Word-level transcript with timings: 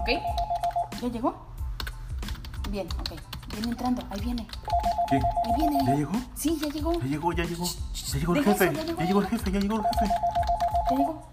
¿Ok? 0.00 0.08
¿Ya 1.02 1.08
llegó? 1.08 1.46
Bien, 2.70 2.86
ok. 2.98 3.20
Viene 3.52 3.68
entrando, 3.68 4.02
ahí 4.08 4.20
viene. 4.20 4.46
¿Qué? 5.10 5.16
Ahí 5.16 5.52
viene. 5.58 5.78
¿Ya 5.86 5.94
llegó? 5.94 6.12
Sí, 6.34 6.58
ya 6.58 6.68
llegó. 6.68 6.92
Ya 7.00 7.06
llegó, 7.06 7.32
ya 7.34 7.44
llegó. 7.44 7.64
Ya 7.66 8.18
llegó 8.18 8.34
el 8.34 8.44
Deja 8.44 8.52
jefe. 8.52 8.64
eso, 8.64 8.72
ya 8.72 8.82
llegó, 8.84 8.98
Ya 9.00 9.06
llegó 9.06 9.20
el 9.20 9.26
jefe, 9.26 9.52
ya 9.52 9.60
llegó 9.60 9.76
el 9.76 9.82
jefe. 9.82 10.06
Ya 10.90 10.96
llegó. 10.96 11.30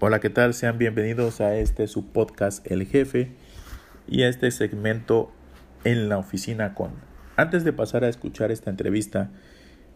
Hola, 0.00 0.18
¿qué 0.18 0.30
tal? 0.30 0.52
Sean 0.52 0.78
bienvenidos 0.78 1.40
a 1.40 1.54
este 1.54 1.86
su 1.86 2.06
podcast 2.10 2.68
El 2.68 2.84
Jefe 2.86 3.36
y 4.08 4.22
a 4.22 4.28
este 4.28 4.50
segmento 4.50 5.30
en 5.84 6.08
la 6.08 6.18
oficina 6.18 6.74
con. 6.74 6.90
Antes 7.36 7.62
de 7.62 7.72
pasar 7.72 8.02
a 8.02 8.08
escuchar 8.08 8.50
esta 8.50 8.70
entrevista, 8.70 9.30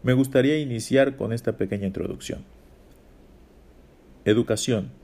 me 0.04 0.12
gustaría 0.12 0.58
iniciar 0.58 1.16
con 1.16 1.32
esta 1.32 1.56
pequeña 1.56 1.88
introducción. 1.88 2.44
Educación. 4.24 5.01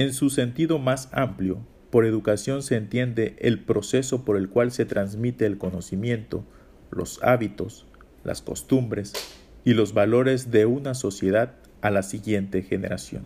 En 0.00 0.14
su 0.14 0.30
sentido 0.30 0.78
más 0.78 1.10
amplio, 1.12 1.58
por 1.90 2.06
educación 2.06 2.62
se 2.62 2.76
entiende 2.76 3.36
el 3.38 3.62
proceso 3.62 4.24
por 4.24 4.38
el 4.38 4.48
cual 4.48 4.72
se 4.72 4.86
transmite 4.86 5.44
el 5.44 5.58
conocimiento, 5.58 6.42
los 6.90 7.22
hábitos, 7.22 7.84
las 8.24 8.40
costumbres 8.40 9.12
y 9.62 9.74
los 9.74 9.92
valores 9.92 10.50
de 10.50 10.64
una 10.64 10.94
sociedad 10.94 11.52
a 11.82 11.90
la 11.90 12.02
siguiente 12.02 12.62
generación. 12.62 13.24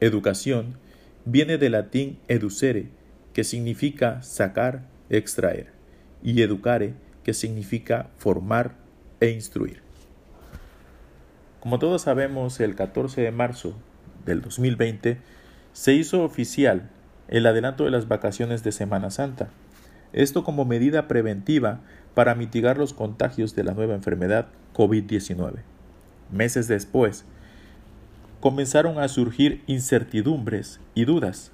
Educación 0.00 0.78
viene 1.24 1.58
del 1.58 1.70
latín 1.70 2.18
educere, 2.26 2.88
que 3.32 3.44
significa 3.44 4.20
sacar, 4.22 4.82
extraer, 5.10 5.68
y 6.24 6.42
educare, 6.42 6.94
que 7.22 7.34
significa 7.34 8.10
formar 8.16 8.74
e 9.20 9.30
instruir. 9.30 9.80
Como 11.60 11.78
todos 11.78 12.02
sabemos, 12.02 12.58
el 12.58 12.74
14 12.74 13.20
de 13.20 13.30
marzo 13.30 13.76
del 14.24 14.42
2020 14.42 15.37
se 15.78 15.94
hizo 15.94 16.24
oficial 16.24 16.90
el 17.28 17.46
adelanto 17.46 17.84
de 17.84 17.92
las 17.92 18.08
vacaciones 18.08 18.64
de 18.64 18.72
Semana 18.72 19.12
Santa. 19.12 19.50
Esto 20.12 20.42
como 20.42 20.64
medida 20.64 21.06
preventiva 21.06 21.78
para 22.14 22.34
mitigar 22.34 22.76
los 22.78 22.92
contagios 22.92 23.54
de 23.54 23.62
la 23.62 23.74
nueva 23.74 23.94
enfermedad 23.94 24.48
COVID-19. 24.74 25.60
Meses 26.32 26.66
después, 26.66 27.26
comenzaron 28.40 28.98
a 28.98 29.06
surgir 29.06 29.62
incertidumbres 29.68 30.80
y 30.96 31.04
dudas. 31.04 31.52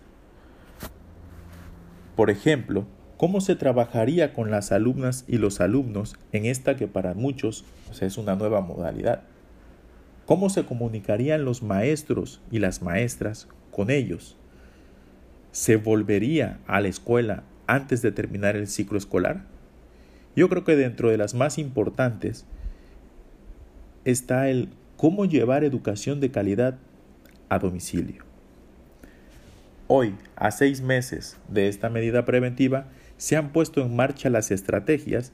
Por 2.17 2.31
ejemplo, 2.31 2.87
¿cómo 3.19 3.43
se 3.43 3.57
trabajaría 3.57 4.33
con 4.33 4.51
las 4.51 4.73
alumnas 4.73 5.27
y 5.29 5.37
los 5.37 5.61
alumnos 5.61 6.17
en 6.33 6.47
esta 6.47 6.77
que 6.77 6.89
para 6.89 7.13
muchos 7.13 7.67
es 8.01 8.17
una 8.17 8.37
nueva 8.37 8.63
modalidad? 8.63 9.25
¿Cómo 10.25 10.49
se 10.49 10.65
comunicarían 10.65 11.45
los 11.45 11.63
maestros 11.63 12.41
y 12.51 12.61
las 12.61 12.81
maestras 12.81 13.49
con 13.75 13.91
ellos? 13.91 14.37
¿Se 15.51 15.77
volvería 15.77 16.61
a 16.67 16.81
la 16.81 16.89
escuela 16.89 17.43
antes 17.67 18.03
de 18.03 18.13
terminar 18.13 18.55
el 18.55 18.69
ciclo 18.69 18.97
escolar? 18.97 19.45
Yo 20.37 20.49
creo 20.49 20.65
que 20.65 20.77
dentro 20.77 21.11
de 21.11 21.19
las 21.19 21.35
más 21.35 21.59
importantes 21.59 22.47
está 24.05 24.49
el 24.49 24.69
cómo 24.97 25.25
llevar 25.25 25.65
educación 25.65 26.21
de 26.21 26.31
calidad 26.31 26.79
a 27.49 27.59
domicilio. 27.59 28.23
Hoy, 29.89 30.15
a 30.37 30.53
seis 30.53 30.81
meses 30.81 31.37
de 31.49 31.69
esta 31.69 31.91
medida 31.91 32.25
preventiva, 32.25 32.87
se 33.17 33.37
han 33.37 33.53
puesto 33.53 33.81
en 33.83 33.97
marcha 33.97 34.31
las 34.31 34.53
estrategias 34.53 35.33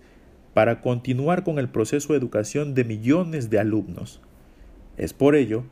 para 0.55 0.80
continuar 0.80 1.44
con 1.44 1.58
el 1.58 1.68
proceso 1.68 2.14
de 2.14 2.18
educación 2.18 2.74
de 2.74 2.84
millones 2.84 3.50
de 3.50 3.58
alumnos. 3.58 4.20
Es 4.96 5.12
por 5.12 5.36
ello 5.36 5.64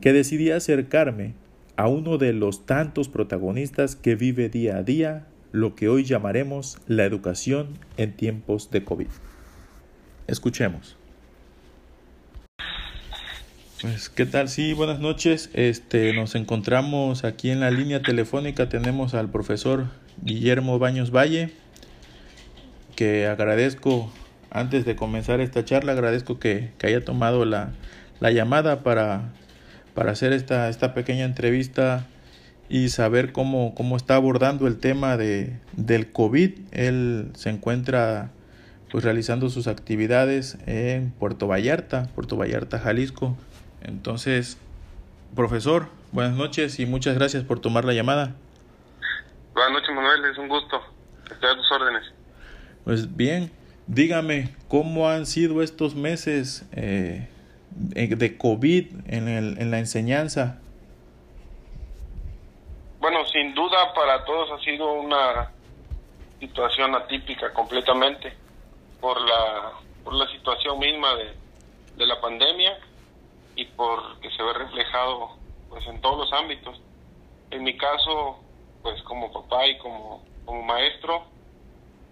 que 0.00 0.12
decidí 0.12 0.50
acercarme 0.50 1.34
a 1.76 1.88
uno 1.88 2.18
de 2.18 2.32
los 2.32 2.66
tantos 2.66 3.08
protagonistas 3.08 3.96
que 3.96 4.16
vive 4.16 4.48
día 4.48 4.78
a 4.78 4.82
día 4.82 5.26
lo 5.52 5.74
que 5.74 5.88
hoy 5.88 6.04
llamaremos 6.04 6.78
la 6.86 7.04
educación 7.04 7.78
en 7.96 8.12
tiempos 8.12 8.70
de 8.70 8.84
COVID. 8.84 9.08
Escuchemos. 10.26 10.96
Pues, 13.80 14.08
¿qué 14.08 14.26
tal? 14.26 14.48
Sí, 14.48 14.72
buenas 14.72 15.00
noches. 15.00 15.50
Este, 15.52 16.12
nos 16.14 16.34
encontramos 16.34 17.24
aquí 17.24 17.50
en 17.50 17.60
la 17.60 17.70
línea 17.70 18.02
telefónica. 18.02 18.68
Tenemos 18.68 19.14
al 19.14 19.30
profesor 19.30 19.86
Guillermo 20.22 20.78
Baños 20.78 21.10
Valle, 21.10 21.50
que 22.96 23.26
agradezco, 23.26 24.10
antes 24.50 24.84
de 24.86 24.96
comenzar 24.96 25.40
esta 25.40 25.64
charla, 25.64 25.92
agradezco 25.92 26.38
que, 26.38 26.72
que 26.78 26.86
haya 26.86 27.04
tomado 27.04 27.44
la, 27.44 27.72
la 28.18 28.30
llamada 28.30 28.82
para, 28.82 29.32
para 29.96 30.12
hacer 30.12 30.34
esta, 30.34 30.68
esta 30.68 30.92
pequeña 30.92 31.24
entrevista 31.24 32.06
y 32.68 32.90
saber 32.90 33.32
cómo, 33.32 33.74
cómo 33.74 33.96
está 33.96 34.14
abordando 34.16 34.66
el 34.66 34.78
tema 34.78 35.16
de, 35.16 35.58
del 35.72 36.12
COVID. 36.12 36.52
Él 36.70 37.30
se 37.34 37.48
encuentra 37.48 38.30
pues 38.92 39.04
realizando 39.04 39.48
sus 39.48 39.66
actividades 39.66 40.58
en 40.66 41.12
Puerto 41.12 41.48
Vallarta, 41.48 42.08
Puerto 42.14 42.36
Vallarta, 42.36 42.78
Jalisco. 42.78 43.38
Entonces, 43.82 44.58
profesor, 45.34 45.88
buenas 46.12 46.36
noches 46.36 46.78
y 46.78 46.84
muchas 46.84 47.14
gracias 47.14 47.42
por 47.42 47.60
tomar 47.60 47.86
la 47.86 47.94
llamada. 47.94 48.34
Buenas 49.54 49.72
noches, 49.72 49.94
Manuel, 49.94 50.30
es 50.30 50.36
un 50.36 50.48
gusto. 50.48 50.78
Estoy 51.30 51.50
a 51.50 51.56
tus 51.56 51.72
órdenes. 51.72 52.02
Pues 52.84 53.16
bien, 53.16 53.50
dígame, 53.86 54.54
¿cómo 54.68 55.08
han 55.08 55.24
sido 55.24 55.62
estos 55.62 55.94
meses 55.94 56.68
eh, 56.72 57.28
de 57.76 58.38
COVID 58.38 58.86
en, 59.06 59.28
el, 59.28 59.58
en 59.58 59.70
la 59.70 59.78
enseñanza? 59.78 60.58
Bueno, 63.00 63.24
sin 63.26 63.54
duda 63.54 63.92
para 63.94 64.24
todos 64.24 64.50
ha 64.50 64.64
sido 64.64 64.94
una 64.94 65.50
situación 66.40 66.94
atípica 66.94 67.52
completamente 67.52 68.32
por 69.00 69.20
la, 69.20 69.72
por 70.02 70.14
la 70.14 70.26
situación 70.28 70.78
misma 70.78 71.14
de, 71.14 71.34
de 71.96 72.06
la 72.06 72.20
pandemia 72.20 72.78
y 73.54 73.64
por 73.66 74.18
que 74.20 74.30
se 74.30 74.42
ve 74.42 74.52
reflejado 74.54 75.30
pues 75.68 75.86
en 75.86 76.00
todos 76.00 76.18
los 76.18 76.32
ámbitos. 76.32 76.80
En 77.50 77.62
mi 77.62 77.76
caso, 77.76 78.38
pues 78.82 79.02
como 79.02 79.32
papá 79.32 79.66
y 79.66 79.78
como, 79.78 80.22
como 80.44 80.62
maestro, 80.62 81.24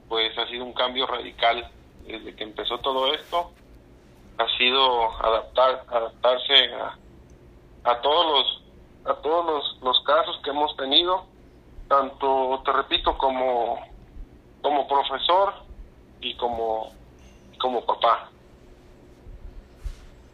pues 0.09 0.37
ha 0.39 0.47
sido 0.49 0.65
un 0.65 0.73
cambio 0.73 1.07
radical 1.07 1.69
desde 2.07 2.35
que 2.35 2.45
empezó 2.45 2.79
todo 2.79 3.15
esto. 3.15 3.53
Ha 4.39 4.59
sido 4.59 5.11
adaptar, 5.23 5.85
adaptarse 5.89 6.55
a, 6.75 6.99
a 7.91 8.01
todos 8.01 8.27
los 8.27 8.61
a 9.07 9.15
todos 9.21 9.45
los, 9.45 9.83
los 9.83 10.01
casos 10.05 10.41
que 10.43 10.51
hemos 10.51 10.75
tenido, 10.77 11.27
tanto 11.89 12.63
te 12.65 12.73
repito 12.73 13.17
como 13.19 13.79
como 14.63 14.89
profesor 14.89 15.55
y 16.21 16.35
como 16.37 16.93
como 17.59 17.85
papá. 17.85 18.31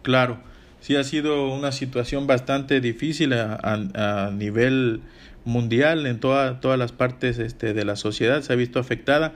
Claro 0.03 0.51
sí 0.81 0.97
ha 0.97 1.05
sido 1.05 1.49
una 1.49 1.73
situación 1.73 2.27
bastante 2.27 2.81
difícil 2.81 3.33
a, 3.35 4.31
nivel 4.33 5.03
mundial 5.45 6.07
en 6.07 6.21
toda, 6.21 6.61
todas 6.61 6.79
las 6.79 6.93
partes 6.93 7.39
este, 7.39 7.73
de 7.73 7.85
la 7.85 7.97
sociedad 7.97 8.43
se 8.43 8.53
ha 8.53 8.57
visto 8.57 8.79
afectada 8.79 9.35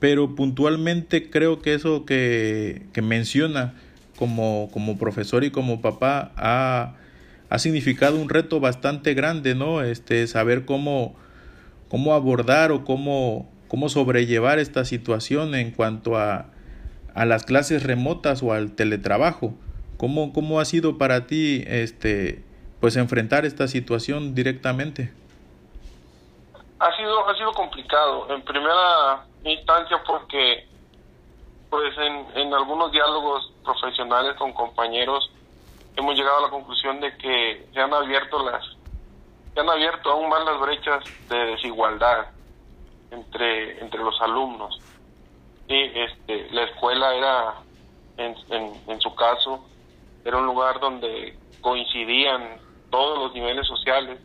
pero 0.00 0.34
puntualmente 0.34 1.30
creo 1.30 1.62
que 1.62 1.74
eso 1.74 2.04
que, 2.04 2.86
que 2.92 3.02
menciona 3.02 3.74
como, 4.16 4.68
como 4.72 4.98
profesor 4.98 5.44
y 5.44 5.50
como 5.50 5.80
papá 5.80 6.32
ha, 6.36 6.94
ha 7.50 7.58
significado 7.58 8.16
un 8.16 8.28
reto 8.28 8.60
bastante 8.60 9.14
grande, 9.14 9.54
¿no? 9.54 9.82
Este, 9.82 10.26
saber 10.26 10.64
cómo, 10.64 11.14
cómo 11.88 12.14
abordar 12.14 12.72
o 12.72 12.84
cómo, 12.84 13.50
cómo 13.68 13.88
sobrellevar 13.88 14.58
esta 14.58 14.84
situación 14.84 15.54
en 15.54 15.70
cuanto 15.70 16.16
a, 16.16 16.46
a 17.14 17.24
las 17.24 17.44
clases 17.44 17.82
remotas 17.82 18.42
o 18.42 18.52
al 18.52 18.72
teletrabajo. 18.72 19.54
¿Cómo, 19.96 20.32
¿Cómo 20.32 20.60
ha 20.60 20.64
sido 20.64 20.98
para 20.98 21.26
ti 21.26 21.64
este 21.66 22.42
pues 22.80 22.96
enfrentar 22.96 23.46
esta 23.46 23.66
situación 23.66 24.34
directamente? 24.34 25.10
Ha 26.80 26.96
sido 26.96 27.26
ha 27.28 27.34
sido 27.36 27.52
complicado 27.52 28.26
en 28.34 28.42
primera 28.42 29.24
instancia 29.44 29.96
porque 30.06 30.66
pues 31.74 31.98
en, 31.98 32.24
en 32.36 32.54
algunos 32.54 32.92
diálogos 32.92 33.52
profesionales 33.64 34.36
con 34.36 34.52
compañeros 34.52 35.28
hemos 35.96 36.14
llegado 36.14 36.38
a 36.38 36.42
la 36.42 36.50
conclusión 36.50 37.00
de 37.00 37.16
que 37.16 37.66
se 37.74 37.80
han 37.80 37.92
abierto 37.92 38.44
las 38.44 38.64
se 39.52 39.58
han 39.58 39.68
abierto 39.68 40.12
aún 40.12 40.28
más 40.28 40.44
las 40.44 40.60
brechas 40.60 41.04
de 41.28 41.36
desigualdad 41.46 42.28
entre 43.10 43.80
entre 43.80 44.00
los 44.04 44.20
alumnos. 44.20 44.80
Y 45.66 45.98
este 45.98 46.48
la 46.52 46.62
escuela 46.62 47.12
era 47.12 47.54
en, 48.18 48.36
en, 48.50 48.80
en 48.86 49.00
su 49.00 49.12
caso 49.16 49.68
era 50.24 50.36
un 50.36 50.46
lugar 50.46 50.78
donde 50.78 51.36
coincidían 51.60 52.60
todos 52.88 53.18
los 53.18 53.34
niveles 53.34 53.66
sociales 53.66 54.20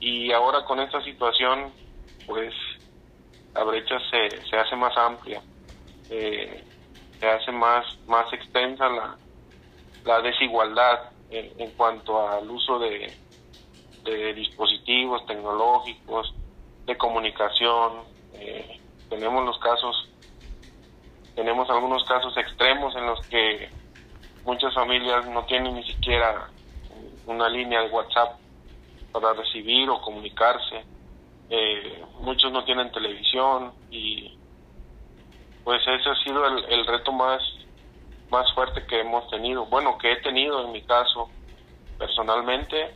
y 0.00 0.32
ahora 0.32 0.64
con 0.64 0.80
esta 0.80 1.02
situación 1.04 1.70
pues 2.24 2.54
la 3.54 3.62
brecha 3.62 3.98
se, 4.10 4.42
se 4.48 4.56
hace 4.56 4.74
más 4.74 4.96
amplia 4.96 5.42
eh, 6.12 6.64
se 7.18 7.26
hace 7.26 7.52
más 7.52 7.84
más 8.06 8.30
extensa 8.32 8.88
la, 8.88 9.16
la 10.04 10.20
desigualdad 10.20 11.10
en, 11.30 11.52
en 11.58 11.70
cuanto 11.72 12.28
al 12.28 12.50
uso 12.50 12.78
de 12.78 13.16
de 14.04 14.34
dispositivos 14.34 15.24
tecnológicos, 15.26 16.34
de 16.86 16.96
comunicación. 16.96 18.04
Eh, 18.34 18.80
tenemos 19.08 19.44
los 19.44 19.58
casos, 19.58 20.08
tenemos 21.34 21.68
algunos 21.70 22.04
casos 22.04 22.36
extremos 22.36 22.94
en 22.96 23.06
los 23.06 23.26
que 23.28 23.70
muchas 24.44 24.74
familias 24.74 25.26
no 25.28 25.44
tienen 25.44 25.74
ni 25.74 25.84
siquiera 25.84 26.48
una 27.26 27.48
línea 27.48 27.82
de 27.82 27.90
WhatsApp 27.90 28.38
para 29.12 29.32
recibir 29.34 29.88
o 29.88 30.00
comunicarse. 30.00 30.84
Eh, 31.50 32.02
muchos 32.20 32.50
no 32.50 32.64
tienen 32.64 32.90
televisión 32.90 33.72
y 33.90 34.38
pues 35.64 35.80
ese 35.86 36.08
ha 36.08 36.14
sido 36.24 36.44
el, 36.46 36.86
reto 36.86 37.12
más 37.12 37.42
más 38.30 38.52
fuerte 38.54 38.86
que 38.86 39.00
hemos 39.00 39.28
tenido. 39.30 39.66
Bueno 39.66 39.98
que 39.98 40.12
he 40.12 40.16
tenido 40.22 40.64
en 40.64 40.72
mi 40.72 40.82
caso 40.82 41.28
personalmente 41.98 42.94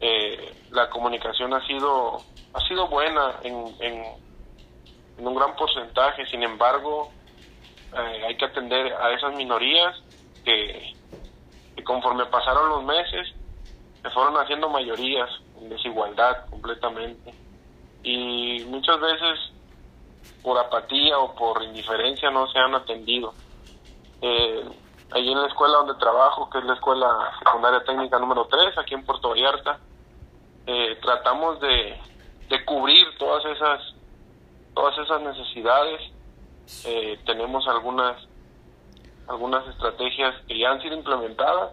eh, 0.00 0.54
la 0.70 0.90
comunicación 0.90 1.54
ha 1.54 1.66
sido 1.66 2.18
ha 2.52 2.60
sido 2.66 2.88
buena 2.88 3.36
en, 3.42 3.74
en, 3.80 4.04
un 5.18 5.34
gran 5.34 5.54
porcentaje. 5.56 6.26
Sin 6.26 6.42
embargo 6.42 7.10
eh, 7.96 8.24
hay 8.26 8.36
que 8.36 8.44
atender 8.44 8.92
a 8.92 9.12
esas 9.12 9.34
minorías 9.34 9.96
que, 10.44 10.94
que 11.76 11.84
conforme 11.84 12.26
pasaron 12.26 12.68
los 12.68 12.84
meses 12.84 13.34
se 14.02 14.10
fueron 14.10 14.36
haciendo 14.36 14.68
mayorías 14.68 15.28
en 15.60 15.68
desigualdad 15.68 16.46
completamente. 16.50 17.32
Y 18.02 18.64
muchas 18.66 19.00
veces 19.00 19.55
por 20.46 20.56
apatía 20.58 21.18
o 21.18 21.34
por 21.34 21.60
indiferencia 21.64 22.30
no 22.30 22.46
se 22.46 22.56
han 22.60 22.72
atendido. 22.72 23.34
Eh, 24.22 24.64
ahí 25.10 25.32
en 25.32 25.40
la 25.40 25.48
escuela 25.48 25.78
donde 25.78 25.94
trabajo, 25.94 26.48
que 26.48 26.58
es 26.58 26.64
la 26.64 26.74
escuela 26.74 27.32
secundaria 27.40 27.82
técnica 27.82 28.16
número 28.20 28.46
3, 28.46 28.78
aquí 28.78 28.94
en 28.94 29.04
Puerto 29.04 29.30
Vallarta, 29.30 29.80
eh, 30.68 31.00
tratamos 31.02 31.58
de, 31.58 32.00
de, 32.48 32.64
cubrir 32.64 33.08
todas 33.18 33.44
esas 33.44 33.92
todas 34.72 34.96
esas 34.98 35.20
necesidades. 35.20 36.12
Eh, 36.84 37.18
tenemos 37.26 37.66
algunas 37.66 38.16
algunas 39.26 39.66
estrategias 39.66 40.32
que 40.46 40.60
ya 40.60 40.70
han 40.70 40.80
sido 40.80 40.94
implementadas. 40.94 41.72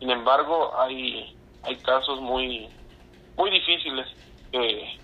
Sin 0.00 0.10
embargo, 0.10 0.72
hay 0.76 1.38
hay 1.62 1.76
casos 1.76 2.20
muy 2.20 2.68
muy 3.36 3.50
difíciles 3.52 4.08
que 4.50 4.98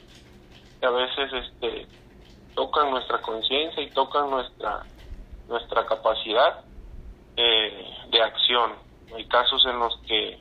a 0.82 0.91
veces 0.91 1.32
este 1.32 1.87
tocan 2.56 2.91
nuestra 2.91 3.20
conciencia 3.20 3.82
y 3.82 3.91
tocan 3.91 4.31
nuestra 4.31 4.82
nuestra 5.47 5.87
capacidad 5.87 6.64
eh, 7.37 7.94
de 8.11 8.20
acción. 8.20 8.73
Hay 9.14 9.25
casos 9.26 9.64
en 9.67 9.79
los 9.79 9.97
que 10.08 10.41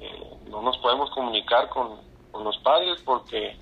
eh, 0.00 0.36
no 0.48 0.62
nos 0.62 0.78
podemos 0.78 1.10
comunicar 1.10 1.68
con, 1.68 2.00
con 2.30 2.44
los 2.44 2.56
padres 2.58 3.02
porque 3.04 3.58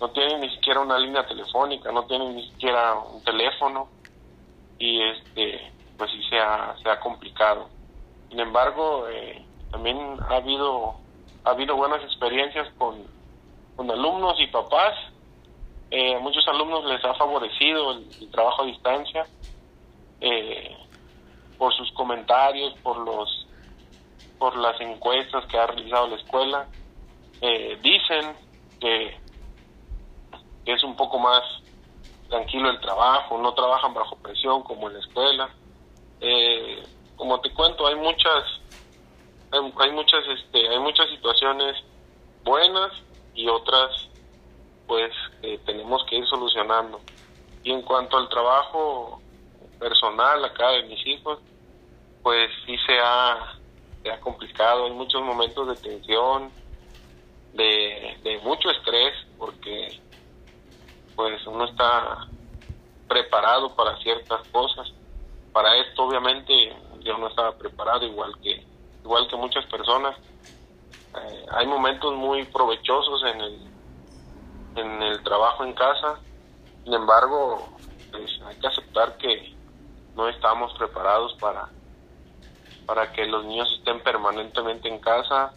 no 0.00 0.10
tienen 0.10 0.40
ni 0.40 0.50
siquiera 0.50 0.80
una 0.80 0.98
línea 0.98 1.24
telefónica, 1.26 1.92
no 1.92 2.04
tienen 2.06 2.34
ni 2.34 2.50
siquiera 2.50 2.94
un 2.94 3.22
teléfono 3.22 3.88
y 4.78 5.00
este 5.02 5.72
pues 5.96 6.10
sí 6.10 6.20
se 6.28 6.38
ha, 6.40 6.74
se 6.82 6.90
ha 6.90 6.98
complicado. 6.98 7.68
Sin 8.30 8.40
embargo, 8.40 9.06
eh, 9.08 9.44
también 9.70 10.16
ha 10.28 10.36
habido 10.36 10.94
ha 11.44 11.50
habido 11.50 11.76
buenas 11.76 12.02
experiencias 12.02 12.66
con, 12.78 13.06
con 13.76 13.88
alumnos 13.90 14.40
y 14.40 14.46
papás 14.48 14.94
eh, 15.90 16.14
a 16.14 16.18
muchos 16.18 16.46
alumnos 16.48 16.84
les 16.86 17.04
ha 17.04 17.14
favorecido 17.14 17.92
el, 17.92 18.30
trabajo 18.30 18.62
a 18.62 18.66
distancia 18.66 19.26
eh, 20.20 20.76
por 21.58 21.74
sus 21.74 21.90
comentarios, 21.92 22.74
por 22.82 22.98
los 22.98 23.46
por 24.38 24.56
las 24.56 24.78
encuestas 24.80 25.46
que 25.46 25.56
ha 25.56 25.66
realizado 25.66 26.08
la 26.08 26.16
escuela. 26.16 26.68
Eh, 27.40 27.78
dicen 27.80 28.36
que, 28.80 29.16
es 30.66 30.82
un 30.82 30.96
poco 30.96 31.18
más 31.18 31.42
tranquilo 32.28 32.70
el 32.70 32.80
trabajo, 32.80 33.38
no 33.38 33.54
trabajan 33.54 33.94
bajo 33.94 34.16
presión 34.16 34.62
como 34.62 34.88
en 34.88 34.94
la 34.94 35.00
escuela. 35.00 35.48
como 37.16 37.40
te 37.40 37.52
cuento, 37.52 37.86
hay 37.86 37.94
muchas 37.96 38.44
hay, 39.52 39.60
hay 39.78 39.92
muchas 39.92 40.20
este 40.26 40.68
hay 40.68 40.78
muchas 40.80 41.08
situaciones 41.10 41.76
buenas 42.42 42.92
y 43.34 43.48
otras 43.48 44.08
pues 44.86 45.12
eh, 45.42 45.58
tenemos 45.64 46.04
que 46.08 46.16
ir 46.16 46.26
solucionando. 46.26 47.04
Y 47.62 47.72
en 47.72 47.82
cuanto 47.82 48.16
al 48.16 48.28
trabajo 48.28 49.22
personal 49.78 50.44
acá 50.44 50.70
de 50.70 50.84
mis 50.84 51.06
hijos, 51.06 51.40
pues 52.22 52.50
sí 52.66 52.76
se 52.86 52.98
ha, 52.98 53.60
se 54.02 54.10
ha 54.10 54.20
complicado, 54.20 54.86
hay 54.86 54.92
muchos 54.92 55.22
momentos 55.22 55.68
de 55.68 55.76
tensión, 55.76 56.52
de, 57.52 58.18
de 58.22 58.38
mucho 58.38 58.70
estrés, 58.70 59.14
porque 59.36 60.02
pues 61.14 61.46
uno 61.46 61.64
está 61.64 62.28
preparado 63.06 63.74
para 63.76 63.96
ciertas 63.98 64.42
cosas. 64.50 64.92
Para 65.52 65.76
esto 65.76 66.04
obviamente 66.04 66.76
yo 67.00 67.16
no 67.18 67.28
estaba 67.28 67.56
preparado 67.56 68.04
igual 68.04 68.34
que 68.42 68.66
igual 69.04 69.28
que 69.28 69.36
muchas 69.36 69.64
personas. 69.66 70.16
Eh, 71.14 71.46
hay 71.52 71.66
momentos 71.66 72.14
muy 72.14 72.44
provechosos 72.46 73.22
en 73.24 73.40
el 73.40 73.73
en 74.76 75.02
el 75.02 75.22
trabajo 75.22 75.64
en 75.64 75.72
casa. 75.72 76.18
Sin 76.82 76.94
embargo, 76.94 77.68
pues, 78.10 78.30
hay 78.46 78.56
que 78.58 78.66
aceptar 78.66 79.16
que 79.16 79.54
no 80.14 80.28
estamos 80.28 80.72
preparados 80.78 81.34
para, 81.40 81.68
para 82.86 83.12
que 83.12 83.26
los 83.26 83.44
niños 83.44 83.72
estén 83.78 84.00
permanentemente 84.02 84.88
en 84.88 84.98
casa, 85.00 85.52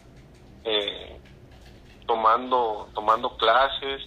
eh, 0.64 1.20
tomando, 2.06 2.88
tomando 2.94 3.36
clases, 3.36 4.02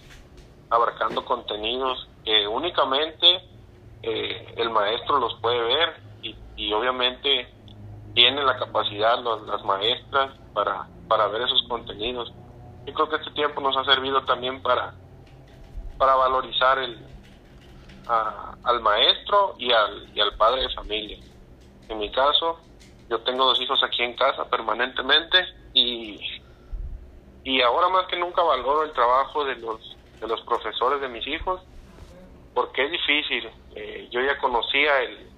abarcando 0.70 1.24
contenidos 1.24 2.08
que 2.24 2.46
únicamente 2.46 3.42
eh, 4.02 4.54
el 4.56 4.70
maestro 4.70 5.18
los 5.18 5.34
puede 5.40 5.60
ver 5.60 6.00
y, 6.22 6.36
y 6.56 6.72
obviamente 6.72 7.48
tiene 8.14 8.42
la 8.42 8.58
capacidad 8.58 9.18
las 9.46 9.64
maestras 9.64 10.36
para, 10.52 10.86
para 11.08 11.28
ver 11.28 11.42
esos 11.42 11.62
contenidos. 11.68 12.32
Yo 12.86 12.92
creo 12.92 13.08
que 13.08 13.16
este 13.16 13.30
tiempo 13.30 13.60
nos 13.60 13.76
ha 13.76 13.84
servido 13.84 14.22
también 14.24 14.60
para 14.60 14.94
para 16.02 16.16
valorizar 16.16 16.80
el, 16.80 16.98
al 18.08 18.80
maestro 18.80 19.54
y 19.56 19.70
al, 19.70 20.10
y 20.12 20.20
al 20.20 20.34
padre 20.34 20.62
de 20.62 20.70
familia. 20.70 21.16
En 21.88 21.98
mi 21.98 22.10
caso, 22.10 22.58
yo 23.08 23.20
tengo 23.20 23.44
dos 23.44 23.60
hijos 23.60 23.80
aquí 23.84 24.02
en 24.02 24.16
casa 24.16 24.50
permanentemente 24.50 25.46
y, 25.72 26.18
y 27.44 27.62
ahora 27.62 27.88
más 27.88 28.08
que 28.08 28.16
nunca 28.16 28.42
valoro 28.42 28.82
el 28.82 28.92
trabajo 28.94 29.44
de 29.44 29.54
los, 29.54 29.96
de 30.20 30.26
los 30.26 30.40
profesores 30.40 31.00
de 31.00 31.08
mis 31.08 31.24
hijos 31.24 31.60
porque 32.52 32.86
es 32.86 32.90
difícil. 32.90 33.48
Eh, 33.76 34.08
yo 34.10 34.22
ya 34.22 34.36
conocía 34.38 35.02
el, 35.02 35.30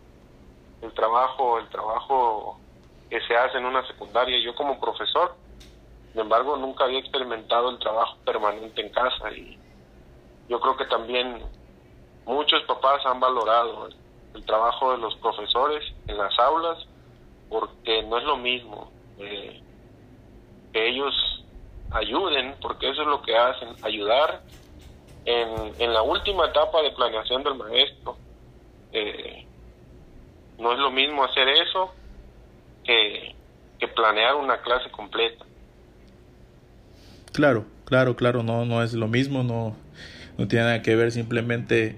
el 0.80 0.94
trabajo, 0.94 1.58
el 1.58 1.68
trabajo 1.68 2.58
que 3.10 3.20
se 3.20 3.36
hace 3.36 3.58
en 3.58 3.66
una 3.66 3.86
secundaria, 3.86 4.42
yo 4.42 4.54
como 4.54 4.80
profesor, 4.80 5.36
sin 6.12 6.22
embargo 6.22 6.56
nunca 6.56 6.84
había 6.84 7.00
experimentado 7.00 7.68
el 7.68 7.78
trabajo 7.78 8.16
permanente 8.24 8.80
en 8.80 8.88
casa 8.88 9.30
y, 9.30 9.58
yo 10.48 10.60
creo 10.60 10.76
que 10.76 10.84
también 10.86 11.42
muchos 12.26 12.62
papás 12.64 13.04
han 13.06 13.20
valorado 13.20 13.88
el, 14.34 14.44
trabajo 14.44 14.92
de 14.92 14.98
los 14.98 15.14
profesores 15.16 15.82
en 16.08 16.18
las 16.18 16.36
aulas 16.40 16.76
porque 17.48 18.02
no 18.02 18.18
es 18.18 18.24
lo 18.24 18.36
mismo 18.36 18.90
eh, 19.18 19.62
que 20.72 20.88
ellos 20.88 21.14
ayuden, 21.92 22.56
porque 22.60 22.90
eso 22.90 23.02
es 23.02 23.06
lo 23.06 23.22
que 23.22 23.36
hacen, 23.36 23.68
ayudar 23.82 24.42
en, 25.24 25.72
en 25.78 25.94
la 25.94 26.02
última 26.02 26.46
etapa 26.46 26.82
de 26.82 26.90
planeación 26.90 27.44
del 27.44 27.54
maestro. 27.54 28.16
Eh, 28.92 29.46
no 30.58 30.72
es 30.72 30.78
lo 30.78 30.90
mismo 30.90 31.24
hacer 31.24 31.48
eso 31.48 31.92
que, 32.84 33.34
que 33.78 33.88
planear 33.88 34.34
una 34.34 34.60
clase 34.62 34.90
completa. 34.90 35.44
Claro, 37.32 37.64
claro, 37.84 38.14
claro, 38.14 38.42
no, 38.42 38.64
no 38.64 38.82
es 38.82 38.94
lo 38.94 39.08
mismo, 39.08 39.42
no, 39.42 39.76
no 40.38 40.48
tiene 40.48 40.64
nada 40.64 40.82
que 40.82 40.96
ver 40.96 41.12
simplemente 41.12 41.96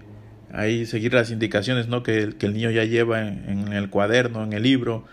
ahí 0.52 0.86
seguir 0.86 1.14
las 1.14 1.30
indicaciones 1.30 1.88
¿no? 1.88 2.02
que, 2.02 2.18
el 2.22 2.52
niño 2.52 2.70
ya 2.70 2.84
lleva 2.84 3.26
en, 3.26 3.72
el 3.72 3.90
cuaderno, 3.90 4.44
en 4.44 4.52
el 4.52 4.62
libro 4.62 5.04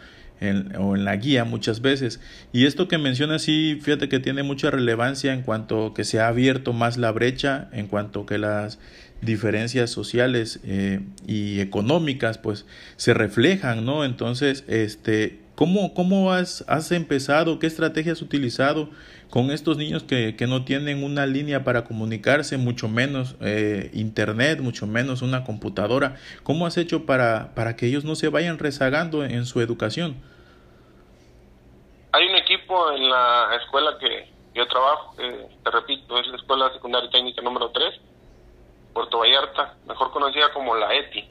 o 0.78 0.96
en 0.96 1.06
la 1.06 1.16
guía 1.16 1.46
muchas 1.46 1.82
veces. 1.82 2.20
Y 2.52 2.66
esto 2.66 2.88
que 2.88 2.98
menciona 2.98 3.40
sí, 3.40 3.80
fíjate 3.82 4.10
que 4.10 4.20
tiene 4.20 4.44
mucha 4.44 4.72
relevancia 4.72 5.34
en 5.34 5.42
cuanto 5.42 5.94
que 5.94 6.04
se 6.04 6.20
ha 6.20 6.28
abierto 6.28 6.74
más 6.74 6.98
la 6.98 7.12
brecha, 7.12 7.70
en 7.72 7.88
cuanto 7.88 8.26
que 8.26 8.38
las 8.38 8.80
diferencias 9.22 9.90
sociales 9.90 10.60
eh, 10.66 11.00
y 11.26 11.62
económicas 11.62 12.38
pues 12.38 12.66
se 12.98 13.14
reflejan, 13.14 13.86
¿no? 13.86 14.04
Entonces, 14.04 14.66
este, 14.68 15.40
¿cómo, 15.56 15.94
cómo 15.94 16.34
has, 16.34 16.66
has 16.68 16.92
empezado? 16.92 17.60
¿Qué 17.60 17.68
estrategias 17.68 18.18
has 18.18 18.22
utilizado 18.22 18.90
con 19.34 19.50
estos 19.50 19.78
niños 19.78 20.04
que, 20.04 20.36
que, 20.36 20.46
no 20.46 20.64
tienen 20.64 21.04
una 21.04 21.26
línea 21.26 21.64
para 21.64 21.86
comunicarse, 21.86 22.60
mucho 22.60 22.88
menos 22.88 23.36
eh, 23.42 23.90
internet, 23.92 24.60
mucho 24.60 24.86
menos 24.86 25.24
una 25.24 25.44
computadora. 25.44 26.18
¿Cómo 26.44 26.68
has 26.68 26.78
hecho 26.78 27.08
para, 27.08 27.56
para 27.56 27.76
que 27.76 27.88
ellos 27.88 28.06
no 28.06 28.14
se 28.14 28.30
vayan 28.30 28.60
rezagando 28.60 29.24
en, 29.24 29.48
su 29.48 29.60
educación? 29.60 30.22
Hay 32.12 32.28
un 32.28 32.36
equipo 32.36 32.92
en 32.92 33.10
la 33.10 33.58
escuela 33.60 33.98
que, 34.00 34.30
yo 34.54 34.68
trabajo, 34.68 35.16
eh, 35.18 35.48
te 35.64 35.72
repito, 35.72 36.20
es 36.20 36.28
la 36.28 36.38
Escuela 36.38 36.72
Secundaria 36.72 37.10
Técnica 37.10 37.42
número 37.42 37.72
3, 37.72 38.02
Puerto 38.94 39.18
Vallarta, 39.18 39.78
mejor 39.88 40.12
conocida 40.12 40.54
como 40.54 40.76
la 40.76 40.94
ETI. 40.94 41.30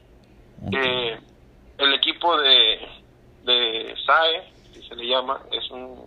Eh, 0.73 1.19
el 1.77 1.93
equipo 1.93 2.37
de, 2.37 2.85
de 3.45 3.95
SAE, 4.05 4.51
si 4.73 4.89
se 4.89 4.93
le 4.93 5.07
llama, 5.07 5.39
es 5.53 5.71
un, 5.71 6.05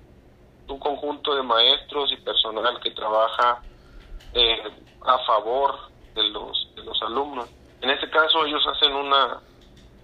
un 0.68 0.78
conjunto 0.78 1.34
de 1.34 1.42
maestros 1.42 2.10
y 2.12 2.16
personal 2.16 2.80
que 2.80 2.90
trabaja 2.90 3.62
eh, 4.34 4.62
a 5.02 5.18
favor 5.20 5.74
de 6.14 6.24
los, 6.24 6.68
de 6.74 6.82
los 6.82 7.00
alumnos. 7.02 7.48
En 7.80 7.90
este 7.90 8.10
caso 8.10 8.44
ellos 8.44 8.62
hacen 8.66 8.94
una, 8.94 9.40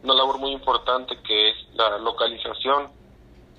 una 0.02 0.14
labor 0.14 0.38
muy 0.38 0.52
importante 0.52 1.21
que 1.23 1.50
es 1.50 1.57
la 1.75 1.99
localización, 1.99 2.90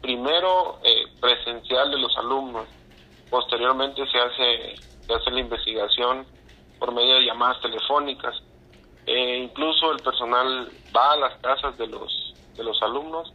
primero 0.01 0.79
eh, 0.83 1.05
presencial 1.19 1.91
de 1.91 1.97
los 1.97 2.15
alumnos, 2.17 2.67
posteriormente 3.29 4.05
se 4.07 4.19
hace, 4.19 4.75
se 5.05 5.13
hace 5.13 5.31
la 5.31 5.39
investigación 5.39 6.25
por 6.79 6.93
medio 6.93 7.15
de 7.15 7.25
llamadas 7.25 7.61
telefónicas. 7.61 8.35
Eh, 9.05 9.37
incluso 9.43 9.91
el 9.91 10.01
personal 10.01 10.69
va 10.95 11.13
a 11.13 11.17
las 11.17 11.37
casas 11.39 11.77
de 11.77 11.87
los, 11.87 12.33
de 12.55 12.63
los 12.63 12.81
alumnos 12.81 13.33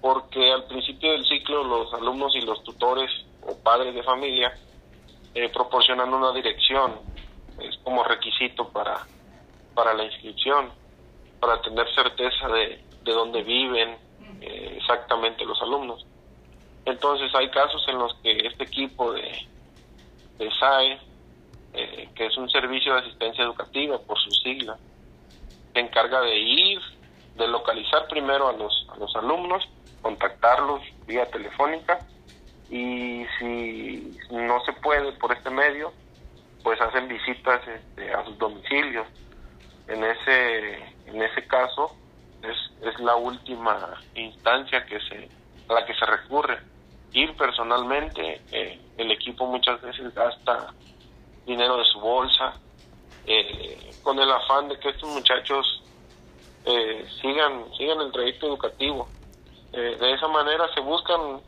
porque 0.00 0.52
al 0.52 0.64
principio 0.64 1.12
del 1.12 1.26
ciclo 1.26 1.64
los 1.64 1.92
alumnos 1.94 2.34
y 2.34 2.40
los 2.40 2.62
tutores 2.64 3.10
o 3.42 3.56
padres 3.56 3.94
de 3.94 4.02
familia 4.02 4.52
eh, 5.34 5.48
proporcionan 5.50 6.12
una 6.12 6.32
dirección, 6.32 6.98
es 7.60 7.76
como 7.78 8.02
requisito 8.02 8.68
para, 8.68 9.06
para 9.74 9.94
la 9.94 10.04
inscripción, 10.04 10.70
para 11.38 11.60
tener 11.62 11.86
certeza 11.94 12.48
de, 12.48 12.84
de 13.02 13.12
dónde 13.12 13.42
viven 13.42 13.96
eh, 14.40 14.76
exactamente 14.78 15.44
los 15.44 15.60
alumnos. 15.62 16.06
Entonces 16.84 17.34
hay 17.34 17.50
casos 17.50 17.84
en 17.88 17.98
los 17.98 18.14
que 18.22 18.46
este 18.46 18.64
equipo 18.64 19.12
de, 19.12 19.46
de 20.38 20.50
SAE, 20.58 20.98
eh, 21.74 22.08
que 22.14 22.26
es 22.26 22.36
un 22.36 22.48
servicio 22.48 22.94
de 22.94 23.00
asistencia 23.00 23.44
educativa 23.44 23.98
por 23.98 24.18
su 24.18 24.30
sigla, 24.30 24.78
se 25.72 25.80
encarga 25.80 26.20
de 26.22 26.38
ir, 26.38 26.80
de 27.36 27.46
localizar 27.46 28.08
primero 28.08 28.48
a 28.48 28.52
los, 28.52 28.86
a 28.92 28.96
los 28.96 29.14
alumnos, 29.14 29.62
contactarlos 30.02 30.82
vía 31.06 31.26
telefónica 31.26 31.98
y 32.70 33.24
si 33.38 34.16
no 34.30 34.62
se 34.64 34.72
puede 34.74 35.12
por 35.12 35.32
este 35.32 35.50
medio, 35.50 35.92
pues 36.62 36.80
hacen 36.80 37.08
visitas 37.08 37.60
este, 37.66 38.12
a 38.12 38.24
sus 38.24 38.38
domicilios. 38.38 39.06
En 39.88 40.04
ese, 40.04 40.74
en 41.06 41.22
ese 41.22 41.46
caso 41.46 41.96
es, 42.42 42.56
es 42.86 43.00
la 43.00 43.16
última 43.16 44.00
instancia 44.14 44.84
que 44.86 45.00
se, 45.00 45.28
a 45.68 45.74
la 45.74 45.84
que 45.84 45.94
se 45.94 46.06
recurre. 46.06 46.58
Ir 47.12 47.36
personalmente, 47.36 48.40
eh, 48.52 48.80
el 48.96 49.10
equipo 49.10 49.46
muchas 49.46 49.80
veces 49.82 50.14
gasta 50.14 50.72
dinero 51.44 51.76
de 51.78 51.84
su 51.84 51.98
bolsa, 51.98 52.52
eh, 53.26 53.90
con 54.02 54.18
el 54.18 54.30
afán 54.30 54.68
de 54.68 54.78
que 54.78 54.90
estos 54.90 55.08
muchachos 55.10 55.82
eh, 56.64 57.04
sigan, 57.20 57.64
sigan 57.76 58.00
el 58.00 58.12
trayecto 58.12 58.46
educativo. 58.46 59.08
Eh, 59.72 59.96
de 60.00 60.12
esa 60.12 60.28
manera 60.28 60.66
se 60.74 60.80
buscan 60.80 61.40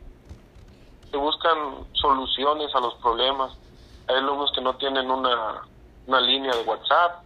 se 1.11 1.17
buscan 1.19 1.87
soluciones 1.93 2.75
a 2.75 2.81
los 2.81 2.95
problemas. 2.95 3.53
Hay 4.09 4.17
alumnos 4.17 4.51
que 4.55 4.63
no 4.63 4.75
tienen 4.77 5.11
una, 5.11 5.63
una 6.07 6.21
línea 6.21 6.55
de 6.57 6.63
WhatsApp, 6.63 7.23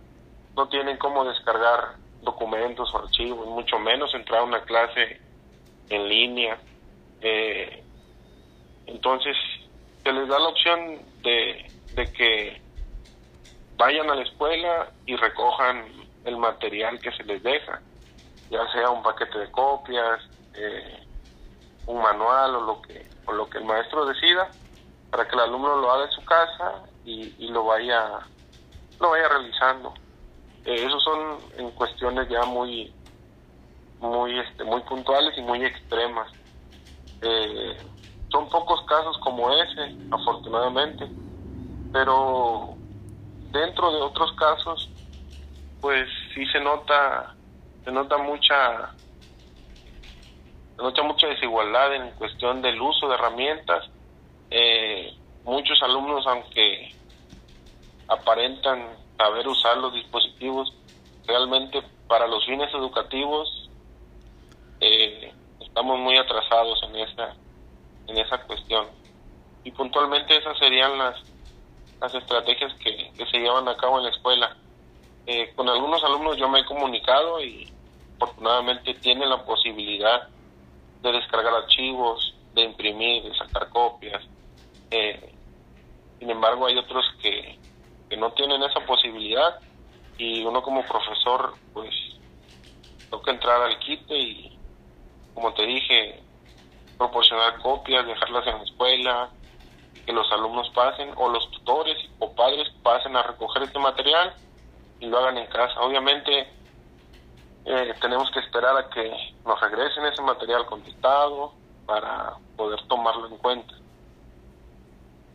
no 0.56 0.68
tienen 0.68 0.96
cómo 0.98 1.24
descargar 1.24 1.94
documentos 2.22 2.92
o 2.92 2.98
archivos, 2.98 3.46
mucho 3.46 3.78
menos 3.78 4.12
entrar 4.12 4.40
a 4.40 4.44
una 4.44 4.60
clase 4.62 5.20
en 5.88 6.08
línea. 6.08 6.58
Eh, 7.20 7.84
entonces, 8.86 9.36
se 10.02 10.12
les 10.12 10.28
da 10.28 10.38
la 10.38 10.48
opción 10.48 10.98
de, 11.22 11.70
de 11.94 12.12
que 12.12 12.60
vayan 13.76 14.10
a 14.10 14.16
la 14.16 14.22
escuela 14.22 14.90
y 15.06 15.14
recojan 15.14 15.84
el 16.24 16.36
material 16.38 16.98
que 16.98 17.12
se 17.12 17.22
les 17.22 17.40
deja, 17.42 17.80
ya 18.50 18.66
sea 18.72 18.90
un 18.90 19.02
paquete 19.04 19.38
de 19.38 19.50
copias, 19.52 20.20
eh, 20.56 21.06
un 21.86 22.02
manual 22.02 22.56
o 22.56 22.60
lo 22.62 22.82
que 22.82 23.06
o 23.26 23.32
lo 23.32 23.48
que 23.48 23.58
el 23.58 23.64
maestro 23.64 24.06
decida 24.06 24.50
para 25.10 25.26
que 25.26 25.34
el 25.34 25.40
alumno 25.40 25.76
lo 25.76 25.90
haga 25.90 26.04
en 26.04 26.10
su 26.12 26.24
casa 26.24 26.82
y, 27.04 27.34
y 27.38 27.48
lo 27.48 27.64
vaya 27.64 28.20
lo 29.00 29.10
vaya 29.10 29.28
realizando. 29.28 29.94
Eh, 30.64 30.84
esos 30.84 31.02
son 31.02 31.38
en 31.58 31.70
cuestiones 31.72 32.28
ya 32.28 32.44
muy 32.44 32.92
muy 34.00 34.38
este 34.38 34.64
muy 34.64 34.80
puntuales 34.82 35.36
y 35.38 35.42
muy 35.42 35.64
extremas. 35.64 36.30
Eh, 37.22 37.78
son 38.30 38.48
pocos 38.48 38.82
casos 38.86 39.16
como 39.18 39.50
ese 39.52 39.96
afortunadamente 40.10 41.10
pero 41.96 42.76
dentro 43.52 43.90
de 43.90 44.02
otros 44.02 44.30
casos 44.32 44.90
pues 45.80 46.08
sí 46.34 46.44
se 46.46 46.60
nota 46.60 47.34
se 47.84 47.90
nota 47.90 48.18
mucha 48.18 48.94
nota 50.78 51.02
mucha 51.02 51.26
desigualdad 51.28 51.94
en 51.94 52.10
cuestión 52.12 52.62
del 52.62 52.80
uso 52.80 53.08
de 53.08 53.14
herramientas. 53.14 53.84
Eh, 54.50 55.12
muchos 55.44 55.82
alumnos, 55.82 56.26
aunque 56.26 56.94
aparentan 58.08 58.96
saber 59.16 59.48
usar 59.48 59.76
los 59.78 59.92
dispositivos, 59.94 60.72
realmente 61.26 61.82
para 62.06 62.26
los 62.26 62.44
fines 62.44 62.72
educativos 62.72 63.70
eh, 64.80 65.32
estamos 65.60 65.98
muy 65.98 66.16
atrasados 66.16 66.80
en 66.84 66.96
esa 66.96 67.34
en 68.06 68.18
esa 68.18 68.38
cuestión 68.46 68.86
y 69.64 69.70
puntualmente 69.72 70.36
esas 70.36 70.56
serían 70.58 70.96
las 70.98 71.16
las 72.00 72.14
estrategias 72.14 72.72
que, 72.74 73.10
que 73.16 73.26
se 73.26 73.38
llevan 73.38 73.66
a 73.68 73.76
cabo 73.76 73.98
en 73.98 74.04
la 74.04 74.10
escuela 74.10 74.56
eh, 75.26 75.52
con 75.56 75.68
algunos 75.68 76.02
alumnos 76.04 76.36
yo 76.36 76.48
me 76.48 76.60
he 76.60 76.64
comunicado 76.64 77.42
y 77.42 77.68
afortunadamente 78.16 78.94
tienen 78.94 79.28
la 79.28 79.44
posibilidad 79.44 80.28
de 81.02 81.12
descargar 81.12 81.54
archivos, 81.54 82.34
de 82.54 82.62
imprimir, 82.62 83.24
de 83.24 83.34
sacar 83.36 83.68
copias. 83.68 84.22
Eh, 84.90 85.34
sin 86.18 86.30
embargo, 86.30 86.66
hay 86.66 86.78
otros 86.78 87.04
que, 87.20 87.58
que 88.08 88.16
no 88.16 88.32
tienen 88.32 88.62
esa 88.62 88.80
posibilidad 88.86 89.60
y 90.18 90.42
uno 90.44 90.62
como 90.62 90.82
profesor, 90.84 91.54
pues, 91.72 91.94
toca 93.10 93.30
entrar 93.30 93.60
al 93.62 93.78
quite 93.78 94.16
y, 94.16 94.58
como 95.34 95.52
te 95.52 95.66
dije, 95.66 96.22
proporcionar 96.96 97.60
copias, 97.60 98.06
dejarlas 98.06 98.46
en 98.46 98.58
la 98.58 98.64
escuela, 98.64 99.30
que 100.06 100.12
los 100.12 100.30
alumnos 100.32 100.70
pasen 100.70 101.10
o 101.16 101.28
los 101.28 101.50
tutores 101.50 101.96
o 102.18 102.34
padres 102.34 102.68
pasen 102.82 103.16
a 103.16 103.22
recoger 103.22 103.64
este 103.64 103.78
material 103.78 104.34
y 105.00 105.06
lo 105.06 105.18
hagan 105.18 105.36
en 105.38 105.46
casa. 105.48 105.80
Obviamente 105.80 106.48
eh, 107.66 107.94
tenemos 108.00 108.30
que 108.30 108.38
esperar 108.40 108.76
a 108.76 108.88
que 108.88 109.10
nos 109.44 109.60
regresen 109.60 110.06
ese 110.06 110.22
material 110.22 110.64
contestado 110.66 111.52
para 111.84 112.34
poder 112.56 112.78
tomarlo 112.88 113.26
en 113.28 113.36
cuenta. 113.38 113.74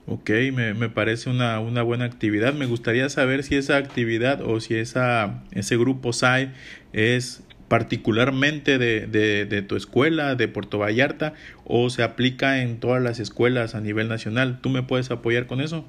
Ok, 0.08 0.30
me, 0.54 0.74
me 0.74 0.90
parece 0.90 1.30
una, 1.30 1.60
una, 1.60 1.84
buena 1.84 2.06
actividad. 2.06 2.54
Me 2.54 2.66
gustaría 2.66 3.08
saber 3.10 3.44
si 3.44 3.56
esa 3.56 3.78
actividad 3.78 4.42
o 4.42 4.60
si 4.60 4.76
esa, 4.76 5.44
ese 5.52 5.78
grupo 5.78 6.14
SAI 6.14 6.54
es 6.94 7.46
particularmente 7.68 8.78
de, 8.78 9.08
de, 9.08 9.46
de, 9.46 9.62
tu 9.62 9.76
escuela, 9.76 10.36
de 10.36 10.48
Puerto 10.48 10.80
Vallarta, 10.80 11.34
o 11.66 11.90
se 11.90 12.04
aplica 12.04 12.62
en 12.62 12.80
todas 12.80 13.02
las 13.02 13.20
escuelas 13.20 13.76
a 13.76 13.82
nivel 13.82 14.10
nacional. 14.10 14.60
¿Tú 14.62 14.70
me 14.70 14.84
puedes 14.84 15.12
apoyar 15.12 15.48
con 15.48 15.62
eso? 15.62 15.86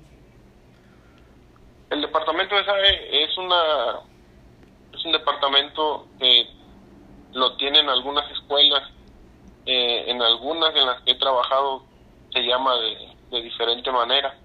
El 1.91 2.01
departamento 2.01 2.55
de 2.55 2.65
SAE 2.65 3.25
es 3.25 3.39
una 3.39 4.12
es 5.03 5.07
un 5.07 5.13
departamento 5.13 6.07
que 6.21 6.47
lo 7.33 7.57
tienen 7.57 7.89
algunas 7.89 8.31
escuelas, 8.31 8.89
eh, 9.67 10.05
en 10.07 10.23
algunas 10.23 10.75
en 10.77 10.87
las 10.87 11.03
que 11.03 11.13
he 11.13 11.15
trabajado 11.17 11.83
se 12.33 12.41
llama 12.41 12.75
de, 12.77 13.43
diferente 13.43 13.91
manera, 13.91 14.39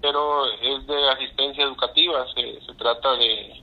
pero 0.00 0.44
es 0.52 0.86
de 0.86 1.08
asistencia 1.08 1.64
educativa, 1.64 2.26
se, 2.34 2.60
se 2.60 2.74
trata 2.74 3.16
de, 3.16 3.62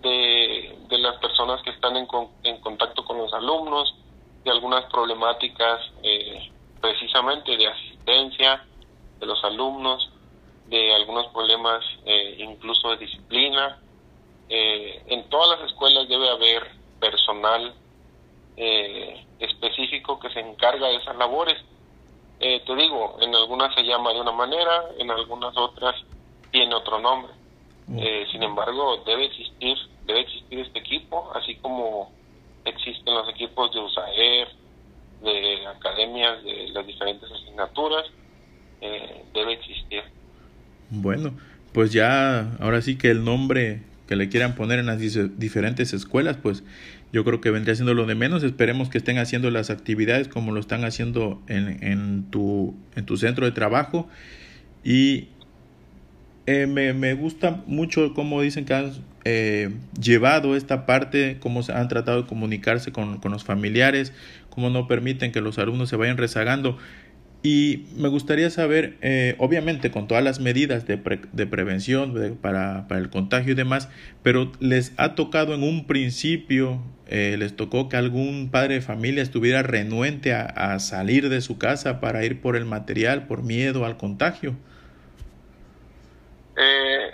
de, 0.00 0.78
de, 0.88 0.98
las 0.98 1.16
personas 1.18 1.62
que 1.62 1.70
están 1.70 1.96
en, 1.96 2.06
con, 2.06 2.30
en 2.42 2.60
contacto 2.60 3.04
con 3.04 3.18
los 3.18 3.32
alumnos, 3.34 3.94
de 4.42 4.50
algunas 4.50 4.84
problemáticas 4.86 5.80
eh, 6.02 6.50
precisamente 6.80 7.56
de 7.56 7.68
asistencia 7.68 8.64
de 9.20 9.26
los 9.26 9.42
alumnos, 9.44 10.10
de 10.66 10.94
algunos 10.94 11.26
problemas 11.28 11.84
eh, 12.04 12.36
incluso 12.38 12.90
de 12.90 12.96
disciplina, 12.96 13.78
eh, 14.48 15.02
en 15.06 15.28
todas 15.28 15.58
las 15.58 15.70
escuelas 15.70 16.08
debe 16.08 16.28
haber 16.28 16.62
personal 17.00 17.74
eh, 18.56 19.24
específico 19.38 20.18
que 20.20 20.30
se 20.30 20.40
encarga 20.40 20.88
de 20.88 20.96
esas 20.96 21.16
labores. 21.16 21.56
Eh, 22.40 22.62
te 22.66 22.74
digo, 22.74 23.16
en 23.20 23.34
algunas 23.34 23.74
se 23.74 23.82
llama 23.82 24.12
de 24.12 24.20
una 24.20 24.32
manera, 24.32 24.84
en 24.98 25.10
algunas 25.10 25.56
otras 25.56 25.94
tiene 26.50 26.74
otro 26.74 26.98
nombre. 26.98 27.32
Eh, 27.96 28.26
sin 28.32 28.42
embargo, 28.42 29.02
debe 29.04 29.26
existir, 29.26 29.76
debe 30.06 30.20
existir 30.20 30.60
este 30.60 30.78
equipo, 30.78 31.30
así 31.34 31.56
como 31.56 32.10
existen 32.64 33.12
los 33.14 33.28
equipos 33.28 33.72
de 33.74 33.80
USAER, 33.80 34.48
de 35.22 35.66
academias 35.66 36.42
de 36.44 36.68
las 36.68 36.86
diferentes 36.86 37.30
asignaturas. 37.30 38.04
eh, 38.80 39.24
debe 39.32 39.54
existir. 39.54 40.02
Bueno, 40.90 41.32
pues 41.72 41.92
ya 41.92 42.56
ahora 42.60 42.82
sí 42.82 42.98
que 42.98 43.10
el 43.10 43.24
nombre 43.24 43.80
que 44.06 44.16
le 44.16 44.28
quieran 44.28 44.54
poner 44.54 44.78
en 44.78 44.86
las 44.86 44.98
diferentes 45.38 45.92
escuelas, 45.92 46.36
pues 46.36 46.62
yo 47.12 47.24
creo 47.24 47.40
que 47.40 47.50
vendría 47.50 47.74
siendo 47.74 47.94
lo 47.94 48.06
de 48.06 48.14
menos. 48.14 48.42
Esperemos 48.42 48.88
que 48.88 48.98
estén 48.98 49.18
haciendo 49.18 49.50
las 49.50 49.70
actividades 49.70 50.28
como 50.28 50.52
lo 50.52 50.60
están 50.60 50.84
haciendo 50.84 51.42
en, 51.48 51.82
en, 51.82 52.24
tu, 52.30 52.76
en 52.96 53.06
tu 53.06 53.16
centro 53.16 53.46
de 53.46 53.52
trabajo. 53.52 54.08
Y 54.82 55.28
eh, 56.46 56.66
me, 56.66 56.92
me, 56.92 57.14
gusta 57.14 57.62
mucho 57.66 58.12
cómo 58.14 58.42
dicen 58.42 58.64
que 58.64 58.74
han 58.74 58.92
eh, 59.24 59.70
llevado 59.98 60.56
esta 60.56 60.84
parte, 60.84 61.38
cómo 61.40 61.62
se 61.62 61.72
han 61.72 61.88
tratado 61.88 62.22
de 62.22 62.28
comunicarse 62.28 62.92
con, 62.92 63.18
con 63.18 63.32
los 63.32 63.44
familiares, 63.44 64.12
cómo 64.50 64.68
no 64.68 64.86
permiten 64.86 65.32
que 65.32 65.40
los 65.40 65.58
alumnos 65.58 65.88
se 65.88 65.96
vayan 65.96 66.18
rezagando. 66.18 66.76
Y 67.46 67.84
me 67.94 68.08
gustaría 68.08 68.48
saber, 68.48 68.96
eh, 69.02 69.36
obviamente 69.36 69.90
con 69.90 70.08
todas 70.08 70.24
las 70.24 70.40
medidas 70.40 70.86
de, 70.86 70.96
de 70.96 71.46
prevención 71.46 72.38
para, 72.40 72.88
para, 72.88 72.98
el 72.98 73.10
contagio 73.10 73.52
y 73.52 73.54
demás, 73.54 73.90
pero 74.22 74.50
les 74.60 74.98
ha 74.98 75.14
tocado 75.14 75.52
en 75.52 75.62
un 75.62 75.86
principio, 75.86 76.80
eh, 77.06 77.36
les 77.38 77.54
tocó 77.54 77.90
que 77.90 77.98
algún 77.98 78.50
padre 78.50 78.76
de 78.76 78.80
familia 78.80 79.22
estuviera 79.22 79.62
renuente 79.62 80.32
a, 80.32 80.78
salir 80.78 81.28
de 81.28 81.42
su 81.42 81.58
casa 81.58 82.00
para 82.00 82.24
ir 82.24 82.40
por 82.40 82.56
el 82.56 82.64
material, 82.64 83.26
por 83.26 83.42
miedo 83.42 83.84
al 83.84 83.98
contagio. 83.98 84.54
Eh, 86.56 87.10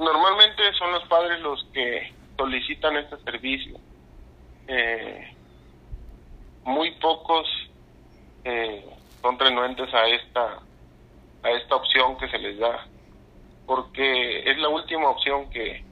normalmente 0.00 0.60
son 0.76 0.90
los 0.90 1.04
padres 1.04 1.40
los 1.40 1.64
que 1.72 2.12
solicitan 2.36 2.96
este 2.96 3.16
servicio. 3.18 3.78
muy 6.64 6.90
pocos 7.00 7.46
son 9.22 9.38
renuentes 9.38 9.92
a 9.92 10.06
esta 10.08 10.58
a 11.42 11.50
esta 11.50 11.76
opción 11.76 12.16
que 12.18 12.28
se 12.28 12.38
les 12.38 12.58
da 12.58 12.86
porque 13.68 14.50
es 14.50 14.58
la 14.58 14.70
última 14.70 15.10
opción 15.10 15.50
que, 15.50 15.84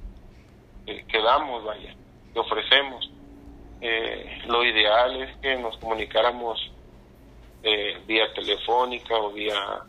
que, 0.87 1.23
damos 1.23 1.63
vaya 1.63 1.95
que 2.33 2.39
ofrecemos. 2.41 3.11
Eh, 3.83 4.43
lo 4.47 4.65
ideal 4.65 5.23
es 5.23 5.37
que 5.43 5.57
nos 5.57 5.77
comunicáramos 5.77 6.73
eh, 7.63 8.01
vía 8.07 8.33
telefónica 8.33 9.15
o 9.17 9.31
vía 9.31 9.83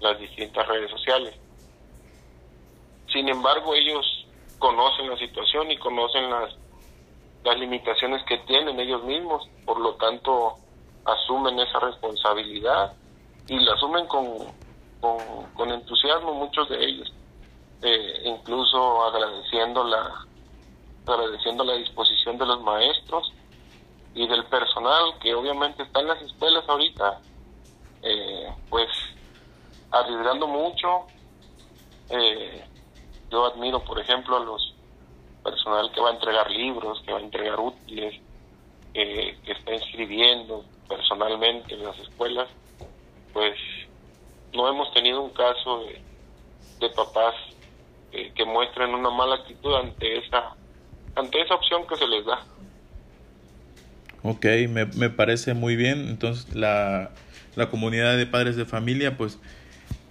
las 0.00 0.18
distintas 0.18 0.66
redes 0.66 0.90
sociales. 0.90 1.32
Sin 3.12 3.28
embargo 3.28 3.72
ellos 3.72 4.26
conocen 4.58 5.08
la 5.08 5.16
situación 5.16 5.70
y 5.70 5.78
conocen 5.78 6.28
las 6.28 6.56
las 7.44 7.58
limitaciones 7.58 8.22
que 8.24 8.38
tienen 8.38 8.80
ellos 8.80 9.04
mismos. 9.04 9.48
Por 9.64 9.80
lo 9.80 9.94
tanto 9.94 10.56
asumen 11.04 11.58
esa 11.60 11.80
responsabilidad 11.80 12.92
y 13.48 13.58
la 13.58 13.74
asumen 13.74 14.06
con, 14.06 14.26
con, 15.54 15.70
entusiasmo 15.72 16.34
muchos 16.34 16.68
de 16.68 16.84
ellos, 16.84 17.12
eh, 17.82 18.22
incluso 18.24 19.04
agradeciendo 19.04 19.84
la, 19.84 20.26
agradeciendo 21.06 21.64
la 21.64 21.74
disposición 21.74 22.38
de 22.38 22.46
los 22.46 22.62
maestros 22.62 23.32
y 24.14 24.26
del 24.26 24.44
personal 24.44 25.18
que 25.20 25.34
obviamente 25.34 25.82
está 25.82 26.00
en 26.00 26.08
las 26.08 26.22
escuelas 26.22 26.68
ahorita, 26.68 27.20
eh, 28.02 28.54
pues 28.68 28.88
arriesgando 29.90 30.46
mucho. 30.46 31.06
Eh, 32.10 32.64
yo 33.30 33.46
admiro, 33.46 33.82
por 33.82 33.98
ejemplo, 33.98 34.36
a 34.36 34.40
los 34.40 34.74
personal 35.42 35.90
que 35.92 36.00
va 36.00 36.10
a 36.10 36.12
entregar 36.12 36.50
libros, 36.50 37.02
que 37.04 37.12
va 37.12 37.18
a 37.18 37.22
entregar 37.22 37.58
útiles, 37.58 38.20
que 38.92 39.38
está 39.46 39.74
inscribiendo, 39.74 40.64
personalmente 40.92 41.74
en 41.74 41.84
las 41.84 41.98
escuelas, 41.98 42.48
pues 43.32 43.54
no 44.52 44.68
hemos 44.68 44.92
tenido 44.92 45.22
un 45.22 45.30
caso 45.30 45.84
de, 45.84 46.90
papás 46.96 47.34
que 48.10 48.44
muestren 48.44 48.90
una 48.92 49.08
mala 49.08 49.36
actitud 49.36 49.72
ante 49.76 50.18
esa 50.18 50.56
ante 51.14 51.40
esa 51.40 51.54
opción 51.54 51.86
que 51.86 51.96
se 51.96 52.06
les 52.08 52.26
da. 52.26 52.44
Ok, 54.24 54.44
me, 54.68 54.86
me 54.86 55.08
parece 55.08 55.54
muy 55.54 55.76
bien. 55.76 56.08
Entonces 56.08 56.54
la, 56.54 57.12
la 57.54 57.70
comunidad 57.70 58.16
de 58.16 58.26
padres 58.26 58.56
de 58.56 58.64
familia 58.64 59.16
pues 59.16 59.38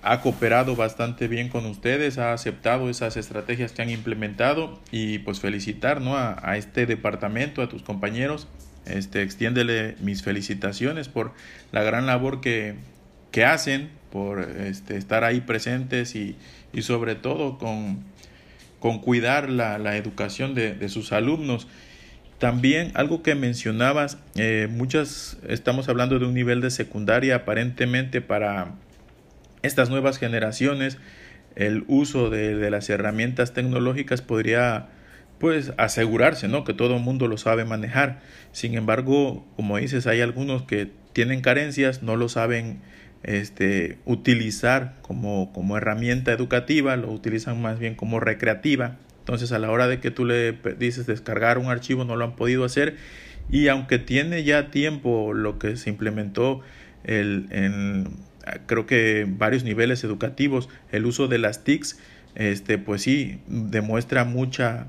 ha 0.01 0.21
cooperado 0.21 0.75
bastante 0.77 1.27
bien 1.27 1.49
con 1.49 1.65
ustedes, 1.65 2.17
ha 2.17 2.32
aceptado 2.32 2.89
esas 2.89 3.17
estrategias 3.17 3.73
que 3.73 3.82
han 3.82 3.89
implementado 3.89 4.79
y 4.91 5.19
pues 5.19 5.41
felicitar 5.41 5.99
¿no? 5.99 6.15
a, 6.15 6.38
a 6.41 6.56
este 6.58 6.86
departamento, 6.86 7.62
a 7.62 7.67
tus 7.67 7.84
compañeros 7.84 8.47
este, 8.86 9.22
extiéndele 9.22 9.96
mis 10.00 10.24
felicitaciones 10.24 11.08
por 11.08 11.34
la 11.72 11.84
gran 11.84 12.06
labor 12.06 12.41
que, 12.41 12.76
que 13.32 13.46
hacen, 13.46 13.89
por 14.12 14.41
este, 14.41 14.98
estar 14.98 15.24
ahí 15.24 15.41
presentes 15.41 16.15
y, 16.15 16.36
y 16.74 16.82
sobre 16.82 17.15
todo 17.15 17.58
con, 17.58 18.04
con 18.80 19.00
cuidar 19.00 19.50
la, 19.50 19.78
la 19.78 19.98
educación 19.98 20.54
de, 20.54 20.74
de, 20.74 20.89
sus 20.89 21.12
alumnos. 21.12 21.67
También 22.39 22.91
algo 22.96 23.22
que 23.22 23.36
mencionabas, 23.36 24.17
eh, 24.36 24.67
muchas, 24.70 25.38
estamos 25.48 25.88
hablando 25.89 26.17
de 26.20 26.26
un 26.26 26.34
nivel 26.34 26.60
de 26.60 26.72
secundaria 26.72 27.36
aparentemente 27.36 28.20
para 28.20 28.74
estas 29.62 29.89
nuevas 29.89 30.17
generaciones, 30.17 30.98
el 31.56 31.84
uso 31.88 32.30
de, 32.30 32.56
de 32.56 32.72
las 32.72 32.89
herramientas 32.89 33.54
tecnológicas 33.54 34.22
podría 34.22 34.89
pues 35.41 35.73
asegurarse, 35.77 36.47
¿no? 36.47 36.63
Que 36.63 36.75
todo 36.75 36.95
el 36.95 37.01
mundo 37.01 37.27
lo 37.27 37.38
sabe 37.38 37.65
manejar. 37.65 38.21
Sin 38.51 38.75
embargo, 38.75 39.43
como 39.56 39.77
dices, 39.77 40.06
hay 40.06 40.21
algunos 40.21 40.62
que 40.62 40.91
tienen 41.13 41.41
carencias, 41.41 42.04
no 42.04 42.15
lo 42.15 42.30
saben 42.30 42.80
este, 43.23 43.97
utilizar 44.06 44.97
como, 45.01 45.51
como 45.51 45.77
herramienta 45.77 46.32
educativa, 46.32 46.95
lo 46.95 47.12
utilizan 47.12 47.60
más 47.60 47.80
bien 47.80 47.95
como 47.95 48.19
recreativa. 48.19 48.97
Entonces, 49.17 49.51
a 49.51 49.58
la 49.58 49.71
hora 49.71 49.88
de 49.88 49.99
que 49.99 50.12
tú 50.12 50.25
le 50.25 50.54
dices 50.77 51.08
descargar 51.08 51.58
un 51.58 51.65
archivo, 51.65 52.06
no 52.06 52.15
lo 52.15 52.23
han 52.23 52.36
podido 52.36 52.63
hacer. 52.63 52.97
Y 53.49 53.67
aunque 53.67 53.97
tiene 53.97 54.43
ya 54.43 54.69
tiempo 54.69 55.34
lo 55.34 55.58
que 55.58 55.75
se 55.75 55.89
implementó 55.89 56.62
el, 57.04 57.47
en, 57.49 58.10
creo 58.67 58.86
que 58.86 59.25
varios 59.27 59.63
niveles 59.63 60.04
educativos, 60.04 60.69
el 60.91 61.08
uso 61.08 61.27
de 61.27 61.39
las 61.39 61.63
TICs, 61.63 61.97
este, 62.36 62.77
pues 62.77 63.01
sí, 63.01 63.39
demuestra 63.47 64.23
mucha 64.23 64.86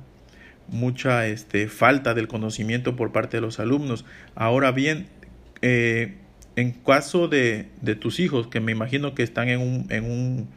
mucha 0.73 1.27
este, 1.27 1.69
falta 1.69 2.15
del 2.15 2.27
conocimiento 2.27 2.97
por 2.97 3.13
parte 3.13 3.37
de 3.37 3.41
los 3.43 3.61
alumnos. 3.61 4.05
Ahora 4.35 4.73
bien, 4.73 5.07
eh, 5.61 6.15
en 6.57 6.73
caso 6.73 7.29
de, 7.29 7.69
de, 7.81 7.95
tus 7.95 8.19
hijos, 8.19 8.49
que 8.49 8.61
me 8.61 8.73
imagino 8.73 9.15
que 9.15 9.23
están 9.23 9.49
en 9.49 9.61
un, 9.61 9.87
en 9.91 10.05
un 10.05 10.49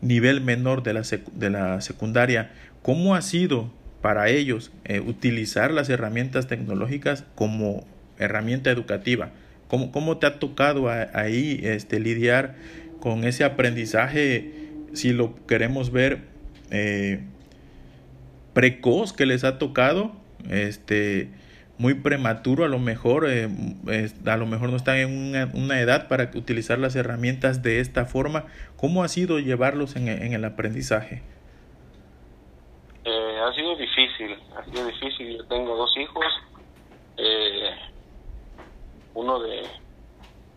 nivel 0.00 0.40
menor 0.40 0.82
de 0.82 0.94
la, 0.94 1.02
de 1.32 1.50
la 1.50 1.80
secundaria, 1.80 2.52
¿cómo 2.82 3.14
ha 3.14 3.22
sido 3.22 3.72
para 4.00 4.28
ellos 4.28 4.70
eh, 4.84 5.00
utilizar 5.00 5.70
las 5.70 5.88
herramientas 5.88 6.46
tecnológicas 6.46 7.24
como 7.34 7.86
herramienta 8.18 8.70
educativa? 8.70 9.30
¿Cómo, 9.68 9.90
cómo 9.90 10.18
te 10.18 10.26
ha 10.26 10.38
tocado 10.38 10.88
ahí 10.88 11.60
este, 11.64 11.98
lidiar 11.98 12.54
con 13.00 13.24
ese 13.24 13.44
aprendizaje, 13.44 14.52
si 14.92 15.12
lo 15.12 15.34
queremos 15.46 15.90
ver, 15.90 16.20
eh, 16.70 17.20
precoz 18.54 19.12
que 19.12 19.26
les 19.26 19.44
ha 19.44 19.58
tocado, 19.58 20.12
este, 20.48 21.30
muy 21.76 21.94
prematuro 21.94 22.64
a 22.64 22.68
lo 22.68 22.78
mejor, 22.78 23.26
eh, 23.28 23.48
a 24.26 24.36
lo 24.36 24.46
mejor 24.46 24.70
no 24.70 24.76
están 24.76 24.96
en 24.96 25.50
una, 25.54 25.80
edad 25.80 26.08
para 26.08 26.30
utilizar 26.34 26.78
las 26.78 26.94
herramientas 26.94 27.62
de 27.62 27.80
esta 27.80 28.06
forma. 28.06 28.46
¿Cómo 28.76 29.02
ha 29.02 29.08
sido 29.08 29.40
llevarlos 29.40 29.96
en, 29.96 30.08
el 30.08 30.44
aprendizaje? 30.44 31.22
Eh, 33.04 33.38
ha 33.44 33.52
sido 33.54 33.76
difícil, 33.76 34.38
ha 34.56 34.64
sido 34.64 34.86
difícil. 34.86 35.36
Yo 35.36 35.44
tengo 35.46 35.76
dos 35.76 35.94
hijos, 35.98 36.24
eh, 37.16 37.70
uno 39.14 39.40
de, 39.40 39.62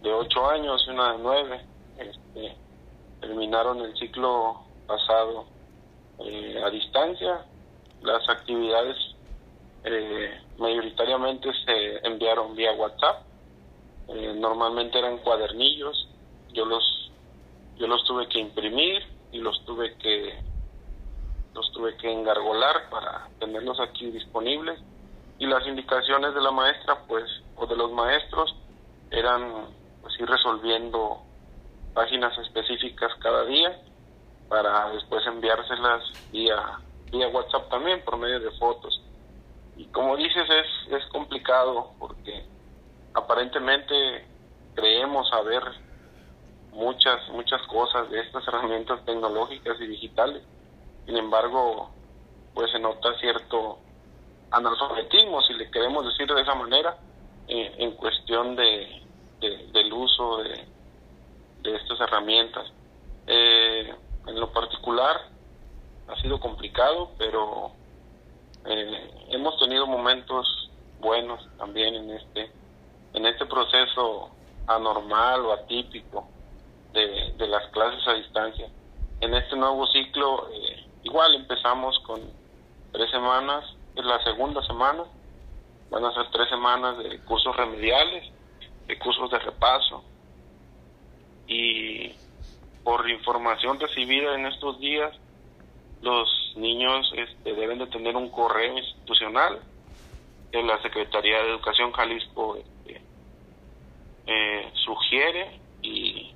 de 0.04 0.14
ocho 0.14 0.50
años 0.50 0.86
y 0.88 0.92
una 0.92 1.14
de 1.14 1.18
nueve. 1.20 1.62
Este, 1.98 2.56
terminaron 3.22 3.82
el 3.82 3.98
ciclo 3.98 4.62
pasado 4.88 5.48
a 6.64 6.70
distancia 6.70 7.46
las 8.02 8.28
actividades 8.30 8.96
eh, 9.84 10.42
mayoritariamente 10.58 11.50
se 11.66 12.08
enviaron 12.08 12.56
vía 12.56 12.74
WhatsApp. 12.74 13.24
Eh, 14.10 14.34
normalmente 14.38 15.00
eran 15.00 15.18
cuadernillos. 15.20 16.10
Yo 16.54 16.66
los 16.66 17.12
yo 17.78 17.88
los 17.88 18.04
tuve 18.06 18.28
que 18.28 18.40
imprimir 18.40 19.04
y 19.32 19.40
los 19.40 19.64
tuve 19.66 19.96
que 19.98 20.34
los 21.54 21.72
tuve 21.72 21.96
que 21.98 22.12
engargolar 22.12 22.90
para 22.90 23.30
tenerlos 23.40 23.80
aquí 23.80 24.10
disponibles 24.12 24.80
y 25.40 25.46
las 25.46 25.66
indicaciones 25.68 26.34
de 26.34 26.42
la 26.42 26.52
maestra 26.52 27.04
pues 27.08 27.26
o 27.56 27.66
de 27.68 27.76
los 27.76 27.92
maestros 27.92 28.56
eran 29.12 29.68
pues 30.02 30.20
ir 30.20 30.28
resolviendo 30.28 31.22
páginas 31.94 32.38
específicas 32.40 33.12
cada 33.20 33.46
día 33.46 33.80
para 34.50 34.90
después 34.92 35.26
enviárselas 35.28 36.04
vía 36.32 36.80
vía 37.12 37.28
WhatsApp 37.30 37.70
también 37.70 38.04
por 38.04 38.18
medio 38.18 38.40
de 38.40 38.52
fotos. 38.52 39.02
Y 39.76 39.86
como 39.86 40.18
dices, 40.18 40.44
es, 40.50 40.94
es 40.94 41.06
complicado 41.08 41.92
porque 42.00 42.46
aparentemente 43.14 44.26
creemos 44.76 45.30
saber 45.30 45.64
muchas, 46.72 47.28
muchas 47.30 47.62
cosas 47.68 48.10
de 48.10 48.20
estas 48.22 48.48
herramientas 48.48 49.04
tecnológicas 49.06 49.80
y 49.80 49.88
digitales. 49.88 50.44
Sin 51.06 51.18
embargo, 51.18 51.92
pues 52.54 52.72
se 52.72 52.80
nota 52.80 53.18
cierto 53.20 53.80
analfabetismo, 54.52 55.42
si 55.42 55.54
le 55.54 55.70
queremos 55.70 56.06
decir 56.06 56.28
de 56.34 56.42
esa 56.42 56.56
manera, 56.56 56.98
en 57.50 57.92
cuestión 57.92 58.58
de, 58.58 59.04
del 59.40 59.94
uso 59.94 60.40
de, 60.40 60.68
de 61.62 61.76
estas 61.76 62.00
herramientas. 62.02 62.72
Eh, 63.26 63.94
en 64.28 64.40
lo 64.40 64.52
particular 64.52 65.30
ha 66.08 66.16
sido 66.22 66.40
complicado, 66.40 67.12
pero 67.18 67.72
eh, 68.66 69.12
hemos 69.30 69.58
tenido 69.60 69.86
momentos 69.86 70.70
buenos 71.00 71.48
también 71.58 71.96
en 71.96 72.12
este 72.12 72.52
en 73.14 73.26
este 73.26 73.46
proceso 73.46 74.30
anormal 74.68 75.46
o 75.46 75.54
atípico 75.54 76.28
de, 76.94 77.48
las 77.48 77.68
clases 77.72 78.06
a 78.08 78.14
distancia. 78.14 78.68
En 79.22 79.34
este 79.34 79.56
nuevo 79.56 79.88
ciclo 79.88 80.50
eh, 80.52 80.86
igual 81.04 81.36
empezamos 81.36 81.98
con 82.00 82.20
tres 82.92 83.10
semanas, 83.12 83.64
es 83.96 84.06
la 84.06 84.24
segunda 84.24 84.62
semana, 84.66 85.04
van 85.90 86.06
a 86.06 86.14
ser 86.14 86.30
tres 86.32 86.50
semanas 86.50 86.98
de 86.98 87.20
cursos 87.22 87.56
remediales, 87.56 88.32
de 88.88 89.00
cursos 89.00 89.32
de 89.32 89.40
repaso 89.40 90.04
y 91.48 92.12
por 92.84 93.10
información 93.10 93.80
recibida 93.80 94.36
en 94.36 94.46
estos 94.46 94.80
días 94.80 95.16
los 96.02 96.54
niños 96.56 97.12
este, 97.16 97.54
deben 97.54 97.80
de 97.80 97.88
tener 97.88 98.16
un 98.16 98.30
correo 98.30 98.78
institucional 98.78 99.60
que 100.52 100.64
la 100.64 100.82
Secretaría 100.82 101.44
de 101.44 101.50
Educación 101.50 101.92
Jalisco 101.92 102.56
este, 102.56 103.02
eh, 104.28 104.72
sugiere 104.86 105.60
y, 105.82 106.34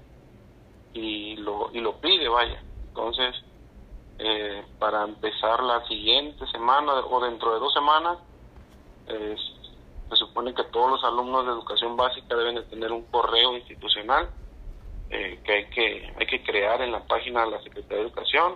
y, 0.93 1.35
lo, 1.37 1.69
y 1.73 1.79
lo 1.79 1.97
pide, 1.97 2.27
vaya. 2.27 2.61
Entonces, 2.87 3.35
eh, 4.19 4.63
para 4.79 5.03
empezar 5.03 5.63
la 5.63 5.85
siguiente 5.87 6.45
semana 6.47 6.93
o 6.93 7.23
dentro 7.23 7.53
de 7.53 7.59
dos 7.59 7.73
semanas, 7.73 8.17
se 10.11 10.15
supone 10.17 10.53
que 10.53 10.63
todos 10.65 10.91
los 10.91 11.03
alumnos 11.03 11.45
de 11.45 11.51
educación 11.53 11.95
básica 11.95 12.35
deben 12.35 12.55
de 12.55 12.63
tener 12.63 12.91
un 12.91 13.03
correo 13.05 13.55
institucional 13.55 14.29
eh, 15.09 15.39
que 15.43 15.51
hay 15.51 15.65
que 15.65 16.13
hay 16.17 16.25
que 16.25 16.43
crear 16.43 16.81
en 16.81 16.91
la 16.91 17.03
página 17.05 17.45
de 17.45 17.51
la 17.51 17.61
Secretaría 17.61 17.97
de 17.97 18.03
Educación 18.03 18.55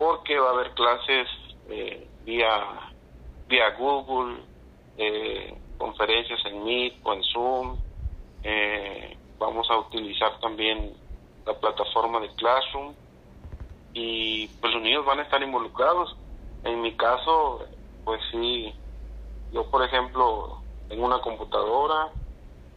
porque 0.00 0.38
va 0.38 0.48
a 0.48 0.52
haber 0.52 0.72
clases 0.72 1.28
eh, 1.68 2.08
vía 2.24 2.94
vía 3.46 3.76
Google 3.78 4.42
eh, 4.96 5.54
conferencias 5.76 6.40
en 6.46 6.64
Meet 6.64 7.00
o 7.04 7.12
en 7.12 7.22
Zoom. 7.24 7.78
Vamos 9.38 9.70
a 9.70 9.78
utilizar 9.78 10.38
también 10.40 10.96
la 11.44 11.58
plataforma 11.58 12.20
de 12.20 12.34
Classroom. 12.34 12.94
Y 13.92 14.48
pues 14.60 14.72
los 14.72 14.82
niños 14.82 15.04
van 15.04 15.18
a 15.18 15.22
estar 15.22 15.42
involucrados. 15.42 16.16
En 16.64 16.80
mi 16.80 16.96
caso 16.96 17.66
pues 18.04 18.20
sí. 18.30 18.74
Yo 19.52 19.70
por 19.70 19.84
ejemplo 19.84 20.62
tengo 20.88 21.04
una 21.04 21.20
computadora 21.20 22.10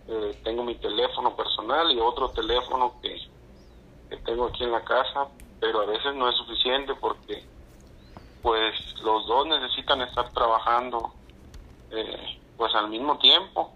eh, 0.07 0.37
tengo 0.43 0.63
mi 0.63 0.75
teléfono 0.75 1.35
personal 1.35 1.89
y 1.91 1.99
otro 1.99 2.31
teléfono 2.31 2.95
que, 3.01 3.17
tengo 4.25 4.45
aquí 4.45 4.63
en 4.63 4.71
la 4.71 4.83
casa, 4.83 5.29
pero 5.63 5.79
a 5.79 5.85
veces 5.85 6.13
no 6.15 6.27
es 6.27 6.35
suficiente 6.35 6.93
porque 6.95 7.41
pues 8.41 8.75
los 9.01 9.25
dos 9.27 9.47
necesitan 9.47 10.01
estar 10.01 10.29
trabajando 10.33 11.13
eh, 11.89 12.41
pues 12.57 12.75
al 12.75 12.89
mismo 12.89 13.17
tiempo. 13.17 13.71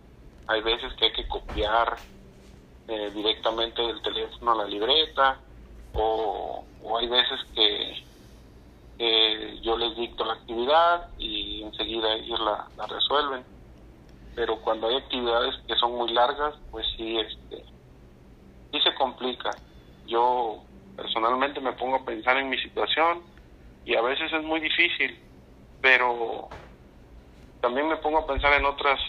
Hay 0.47 0.61
veces 0.63 0.93
que 0.95 1.05
hay 1.05 1.13
que 1.13 1.29
copiar 1.29 1.97
eh, 2.89 3.09
directamente 3.15 3.81
del 3.81 4.01
teléfono 4.01 4.51
a 4.51 4.55
la 4.55 4.65
libreta 4.65 5.39
o, 5.93 6.65
hay 6.99 7.07
veces 7.07 7.39
que 7.55 8.03
yo 9.61 9.77
les 9.77 9.95
dicto 9.95 10.25
la 10.25 10.33
actividad 10.33 11.09
y 11.17 11.63
enseguida 11.63 12.15
ellos 12.15 12.39
la, 12.41 12.67
la 12.75 12.87
resuelven 12.87 13.45
pero 14.35 14.59
cuando 14.61 14.87
hay 14.87 14.97
actividades 14.97 15.55
que 15.67 15.75
son 15.75 15.93
muy 15.97 16.11
largas, 16.11 16.53
pues 16.69 16.85
sí, 16.95 17.17
este, 17.17 17.63
sí 18.71 18.79
se 18.81 18.93
complica. 18.95 19.49
Yo 20.05 20.66
personalmente 20.97 21.61
me 21.61 21.73
pongo 21.73 21.97
a 21.97 22.05
pensar 22.05 22.37
en 22.37 22.49
mi 22.49 22.57
situación 22.57 23.21
y 23.85 23.95
a 23.95 24.01
veces 24.01 24.33
es 24.33 24.43
muy 24.43 24.59
difícil, 24.59 25.17
pero 25.79 26.49
también 27.61 27.87
me 27.87 27.97
pongo 27.97 28.17
a 28.17 28.27
pensar 28.27 28.51
en 28.53 28.65
otras, 28.65 28.99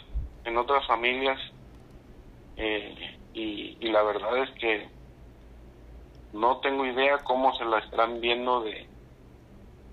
en 0.44 0.56
otras 0.58 0.86
familias 0.86 1.40
eh, 2.56 3.18
y, 3.32 3.88
la 3.88 4.02
verdad 4.02 4.36
es 4.38 4.50
que 4.58 4.88
no 6.32 6.58
tengo 6.58 6.84
idea 6.84 7.18
cómo 7.18 7.56
se 7.56 7.64
la 7.64 7.78
estarán 7.78 8.20
viendo 8.20 8.60
de, 8.62 8.86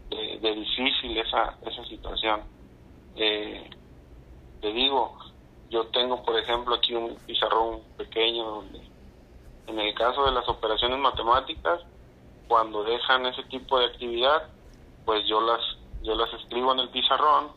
de, 0.10 0.56
difícil 0.56 1.18
esa, 1.18 1.58
esa 1.66 1.86
situación. 1.86 2.42
Eh, 3.16 3.70
te 4.62 4.74
digo, 4.74 5.18
yo 5.70 5.88
tengo, 5.88 6.24
por 6.24 6.38
ejemplo, 6.38 6.76
aquí 6.76 6.94
un 6.94 7.16
pizarrón 7.26 7.82
pequeño 7.98 8.44
donde, 8.44 8.82
en 9.68 9.80
el 9.80 9.94
caso 9.96 10.26
de 10.26 10.32
las 10.32 10.48
operaciones 10.48 11.00
matemáticas, 11.00 11.82
cuando 12.48 12.84
dejan 12.84 13.26
ese 13.26 13.44
tipo 13.44 13.80
de 13.80 13.86
actividad, 13.86 14.50
pues 15.06 15.28
yo 15.28 15.42
las 15.42 15.62
yo 16.04 16.14
las 16.16 16.32
escribo 16.34 16.72
en 16.72 16.80
el 16.80 16.90
pizarrón, 16.90 17.48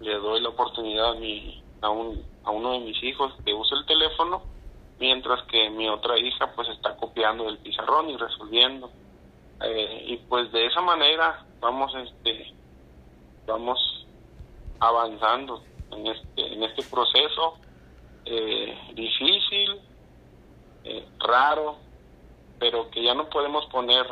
le 0.00 0.14
doy 0.16 0.40
la 0.40 0.48
oportunidad 0.48 1.12
a, 1.12 1.14
mi, 1.14 1.62
a, 1.80 1.90
un, 1.90 2.20
a 2.44 2.50
uno 2.50 2.72
de 2.72 2.80
mis 2.80 3.00
hijos 3.04 3.32
que 3.44 3.54
use 3.54 3.74
el 3.76 3.86
teléfono, 3.86 4.42
mientras 4.98 5.42
que 5.44 5.70
mi 5.70 5.88
otra 5.88 6.18
hija 6.18 6.52
pues 6.56 6.68
está 6.68 6.96
copiando 6.96 7.44
del 7.44 7.58
pizarrón 7.58 8.10
y 8.10 8.16
resolviendo. 8.16 8.90
Eh, 9.62 10.04
y 10.08 10.16
pues 10.16 10.50
de 10.52 10.66
esa 10.66 10.80
manera 10.80 11.44
vamos 11.60 11.94
este 11.94 12.54
vamos 13.46 14.06
avanzando 14.80 15.62
en 15.92 16.06
este, 16.06 16.54
en 16.54 16.62
este 16.62 16.82
proceso 16.84 17.58
eh, 18.24 18.78
difícil, 18.94 19.80
eh, 20.84 21.06
raro, 21.18 21.76
pero 22.58 22.90
que 22.90 23.02
ya 23.02 23.14
no 23.14 23.28
podemos 23.28 23.66
poner 23.66 24.06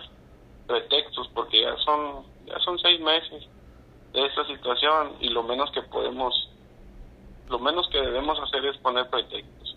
pretextos 0.66 1.28
porque 1.34 1.62
ya 1.62 1.76
son, 1.78 2.24
ya 2.46 2.58
son 2.60 2.78
seis 2.78 3.00
meses 3.00 3.46
de 4.12 4.26
esta 4.26 4.46
situación 4.46 5.16
y 5.20 5.28
lo 5.28 5.42
menos 5.42 5.70
que 5.72 5.82
podemos, 5.82 6.50
lo 7.48 7.58
menos 7.58 7.88
que 7.88 8.00
debemos 8.00 8.38
hacer 8.40 8.64
es 8.66 8.76
poner 8.78 9.08
pretextos. 9.08 9.76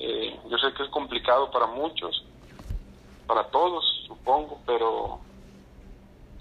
Eh, 0.00 0.38
yo 0.48 0.58
sé 0.58 0.72
que 0.74 0.84
es 0.84 0.88
complicado 0.90 1.50
para 1.50 1.66
muchos, 1.66 2.24
para 3.26 3.44
todos, 3.50 3.84
supongo, 4.06 4.60
pero 4.64 5.20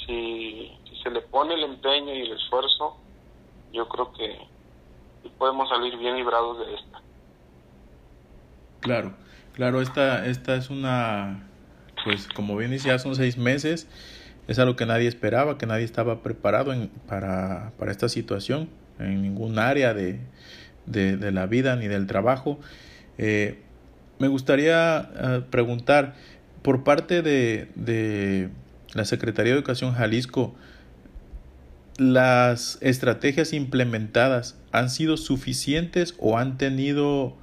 si, 0.06 0.72
si 0.90 1.02
se 1.02 1.10
le 1.10 1.22
pone 1.22 1.56
el 1.56 1.63
empeño 1.63 2.13
y 2.13 2.22
el 2.22 2.34
esfuerzo, 2.34 2.98
yo 3.72 3.88
creo 3.88 4.12
que 4.13 4.48
podemos 5.38 5.70
salir 5.70 5.98
bien 5.98 6.16
librados 6.16 6.60
de 6.60 6.76
esta. 6.76 7.02
Claro, 8.82 9.13
claro, 9.58 9.82
esta, 9.82 10.28
esta 10.28 10.56
es 10.56 10.70
una, 10.70 11.43
pues 12.06 12.28
como 12.28 12.56
bien 12.56 12.70
decía, 12.70 13.00
son 13.00 13.15
seis 13.15 13.38
meses, 13.38 13.88
es 14.48 14.60
algo 14.60 14.76
que 14.76 14.86
nadie 14.86 15.08
esperaba, 15.08 15.58
que 15.58 15.65
nadie 15.65 15.84
estaba 15.84 16.22
preparado 16.22 16.72
en, 16.74 16.89
para, 17.08 17.72
para 17.80 17.91
esta 17.91 18.08
situación 18.08 18.70
en 19.00 19.24
ningún 19.24 19.58
área 19.58 19.96
de, 19.96 20.20
de, 20.86 21.32
la 21.32 21.48
vida 21.48 21.76
ni 21.76 21.88
del 21.88 22.06
trabajo. 22.06 22.60
Eh, 23.17 23.58
me 24.20 24.28
gustaría 24.28 25.10
eh, 25.20 25.41
preguntar, 25.50 26.13
por 26.62 26.84
parte 26.84 27.24
de, 27.24 27.67
de 27.74 28.50
la 28.93 29.06
Secretaría 29.06 29.54
de 29.54 29.58
Educación 29.58 29.96
Jalisco, 29.96 30.56
las 31.98 32.78
estrategias 32.82 33.54
implementadas 33.54 34.56
han 34.72 34.91
sido 34.91 35.17
suficientes 35.17 36.13
o 36.20 36.38
han 36.38 36.60
tenido, 36.60 37.36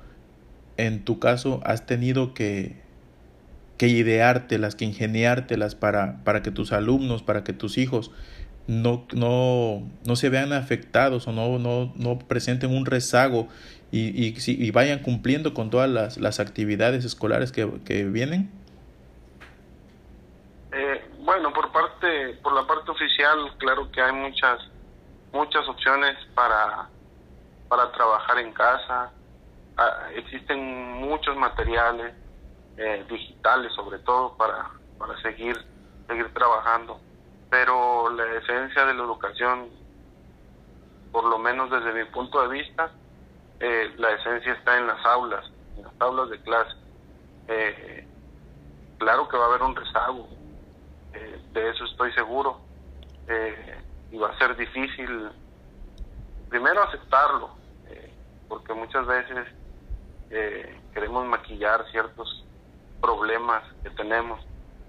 en 0.77 1.05
tu 1.05 1.19
caso, 1.19 1.61
has 1.65 1.87
tenido 1.87 2.35
que, 2.35 2.81
que 3.79 3.89
ideártelas, 3.89 4.75
que 4.75 4.85
ingeniártelas 4.85 5.75
para, 5.75 6.23
para 6.25 6.43
que 6.43 6.51
tus 6.51 6.73
alumnos, 6.73 7.23
para 7.23 7.45
que 7.45 7.53
tus 7.53 7.79
hijos 7.79 8.11
no, 8.67 9.07
no, 9.13 9.83
no 10.07 10.17
se 10.17 10.29
vean 10.29 10.53
afectados 10.53 11.29
o 11.29 11.33
no, 11.33 11.59
no, 11.59 11.93
no 11.97 12.19
presenten 12.19 12.71
un 12.71 12.87
rezago 12.87 13.49
y, 13.93 14.27
y, 14.27 14.35
y 14.47 14.71
vayan 14.71 15.01
cumpliendo 15.01 15.55
con 15.55 15.71
todas 15.71 15.89
las, 15.89 16.19
las 16.19 16.41
actividades 16.41 17.05
escolares 17.05 17.53
que, 17.53 17.71
que 17.85 18.05
vienen? 18.05 18.51
Bueno, 21.25 21.55
por 21.55 21.73
parte, 21.73 22.39
por 22.43 22.53
la 22.53 22.67
parte 22.67 22.91
oficial, 22.91 23.57
claro 23.57 23.91
que 23.91 24.01
hay 24.03 24.13
muchas, 24.13 24.59
muchas 25.33 25.67
opciones 25.67 26.19
para, 26.35 26.87
para 27.67 27.91
trabajar 27.93 28.39
en 28.41 28.53
casa. 28.53 29.11
Ah, 29.77 30.09
existen 30.15 30.93
muchos 31.01 31.37
materiales 31.37 32.15
eh, 32.77 33.05
digitales, 33.09 33.73
sobre 33.73 33.99
todo 33.99 34.37
para, 34.37 34.71
para 34.99 35.21
seguir, 35.21 35.57
seguir 36.07 36.33
trabajando. 36.33 37.01
Pero 37.51 38.09
la 38.11 38.25
esencia 38.39 38.85
de 38.85 38.95
la 38.95 39.03
educación, 39.03 39.69
por 41.11 41.25
lo 41.25 41.39
menos 41.39 41.71
desde 41.71 41.93
mi 41.93 42.05
punto 42.11 42.41
de 42.43 42.49
vista, 42.49 42.93
eh, 43.59 43.93
la 43.97 44.11
esencia 44.13 44.53
está 44.53 44.79
en 44.79 44.87
las 44.87 45.05
aulas, 45.05 45.45
en 45.77 45.83
las 45.83 46.01
aulas 46.01 46.31
de 46.31 46.41
clase. 46.43 46.77
Eh, 47.49 48.07
claro 48.99 49.29
que 49.29 49.37
va 49.37 49.45
a 49.45 49.49
haber 49.49 49.63
un 49.63 49.75
rezago, 49.75 50.29
de 51.53 51.71
eso 51.71 51.85
estoy 51.85 52.13
seguro, 52.15 52.61
y 54.11 54.17
va 54.17 54.31
a 54.31 54.39
ser 54.39 54.57
difícil 54.57 55.31
primero 56.49 56.83
aceptarlo, 56.83 57.51
porque 58.49 58.75
muchas 58.75 59.07
veces 59.07 59.47
queremos 60.93 61.27
maquillar 61.27 61.85
ciertos 61.91 62.45
problemas 63.01 63.63
que 63.83 63.91
tenemos. 63.91 64.41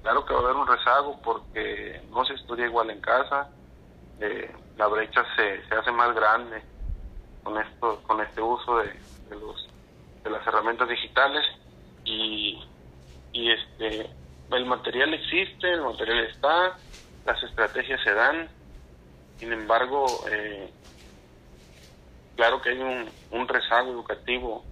Claro 0.01 0.25
que 0.25 0.33
va 0.33 0.39
a 0.39 0.43
haber 0.43 0.55
un 0.55 0.67
rezago 0.67 1.19
porque 1.21 2.01
no 2.09 2.25
se 2.25 2.33
estudia 2.33 2.65
igual 2.65 2.89
en 2.89 3.01
casa, 3.01 3.49
eh, 4.19 4.51
la 4.77 4.87
brecha 4.87 5.23
se, 5.35 5.67
se 5.67 5.75
hace 5.75 5.91
más 5.91 6.15
grande 6.15 6.61
con 7.43 7.57
esto 7.61 8.01
con 8.07 8.21
este 8.21 8.41
uso 8.41 8.77
de, 8.77 8.93
los 9.29 9.67
de 10.23 10.29
las 10.29 10.45
herramientas 10.47 10.89
digitales 10.89 11.43
y, 12.03 12.63
y 13.31 13.51
este 13.51 14.09
el 14.51 14.65
material 14.65 15.13
existe 15.13 15.71
el 15.71 15.81
material 15.81 16.25
está 16.25 16.77
las 17.25 17.43
estrategias 17.43 18.01
se 18.03 18.13
dan 18.13 18.47
sin 19.37 19.53
embargo 19.53 20.05
eh, 20.29 20.71
claro 22.35 22.61
que 22.61 22.69
hay 22.69 22.79
un, 22.79 23.09
un 23.31 23.47
rezago 23.47 23.91
educativo 23.91 24.63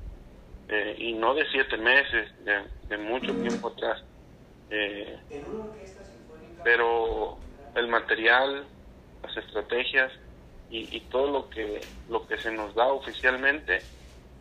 eh, 0.68 0.96
y 0.98 1.14
no 1.14 1.34
de 1.34 1.46
siete 1.52 1.78
meses 1.78 2.30
de, 2.46 2.98
mucho 2.98 3.36
tiempo 3.36 3.70
atrás. 3.70 4.02
Eh, 4.70 5.18
pero 6.64 7.38
el 7.76 7.88
material 7.88 8.66
las 9.24 9.38
estrategias 9.38 10.12
y, 10.70 11.00
todo 11.12 11.30
lo 11.30 11.50
que 11.52 11.82
lo 12.10 12.26
que 12.26 12.36
se 12.40 12.50
nos 12.50 12.74
da 12.74 12.88
oficialmente 12.88 13.84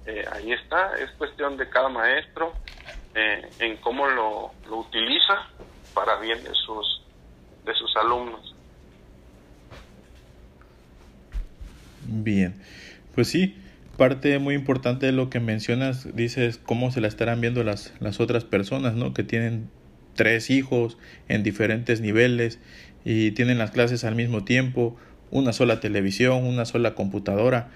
eh, 0.07 0.25
ahí 0.33 0.53
está. 0.53 0.97
Es 0.97 1.11
cuestión 1.13 1.59
de 1.59 1.69
cada 1.69 1.91
maestro 1.91 2.55
eh, 3.15 3.51
en 3.59 3.77
cómo 3.79 4.07
lo, 4.07 4.53
lo 4.67 4.79
utiliza 4.79 5.47
para 5.93 6.19
bien 6.21 6.43
de 6.43 6.55
sus 6.55 7.03
de 7.67 7.75
sus 7.75 7.95
alumnos. 7.97 8.55
Bien. 12.01 12.55
Pues 13.15 13.29
sí 13.29 13.62
parte 14.03 14.41
muy 14.41 14.57
importante 14.57 15.07
de 15.07 15.13
lo 15.13 15.31
que 15.31 15.39
mencionas 15.39 16.09
dices 16.17 16.59
cómo 16.59 16.91
se 16.91 17.01
la 17.01 17.07
estarán 17.07 17.41
viendo 17.41 17.63
las 17.63 17.93
las 18.01 18.19
otras 18.19 18.43
personas 18.43 18.95
no 18.95 19.15
que 19.15 19.23
tienen 19.23 19.69
tres 20.15 20.51
hijos 20.51 20.99
en 21.29 21.45
diferentes 21.45 22.01
niveles 22.01 22.59
y 23.05 23.31
tienen 23.31 23.59
las 23.59 23.71
clases 23.71 24.03
al 24.05 24.15
mismo 24.15 24.45
tiempo, 24.45 24.97
una 25.31 25.53
sola 25.53 25.79
televisión, 25.79 26.45
una 26.45 26.65
sola 26.65 26.95
computadora, 26.95 27.71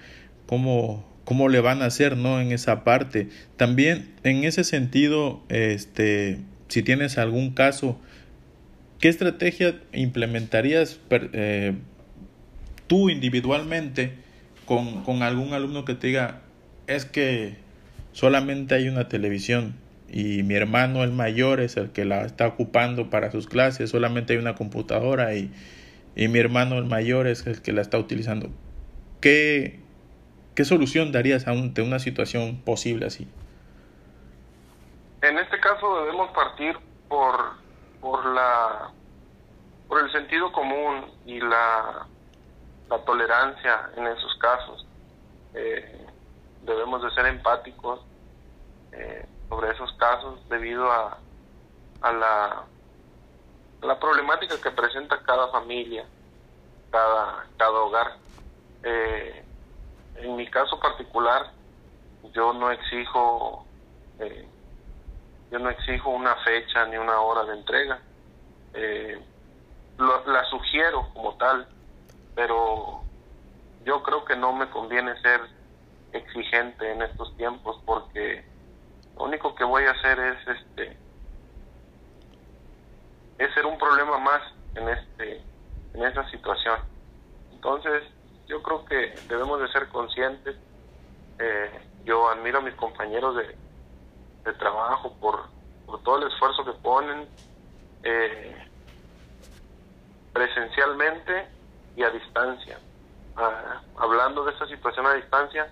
¿cómo, 0.45 1.05
cómo 1.23 1.49
le 1.49 1.59
van 1.59 1.81
a 1.81 1.85
hacer 1.85 2.17
no 2.17 2.39
en 2.41 2.51
esa 2.51 2.83
parte? 2.83 3.29
También 3.55 4.09
en 4.23 4.43
ese 4.43 4.63
sentido, 4.63 5.41
este, 5.49 6.39
si 6.67 6.83
tienes 6.83 7.17
algún 7.17 7.51
caso, 7.53 7.99
¿qué 8.99 9.09
estrategia 9.09 9.79
implementarías 9.93 10.99
eh, 11.09 11.73
tú 12.87 13.09
individualmente 13.09 14.26
con, 14.67 15.03
con 15.03 15.23
algún 15.23 15.53
alumno 15.53 15.83
que 15.83 15.95
te 15.95 16.07
diga, 16.07 16.41
es 16.85 17.05
que 17.05 17.57
solamente 18.11 18.75
hay 18.75 18.87
una 18.87 19.07
televisión? 19.07 19.73
y 20.09 20.43
mi 20.43 20.55
hermano 20.55 21.03
el 21.03 21.11
mayor 21.11 21.59
es 21.59 21.77
el 21.77 21.91
que 21.91 22.05
la 22.05 22.21
está 22.21 22.47
ocupando 22.47 23.09
para 23.09 23.31
sus 23.31 23.47
clases, 23.47 23.89
solamente 23.89 24.33
hay 24.33 24.39
una 24.39 24.55
computadora 24.55 25.33
y, 25.35 25.51
y 26.15 26.27
mi 26.27 26.39
hermano 26.39 26.77
el 26.77 26.85
mayor 26.85 27.27
es 27.27 27.45
el 27.47 27.61
que 27.61 27.73
la 27.73 27.81
está 27.81 27.97
utilizando. 27.97 28.49
¿Qué, 29.21 29.79
qué 30.55 30.63
solución 30.63 31.11
darías 31.11 31.47
ante 31.47 31.81
una 31.81 31.99
situación 31.99 32.61
posible 32.63 33.05
así? 33.05 33.27
En 35.21 35.37
este 35.39 35.59
caso 35.59 36.01
debemos 36.01 36.31
partir 36.31 36.77
por, 37.09 37.35
por, 37.99 38.25
la, 38.27 38.91
por 39.87 40.03
el 40.03 40.11
sentido 40.11 40.51
común 40.53 41.05
y 41.25 41.39
la, 41.39 42.07
la 42.89 42.99
tolerancia 42.99 43.89
en 43.95 44.07
esos 44.07 44.35
casos. 44.35 44.85
Eh, 45.53 46.05
debemos 46.63 47.01
de 47.03 47.11
ser 47.11 47.25
empáticos. 47.25 48.01
Eh, 48.91 49.25
sobre 49.49 49.71
esos 49.71 49.91
casos 49.93 50.39
debido 50.49 50.91
a, 50.91 51.17
a 52.01 52.11
la, 52.11 52.63
la 53.81 53.99
problemática 53.99 54.55
que 54.61 54.71
presenta 54.71 55.21
cada 55.23 55.47
familia, 55.49 56.05
cada, 56.91 57.45
cada 57.57 57.79
hogar. 57.79 58.17
Eh, 58.83 59.43
en 60.15 60.35
mi 60.35 60.47
caso 60.49 60.79
particular, 60.79 61.51
yo 62.33 62.53
no 62.53 62.71
exijo 62.71 63.65
eh, 64.19 64.47
yo 65.51 65.59
no 65.59 65.69
exijo 65.69 66.09
una 66.09 66.35
fecha 66.37 66.85
ni 66.87 66.97
una 66.97 67.21
hora 67.21 67.45
de 67.45 67.57
entrega. 67.57 67.99
Eh, 68.73 69.21
la 69.97 70.45
sugiero 70.45 71.09
como 71.13 71.35
tal, 71.37 71.67
pero 72.37 73.01
yo 73.83 74.03
creo 74.03 74.23
que 74.23 74.35
no 74.35 74.53
me 74.53 74.69
conviene 74.69 75.19
ser 75.21 75.41
exigente 76.13 76.91
en 76.91 77.01
estos 77.01 77.35
tiempos 77.35 77.81
porque 77.83 78.45
lo 79.17 79.23
único 79.23 79.55
que 79.55 79.63
voy 79.63 79.85
a 79.85 79.91
hacer 79.91 80.19
es 80.19 80.47
este 80.47 80.97
es 83.39 83.53
ser 83.55 83.65
un 83.65 83.79
problema 83.79 84.19
más 84.19 84.41
en 84.75 84.87
este 84.87 85.41
en 85.95 86.03
esa 86.03 86.29
situación. 86.29 86.79
Entonces 87.53 88.03
yo 88.47 88.61
creo 88.61 88.85
que 88.85 89.15
debemos 89.27 89.59
de 89.59 89.67
ser 89.69 89.87
conscientes. 89.89 90.55
Eh, 91.39 91.71
yo 92.05 92.29
admiro 92.29 92.59
a 92.59 92.61
mis 92.61 92.75
compañeros 92.75 93.35
de, 93.35 93.57
de 94.45 94.53
trabajo 94.59 95.11
por, 95.19 95.47
por 95.87 96.03
todo 96.03 96.19
el 96.19 96.31
esfuerzo 96.31 96.63
que 96.63 96.73
ponen 96.73 97.27
eh, 98.03 98.55
presencialmente 100.33 101.56
y 101.97 102.03
a 102.03 102.09
distancia 102.11 102.79
ah, 103.35 103.81
hablando 103.97 104.45
de 104.45 104.53
esta 104.53 104.67
situación 104.67 105.05
a 105.05 105.15
distancia 105.15 105.67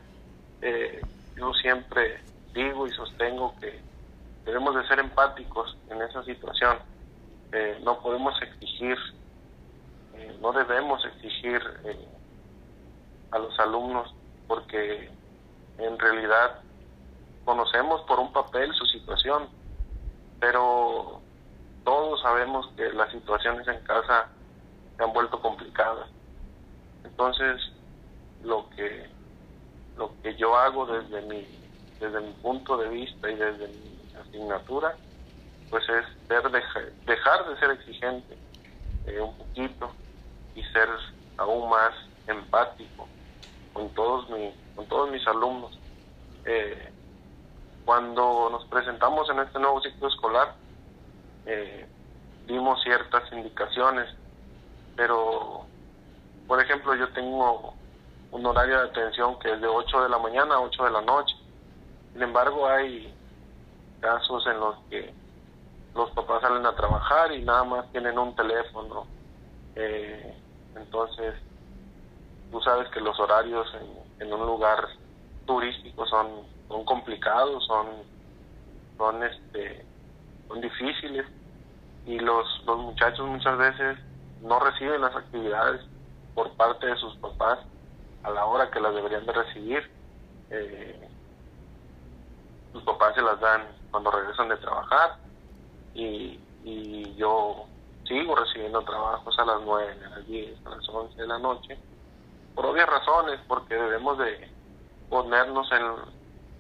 eh, 0.62 1.02
yo 1.38 1.54
siempre 1.54 2.20
digo 2.54 2.88
y 2.88 2.92
sostengo 2.92 3.54
que 3.60 3.80
debemos 4.46 4.76
de 4.76 4.88
ser 4.88 5.00
empáticos 5.00 5.78
en 5.90 6.02
esa 6.02 6.24
situación. 6.24 6.78
Eh, 7.52 7.80
no 7.84 8.00
podemos 8.00 8.40
exigir, 8.42 8.98
eh, 10.16 10.38
no 10.42 10.54
debemos 10.54 11.04
exigir 11.06 11.62
eh, 11.84 12.08
a 13.32 13.40
los 13.40 13.60
alumnos 13.60 14.14
porque 14.48 15.10
en 15.78 16.00
realidad 16.00 16.60
conocemos 17.44 18.02
por 18.02 18.20
un 18.20 18.32
papel 18.32 18.74
su 18.74 18.86
situación, 18.86 19.50
pero 20.40 21.22
todos 21.84 22.22
sabemos 22.22 22.68
que 22.78 22.92
las 22.94 23.12
situaciones 23.12 23.68
en 23.68 23.80
casa 23.84 24.30
se 24.96 25.04
han 25.04 25.14
vuelto 25.14 25.42
complicadas. 25.42 26.10
Entonces, 27.06 27.62
lo 28.42 28.70
que 28.72 29.10
lo 29.96 30.20
que 30.22 30.36
yo 30.36 30.56
hago 30.58 30.86
desde 30.86 31.22
mi 31.22 31.48
desde 32.00 32.20
mi 32.20 32.34
punto 32.34 32.78
de 32.78 32.90
vista 32.90 33.30
y 33.30 33.36
desde 33.36 33.68
mi 33.68 34.00
asignatura, 34.20 34.98
pues 35.70 35.88
es 35.90 36.06
ser 36.28 36.44
dejar 37.06 37.48
de 37.48 37.60
ser 37.60 37.72
exigente 37.72 38.38
eh, 39.06 39.22
un 39.22 39.38
poquito 39.38 39.96
y 40.54 40.64
ser 40.64 40.90
aún 41.38 41.70
más 41.70 41.94
empático 42.28 43.10
con 43.74 43.94
todos, 43.94 44.30
mi, 44.30 44.54
con 44.76 44.88
todos 44.88 45.12
mis 45.12 45.26
alumnos. 45.28 45.80
Eh, 46.46 46.92
cuando 47.86 48.50
nos 48.50 48.66
presentamos 48.66 49.30
en 49.30 49.40
este 49.40 49.60
nuevo 49.60 49.82
ciclo 49.82 50.08
escolar, 50.08 50.56
eh, 51.46 51.88
dimos 52.48 52.82
ciertas 52.84 53.32
indicaciones, 53.32 54.10
pero, 54.96 55.65
por 56.48 56.62
ejemplo, 56.62 56.94
yo 56.96 57.10
tengo 57.10 57.74
un 58.32 58.46
horario 58.46 58.80
de 58.80 58.90
atención 58.90 59.40
que 59.40 59.54
es 59.54 59.62
de 59.62 59.68
8 59.68 60.04
de 60.04 60.10
la 60.10 60.20
mañana 60.20 60.56
a 60.56 60.60
8 60.60 60.84
de 60.84 60.92
la 60.92 61.02
noche. 61.02 61.36
Sin 62.14 62.22
embargo, 62.22 62.68
hay 62.68 63.14
casos 64.00 64.46
en 64.48 64.60
los 64.60 64.76
que 64.90 65.14
los 65.96 66.12
papás 66.12 66.42
salen 66.42 66.66
a 66.66 66.76
trabajar 66.76 67.32
y 67.32 67.42
nada 67.42 67.64
más 67.64 67.92
tienen 67.92 68.20
un 68.20 68.36
teléfono. 68.36 69.08
Eh, 69.76 70.38
entonces, 70.76 71.34
tú 72.52 72.62
sabes 72.62 72.90
que 72.90 73.00
los 73.00 73.20
horarios 73.20 73.68
en, 74.20 74.32
un 74.32 74.46
lugar 74.46 74.88
turístico 75.46 76.06
son, 76.06 76.28
son 76.68 76.84
complicados, 76.86 77.66
son, 77.66 77.88
son, 78.98 79.24
este, 79.24 79.86
son 80.48 80.62
difíciles 80.62 81.26
y 82.06 82.20
los, 82.20 82.46
los 82.66 82.78
muchachos 82.80 83.28
muchas 83.28 83.58
veces 83.58 83.98
no 84.42 84.60
reciben 84.60 85.02
las 85.02 85.16
actividades 85.16 85.82
por 86.36 86.52
parte 86.52 86.86
de 86.86 86.96
sus 86.98 87.16
papás 87.16 87.60
a 88.24 88.30
la 88.30 88.46
hora 88.46 88.70
que 88.70 88.80
las 88.80 88.94
deberían 88.94 89.26
de 89.26 89.34
recibir. 89.34 89.92
Eh, 90.52 91.10
sus 92.74 92.84
papás 92.84 93.16
se 93.16 93.22
las 93.22 93.40
dan 93.40 93.66
cuando 93.90 94.12
regresan 94.12 94.50
de 94.50 94.58
trabajar 94.58 95.18
y, 95.96 96.40
y 96.64 97.16
yo 97.16 97.66
sigo 98.08 98.36
recibiendo 98.36 98.82
trabajos 98.82 99.38
a 99.40 99.46
las 99.46 99.62
9, 99.62 99.98
a 100.06 100.10
las 100.10 100.28
10, 100.28 100.66
a 100.66 100.70
las 100.70 100.90
11 100.90 101.22
de 101.22 101.28
la 101.28 101.40
noche, 101.40 101.78
por 102.54 102.66
obvias 102.66 102.88
razones, 102.88 103.40
porque 103.48 103.74
debemos 103.74 104.18
de 104.18 104.52
ponernos 105.10 105.72
en, 105.72 105.84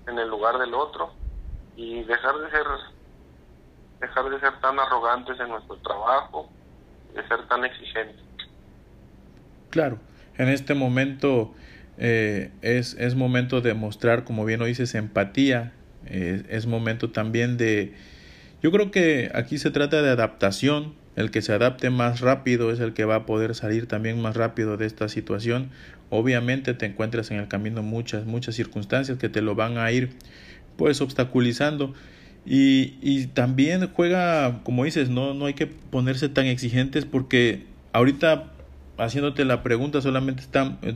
en 0.07 0.19
el 0.19 0.29
lugar 0.29 0.57
del 0.57 0.73
otro 0.73 1.11
y 1.75 2.03
dejar 2.03 2.37
de 2.37 2.49
ser 2.49 2.65
dejar 3.99 4.29
de 4.29 4.39
ser 4.39 4.59
tan 4.59 4.79
arrogantes 4.79 5.39
en 5.39 5.49
nuestro 5.49 5.77
trabajo, 5.77 6.49
de 7.13 7.27
ser 7.27 7.47
tan 7.47 7.63
exigentes. 7.65 8.23
Claro, 9.75 9.99
en 10.37 10.47
este 10.47 10.73
momento 10.73 11.53
eh, 11.97 12.49
es, 12.61 12.95
es 12.97 13.15
momento 13.15 13.59
de 13.59 13.73
mostrar, 13.73 14.23
como 14.23 14.45
bien 14.45 14.61
lo 14.61 14.67
dices, 14.67 14.95
empatía, 14.95 15.73
es 16.05 16.65
momento 16.65 17.09
también 17.09 17.57
de... 17.57 17.91
Yo 18.63 18.71
creo 18.71 18.89
que 18.89 19.29
aquí 19.35 19.57
se 19.57 19.71
trata 19.71 20.01
de 20.01 20.11
adaptación, 20.11 20.93
el 21.17 21.29
que 21.29 21.41
se 21.41 21.51
adapte 21.51 21.89
más 21.89 22.21
rápido 22.21 22.71
es 22.71 22.79
el 22.79 22.93
que 22.93 23.03
va 23.03 23.15
a 23.15 23.25
poder 23.25 23.53
salir 23.53 23.85
también 23.85 24.21
más 24.21 24.37
rápido 24.37 24.77
de 24.77 24.85
esta 24.85 25.09
situación. 25.09 25.71
Obviamente 26.09 26.73
te 26.73 26.85
encuentras 26.85 27.29
en 27.31 27.39
el 27.39 27.49
camino 27.49 27.83
muchas, 27.83 28.25
muchas 28.25 28.55
circunstancias 28.55 29.17
que 29.17 29.27
te 29.27 29.41
lo 29.41 29.55
van 29.55 29.77
a 29.77 29.91
ir 29.91 30.11
pues 30.77 31.01
obstaculizando. 31.01 31.93
Y, 32.45 32.93
y 33.01 33.27
también 33.27 33.89
juega, 33.91 34.61
como 34.63 34.85
dices, 34.85 35.09
no, 35.09 35.33
no 35.33 35.47
hay 35.47 35.53
que 35.53 35.67
ponerse 35.67 36.29
tan 36.29 36.45
exigentes 36.45 37.03
porque 37.03 37.65
ahorita 37.91 38.54
haciéndote 38.97 39.45
la 39.45 39.63
pregunta 39.63 40.01
solamente 40.01 40.43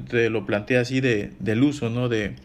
te 0.10 0.30
lo 0.30 0.46
plantea 0.46 0.82
así 0.82 1.02
de, 1.02 1.32
del 1.40 1.64
uso, 1.64 1.90
¿no? 1.90 2.10
De, 2.10 2.36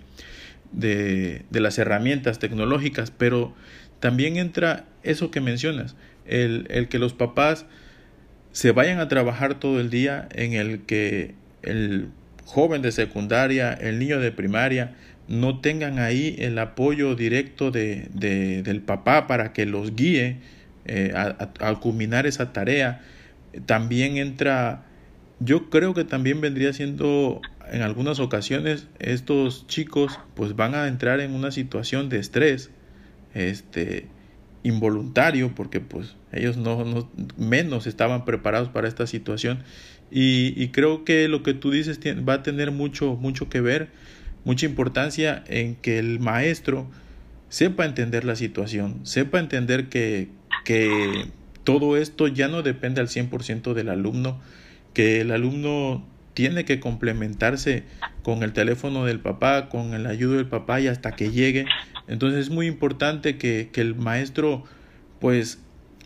de, 0.73 1.43
de 1.51 1.61
las 1.61 1.79
herramientas 1.79 2.39
tecnológicas, 2.39 3.11
pero 3.11 3.55
también 4.01 4.37
entra 4.37 4.85
eso 5.03 5.31
que 5.31 5.41
mencionas, 5.41 5.97
el, 6.27 6.67
el 6.71 6.89
que 6.89 6.99
los 6.99 7.13
papás 7.13 7.67
se 8.53 8.73
vayan 8.73 9.01
a 9.01 9.09
trabajar 9.09 9.55
todo 9.55 9.81
el 9.81 9.91
día, 9.91 10.29
en 10.33 10.53
el 10.53 10.83
que 10.83 11.35
el 11.63 12.09
joven 12.45 12.83
de 12.83 12.93
secundaria, 12.93 13.73
el 13.73 13.99
niño 13.99 14.21
de 14.21 14.31
primaria, 14.31 14.95
no 15.27 15.61
tengan 15.61 15.99
ahí 15.99 16.37
el 16.39 16.59
apoyo 16.59 17.15
directo 17.15 17.71
de, 17.71 18.09
de 18.13 18.63
del 18.63 18.81
papá 18.81 19.27
para 19.27 19.53
que 19.53 19.65
los 19.67 19.97
guíe 19.97 20.37
eh, 20.85 21.13
a, 21.17 21.49
a, 21.61 21.81
culminar 21.81 22.27
esa 22.27 22.53
tarea. 22.53 23.01
También 23.67 24.19
entra, 24.19 24.85
yo 25.41 25.71
creo 25.71 25.95
que 25.95 26.05
también 26.05 26.41
vendría 26.41 26.73
siendo 26.73 27.41
en 27.71 27.83
algunas 27.83 28.21
ocasiones 28.21 28.87
estos 28.99 29.67
chicos 29.67 30.19
pues 30.35 30.55
van 30.57 30.75
a 30.75 30.87
entrar 30.87 31.21
en 31.21 31.33
una 31.33 31.51
situación 31.51 32.09
de 32.09 32.19
estrés 32.19 32.71
este 33.35 34.07
involuntario 34.63 35.55
porque 35.55 35.81
pues 35.81 36.17
ellos 36.33 36.57
no, 36.57 36.85
no, 36.85 37.11
menos 37.37 37.87
estaban 37.87 38.25
preparados 38.25 38.69
para 38.69 38.89
esta 38.89 39.07
situación. 39.07 39.63
Y, 40.11 40.55
y, 40.57 40.69
creo 40.69 41.05
que 41.05 41.29
lo 41.29 41.43
que 41.43 41.55
tú 41.55 41.71
dices 41.71 41.99
va 42.29 42.35
a 42.35 42.43
tener 42.43 42.71
mucho 42.71 43.17
mucho 43.17 43.49
que 43.49 43.61
ver 43.61 43.89
mucha 44.45 44.67
importancia 44.67 45.43
en 45.49 45.75
que 45.77 45.99
el 45.99 46.21
maestro 46.21 46.87
sepa 47.49 47.85
entender 47.85 48.25
la 48.25 48.37
situación 48.37 49.01
sepa 49.05 49.41
entender 49.41 49.89
que, 49.89 50.29
que 50.65 51.27
todo 51.65 51.97
esto 51.97 52.29
ya 52.29 52.49
no 52.49 52.63
depende 52.63 53.01
al 53.01 53.09
100% 53.09 53.73
del 53.73 53.89
alumno 53.89 54.41
que 54.95 55.21
el 55.21 55.31
alumno 55.31 56.07
tiene 56.33 56.65
que 56.65 56.81
complementarse 56.81 57.85
con 58.23 58.43
el 58.43 58.53
teléfono 58.53 59.05
del 59.05 59.21
papá, 59.21 59.69
con 59.69 59.95
el 59.95 60.07
ayudo 60.07 60.37
del 60.37 60.47
papá 60.47 60.81
y 60.81 60.89
hasta 60.89 61.13
que 61.13 61.31
llegue. 61.31 61.67
Entonces 62.09 62.41
es 62.41 62.51
muy 62.51 62.67
importante 62.67 63.37
que, 63.37 63.71
que 63.73 63.81
el 63.81 63.95
maestro, 63.95 64.65
pues, 65.21 65.61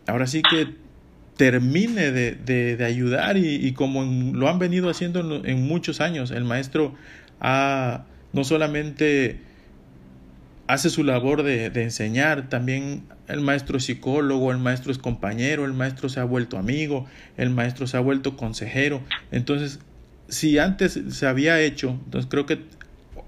ahora 0.06 0.26
sí 0.26 0.42
que 0.42 0.74
termine 1.36 2.10
de, 2.10 2.32
de, 2.32 2.76
de 2.76 2.84
ayudar 2.84 3.36
y, 3.36 3.54
y 3.54 3.72
como 3.72 4.02
en, 4.02 4.38
lo 4.38 4.48
han 4.48 4.58
venido 4.58 4.90
haciendo 4.90 5.20
en, 5.20 5.48
en, 5.48 5.66
muchos 5.66 6.00
años, 6.00 6.32
el 6.32 6.44
maestro 6.44 6.94
ha 7.40 8.04
no 8.32 8.44
solamente 8.44 9.40
hace 10.68 10.90
su 10.90 11.02
labor 11.02 11.42
de, 11.42 11.70
de 11.70 11.82
enseñar, 11.82 12.48
también 12.48 13.02
el 13.26 13.40
maestro 13.40 13.78
es 13.78 13.84
psicólogo, 13.84 14.52
el 14.52 14.58
maestro 14.58 14.92
es 14.92 14.98
compañero, 14.98 15.64
el 15.64 15.72
maestro 15.72 16.08
se 16.08 16.20
ha 16.20 16.24
vuelto 16.24 16.58
amigo, 16.58 17.06
el 17.36 17.50
maestro 17.50 17.86
se 17.86 17.96
ha 17.96 18.00
vuelto 18.00 18.36
consejero. 18.36 19.02
Entonces, 19.32 19.80
si 20.28 20.58
antes 20.58 21.00
se 21.08 21.26
había 21.26 21.60
hecho, 21.60 21.98
entonces 22.04 22.30
creo 22.30 22.46
que 22.46 22.60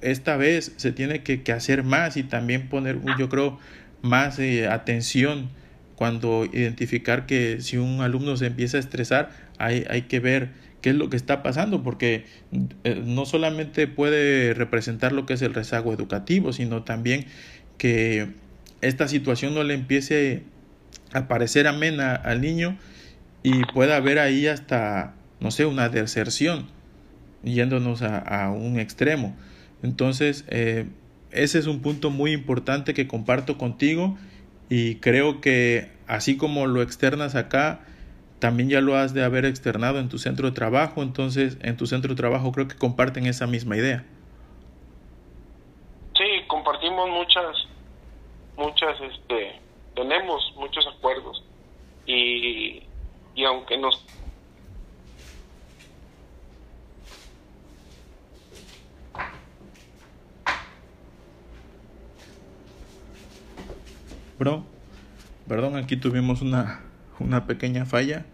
esta 0.00 0.36
vez 0.36 0.72
se 0.76 0.92
tiene 0.92 1.22
que, 1.22 1.42
hacer 1.52 1.82
más 1.82 2.16
y 2.16 2.22
también 2.22 2.68
poner, 2.68 3.00
yo 3.18 3.28
creo, 3.28 3.58
más 4.02 4.38
eh, 4.38 4.68
atención 4.68 5.50
cuando 5.96 6.46
identificar 6.46 7.26
que 7.26 7.60
si 7.60 7.76
un 7.76 8.00
alumno 8.00 8.36
se 8.36 8.46
empieza 8.46 8.78
a 8.78 8.80
estresar, 8.80 9.30
hay, 9.58 9.84
hay 9.90 10.02
que 10.02 10.20
ver 10.20 10.50
qué 10.80 10.90
es 10.90 10.96
lo 10.96 11.10
que 11.10 11.16
está 11.16 11.42
pasando, 11.42 11.82
porque 11.82 12.24
eh, 12.84 13.02
no 13.04 13.26
solamente 13.26 13.86
puede 13.86 14.54
representar 14.54 15.12
lo 15.12 15.26
que 15.26 15.34
es 15.34 15.42
el 15.42 15.54
rezago 15.54 15.92
educativo, 15.92 16.52
sino 16.52 16.82
también 16.82 17.26
que 17.78 18.28
esta 18.80 19.08
situación 19.08 19.54
no 19.54 19.62
le 19.62 19.74
empiece 19.74 20.42
a 21.12 21.28
parecer 21.28 21.66
amena 21.66 22.14
al 22.14 22.40
niño 22.40 22.78
y 23.42 23.62
pueda 23.72 23.96
haber 23.96 24.18
ahí 24.18 24.46
hasta, 24.46 25.14
no 25.40 25.50
sé, 25.50 25.66
una 25.66 25.88
deserción, 25.88 26.68
yéndonos 27.42 28.02
a, 28.02 28.50
un 28.50 28.78
extremo. 28.78 29.36
Entonces, 29.82 30.44
eh, 30.48 30.86
ese 31.30 31.58
es 31.58 31.66
un 31.66 31.80
punto 31.80 32.10
muy 32.10 32.32
importante 32.32 32.94
que 32.94 33.06
comparto 33.06 33.56
contigo 33.56 34.18
y 34.68 34.96
creo 34.96 35.40
que 35.40 35.88
así 36.06 36.36
como 36.36 36.66
lo 36.66 36.82
externas 36.82 37.34
acá, 37.34 37.80
también 38.40 38.70
ya 38.70 38.80
lo 38.80 38.96
has 38.96 39.14
de 39.14 39.22
haber 39.22 39.44
externado 39.44 40.00
en 40.00 40.08
tu 40.08 40.18
centro 40.18 40.48
de 40.48 40.54
trabajo, 40.54 41.02
entonces 41.02 41.58
en 41.62 41.76
tu 41.76 41.86
centro 41.86 42.10
de 42.10 42.16
trabajo 42.16 42.50
creo 42.52 42.66
que 42.66 42.76
comparten 42.76 43.26
esa 43.26 43.46
misma 43.46 43.76
idea. 43.76 44.06
Sí, 46.16 46.24
compartimos 46.48 47.08
muchas, 47.10 47.56
muchas, 48.56 49.00
este, 49.00 49.60
tenemos 49.94 50.42
muchos 50.56 50.86
acuerdos 50.86 51.44
y, 52.06 52.82
y 53.34 53.44
aunque 53.44 53.76
nos 53.76 54.06
Bro, 64.38 64.64
perdón, 65.46 65.76
aquí 65.76 65.98
tuvimos 65.98 66.40
una, 66.40 66.89
una 67.20 67.46
pequeña 67.46 67.84
falla 67.86 68.24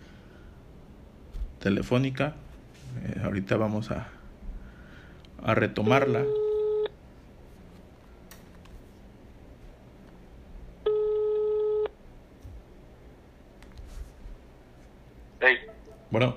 telefónica. 1.60 2.34
Eh, 3.02 3.20
ahorita 3.24 3.56
vamos 3.56 3.90
a, 3.90 4.08
a 5.42 5.54
retomarla. 5.54 6.24
Hey. 15.40 15.58
Bueno, 16.10 16.36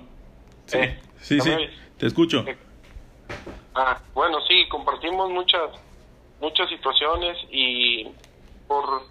sí, 0.65 0.77
Eh, 0.77 0.99
sí, 1.21 1.37
¿no 1.37 1.43
sí, 1.43 1.51
te 1.97 2.07
escucho. 2.07 2.45
Ah, 3.75 4.01
bueno, 4.13 4.39
sí, 4.47 4.67
compartimos 4.69 5.29
muchas 5.29 5.69
muchas 6.41 6.69
situaciones 6.69 7.37
y 7.51 8.07
por 8.67 9.03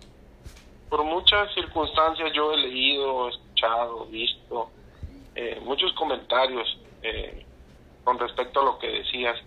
por 0.88 1.04
muchas 1.04 1.52
circunstancias 1.54 2.32
yo 2.32 2.52
he 2.52 2.56
leído, 2.56 3.28
escuchado, 3.28 4.06
visto 4.06 4.70
eh, 5.34 5.60
muchos 5.62 5.92
comentarios 5.92 6.78
eh, 7.02 7.44
con 8.04 8.18
respecto 8.18 8.60
a 8.60 8.64
lo 8.64 8.78
que 8.78 8.88
decías. 8.88 9.38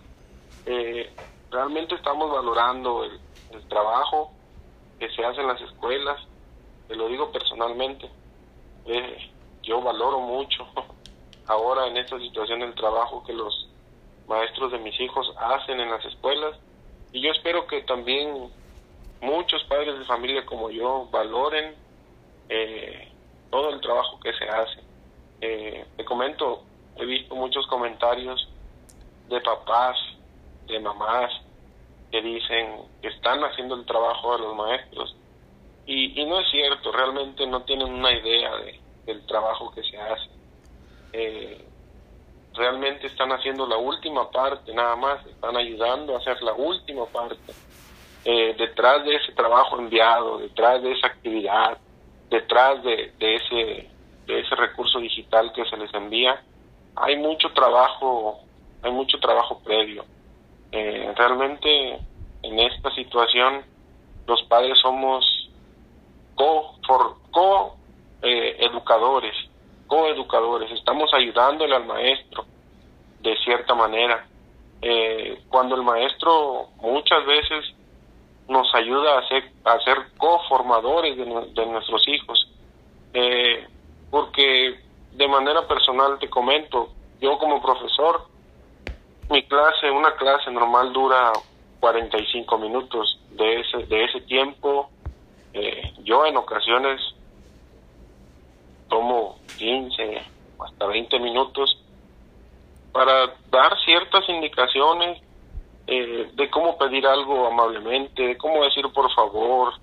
Eh, 0.66 1.12
realmente 1.50 1.94
estamos 1.94 2.30
valorando 2.30 3.04
el, 3.04 3.20
el, 3.50 3.68
trabajo 3.68 4.32
que 4.98 5.10
se 5.10 5.24
hace 5.24 5.40
en 5.40 5.48
las 5.48 5.60
escuelas, 5.60 6.20
te 6.88 6.96
lo 6.96 7.08
digo 7.08 7.30
personalmente. 7.32 8.08
Eh, 8.86 9.30
yo 9.62 9.80
valoro 9.80 10.20
mucho 10.20 10.66
ahora 11.46 11.86
en 11.86 11.96
esta 11.96 12.18
situación 12.18 12.62
el 12.62 12.74
trabajo 12.74 13.24
que 13.24 13.32
los 13.32 13.68
maestros 14.26 14.72
de 14.72 14.78
mis 14.78 14.98
hijos 15.00 15.32
hacen 15.38 15.80
en 15.80 15.90
las 15.90 16.04
escuelas 16.04 16.56
y 17.12 17.20
yo 17.20 17.30
espero 17.30 17.66
que 17.66 17.82
también 17.82 18.50
muchos 19.22 19.62
padres 19.64 19.98
de 19.98 20.04
familia 20.04 20.44
como 20.44 20.68
yo 20.70 21.08
valoren 21.10 21.74
eh, 22.48 23.08
todo 23.50 23.70
el 23.70 23.80
trabajo 23.80 24.18
que 24.20 24.32
se 24.34 24.44
hace. 24.48 24.80
Eh, 25.40 25.86
te 25.96 26.04
comento, 26.04 26.64
he 26.96 27.06
visto 27.06 27.34
muchos 27.34 27.66
comentarios 27.68 28.48
de 29.28 29.40
papás, 29.40 29.96
de 30.66 30.78
mamás, 30.80 31.32
que 32.10 32.20
dicen 32.20 32.82
que 33.00 33.08
están 33.08 33.42
haciendo 33.44 33.76
el 33.76 33.86
trabajo 33.86 34.36
de 34.36 34.42
los 34.42 34.56
maestros. 34.56 35.16
Y, 35.86 36.20
y 36.20 36.24
no 36.26 36.40
es 36.40 36.50
cierto, 36.50 36.92
realmente 36.92 37.46
no 37.46 37.62
tienen 37.62 37.92
una 37.92 38.12
idea 38.12 38.56
de, 38.56 38.80
del 39.06 39.24
trabajo 39.26 39.72
que 39.72 39.82
se 39.84 39.98
hace. 39.98 40.30
Eh, 41.12 41.64
realmente 42.54 43.06
están 43.06 43.30
haciendo 43.30 43.66
la 43.66 43.76
última 43.76 44.30
parte, 44.30 44.74
nada 44.74 44.96
más, 44.96 45.24
están 45.26 45.56
ayudando 45.56 46.14
a 46.14 46.18
hacer 46.18 46.42
la 46.42 46.54
última 46.54 47.06
parte 47.06 47.36
eh, 48.24 48.54
detrás 48.56 49.04
de 49.04 49.16
ese 49.16 49.32
trabajo 49.32 49.78
enviado, 49.78 50.38
detrás 50.38 50.82
de 50.82 50.92
esa 50.92 51.08
actividad, 51.08 51.78
detrás 52.30 52.82
de, 52.82 53.12
ese, 53.18 53.88
de 54.26 54.40
ese 54.40 54.54
recurso 54.56 54.98
digital 54.98 55.52
que 55.52 55.64
se 55.66 55.76
les 55.76 55.92
envía, 55.92 56.42
hay 56.96 57.16
mucho 57.16 57.50
trabajo, 57.52 58.40
hay 58.82 58.92
mucho 58.92 59.18
trabajo 59.18 59.60
previo. 59.64 60.04
Eh, 60.70 61.12
realmente 61.16 61.98
en 62.42 62.58
esta 62.58 62.90
situación 62.94 63.62
los 64.26 64.42
padres 64.44 64.78
somos 64.78 65.50
co, 66.34 66.76
for, 66.86 67.16
co 67.30 67.76
eh, 68.22 68.56
educadores, 68.60 69.34
coeducadores, 69.86 70.70
estamos 70.70 71.12
ayudándole 71.12 71.74
al 71.74 71.86
maestro 71.86 72.46
de 73.20 73.36
cierta 73.38 73.74
manera. 73.74 74.26
Eh, 74.80 75.42
cuando 75.48 75.74
el 75.76 75.82
maestro 75.82 76.68
muchas 76.80 77.24
veces 77.26 77.74
nos 78.52 78.72
ayuda 78.74 79.18
a 79.18 79.28
ser, 79.28 79.50
a 79.64 79.78
ser 79.80 79.96
coformadores 80.16 81.16
de, 81.16 81.24
de 81.24 81.66
nuestros 81.66 82.06
hijos, 82.06 82.48
eh, 83.14 83.66
porque 84.10 84.78
de 85.12 85.28
manera 85.28 85.66
personal 85.66 86.18
te 86.18 86.28
comento, 86.28 86.90
yo 87.20 87.38
como 87.38 87.60
profesor, 87.62 88.26
mi 89.30 89.42
clase, 89.44 89.90
una 89.90 90.14
clase 90.16 90.50
normal 90.50 90.92
dura 90.92 91.32
45 91.80 92.58
minutos. 92.58 93.18
De 93.30 93.60
ese, 93.60 93.78
de 93.86 94.04
ese 94.04 94.20
tiempo, 94.20 94.90
eh, 95.54 95.94
yo 96.04 96.26
en 96.26 96.36
ocasiones 96.36 97.00
tomo 98.88 99.38
15 99.58 100.22
hasta 100.60 100.86
20 100.86 101.18
minutos 101.18 101.82
para 102.92 103.34
dar 103.50 103.74
ciertas 103.84 104.28
indicaciones 104.28 105.22
eh, 105.86 106.30
de 106.34 106.50
cómo 106.50 106.78
pedir 106.78 107.06
algo 107.06 107.46
amablemente, 107.46 108.22
de 108.22 108.36
cómo 108.36 108.62
decir 108.64 108.86
por 108.92 109.12
favor, 109.14 109.74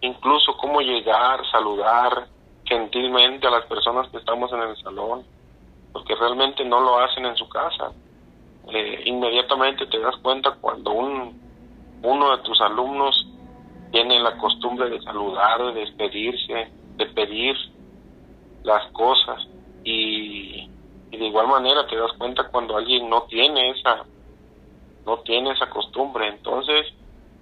incluso 0.00 0.56
cómo 0.56 0.80
llegar, 0.80 1.40
saludar 1.50 2.26
gentilmente 2.64 3.46
a 3.46 3.50
las 3.50 3.66
personas 3.66 4.08
que 4.08 4.18
estamos 4.18 4.50
en 4.52 4.62
el 4.62 4.76
salón, 4.78 5.24
porque 5.92 6.14
realmente 6.14 6.64
no 6.64 6.80
lo 6.80 6.98
hacen 6.98 7.26
en 7.26 7.36
su 7.36 7.48
casa. 7.48 7.92
Eh, 8.72 9.02
inmediatamente 9.04 9.86
te 9.86 9.98
das 9.98 10.16
cuenta 10.22 10.56
cuando 10.60 10.92
un, 10.92 11.38
uno 12.02 12.36
de 12.36 12.42
tus 12.42 12.58
alumnos 12.62 13.26
tiene 13.92 14.18
la 14.20 14.38
costumbre 14.38 14.88
de 14.88 15.02
saludar, 15.02 15.62
de 15.66 15.80
despedirse, 15.80 16.72
de 16.96 17.06
pedir 17.06 17.54
las 18.62 18.90
cosas 18.92 19.46
y, 19.84 20.68
y 21.10 21.16
de 21.16 21.26
igual 21.26 21.48
manera 21.48 21.86
te 21.86 21.96
das 21.96 22.12
cuenta 22.16 22.48
cuando 22.48 22.76
alguien 22.76 23.08
no 23.10 23.24
tiene 23.24 23.70
esa 23.70 24.04
no 25.06 25.18
tiene 25.18 25.52
esa 25.52 25.68
costumbre. 25.70 26.28
Entonces 26.28 26.92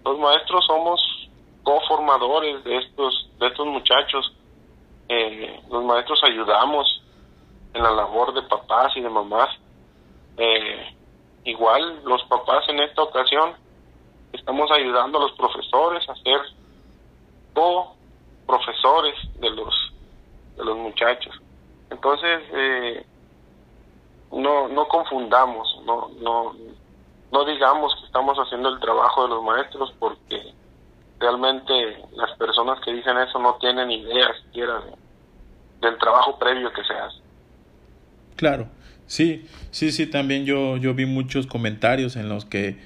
los 0.05 0.19
maestros 0.19 0.65
somos 0.67 1.01
coformadores 1.63 2.63
de 2.65 2.79
estos 2.79 3.31
de 3.39 3.47
estos 3.47 3.67
muchachos. 3.67 4.35
Eh, 5.09 5.61
los 5.71 5.85
maestros 5.85 6.21
ayudamos 6.25 7.03
en 7.75 7.83
la 7.83 7.91
labor 7.91 8.35
de 8.35 8.43
papás 8.43 8.93
y 8.97 9.01
de 9.01 9.09
mamás. 9.09 9.51
Eh, 10.37 10.97
igual 11.45 12.03
los 12.05 12.23
papás 12.25 12.65
en 12.69 12.81
esta 12.81 13.03
ocasión 13.03 13.55
estamos 14.33 14.71
ayudando 14.71 15.19
a 15.19 15.23
los 15.23 15.33
profesores 15.33 16.09
a 16.09 16.15
ser 16.17 16.41
co 17.55 17.95
profesores 18.47 19.15
de 19.41 19.51
los 19.51 19.75
de 20.57 20.65
los 20.65 20.77
muchachos. 20.77 21.35
Entonces 21.91 22.43
eh, 22.53 23.07
no 24.33 24.69
no 24.69 24.89
confundamos 24.89 25.81
no 25.85 26.11
no 26.21 26.55
no 27.33 27.45
digamos 27.45 27.95
que 27.97 28.07
estamos 28.07 28.39
haciendo 28.39 28.69
el 28.69 28.81
trabajo 28.81 29.23
de 29.25 29.29
los 29.31 29.43
maestros 29.43 29.93
porque 29.99 30.55
realmente 31.19 32.05
las 32.13 32.31
personas 32.37 32.79
que 32.85 32.93
dicen 32.93 33.19
eso 33.19 33.39
no 33.39 33.55
tienen 33.55 33.91
idea 33.91 34.29
siquiera 34.45 34.83
del 35.81 35.99
trabajo 35.99 36.39
previo 36.39 36.73
que 36.73 36.85
se 36.85 36.95
hace. 36.95 37.19
Claro 38.37 38.69
Sí, 39.13 39.45
sí, 39.73 39.93
sí, 39.93 40.07
también 40.07 40.47
yo, 40.47 40.79
yo 40.79 40.95
vi 40.95 41.05
muchos 41.05 41.47
comentarios 41.47 42.17
en 42.17 42.31
los 42.31 42.47
que 42.47 42.77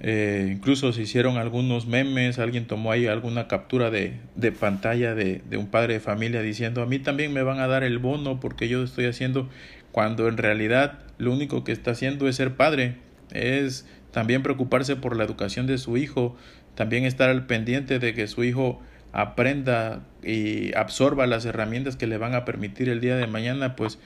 eh, 0.00 0.48
incluso 0.50 0.92
se 0.92 1.02
hicieron 1.02 1.36
algunos 1.36 1.86
memes, 1.86 2.40
alguien 2.40 2.66
tomó 2.66 2.90
ahí 2.90 3.06
alguna 3.06 3.46
captura 3.46 3.88
de, 3.88 4.18
de 4.34 4.50
pantalla 4.50 5.14
de, 5.14 5.40
de, 5.48 5.56
un 5.58 5.68
padre 5.68 5.94
de 5.94 6.00
familia 6.00 6.42
diciendo 6.42 6.82
a 6.82 6.86
mí 6.86 6.98
también 6.98 7.32
me 7.32 7.44
van 7.44 7.60
a 7.60 7.68
dar 7.68 7.84
el 7.84 7.98
bono 7.98 8.40
porque 8.40 8.68
yo 8.68 8.82
estoy 8.82 9.04
haciendo 9.04 9.48
cuando 9.92 10.26
en 10.26 10.36
realidad 10.36 10.98
lo 11.18 11.30
único 11.30 11.62
que 11.62 11.70
está 11.70 11.92
haciendo 11.92 12.26
es 12.26 12.34
ser 12.34 12.56
padre, 12.56 12.96
es 13.32 13.86
también 14.10 14.42
preocuparse 14.42 14.96
por 14.96 15.16
la 15.16 15.24
educación 15.24 15.66
de 15.66 15.78
su 15.78 15.96
hijo, 15.96 16.36
también 16.74 17.04
estar 17.04 17.30
al 17.30 17.46
pendiente 17.46 17.98
de 17.98 18.14
que 18.14 18.26
su 18.26 18.44
hijo 18.44 18.80
aprenda 19.12 20.02
y 20.22 20.74
absorba 20.74 21.26
las 21.26 21.44
herramientas 21.44 21.96
que 21.96 22.06
le 22.06 22.18
van 22.18 22.34
a 22.34 22.44
permitir 22.44 22.88
el 22.88 23.00
día 23.00 23.16
de 23.16 23.26
mañana 23.26 23.76
pues 23.76 23.98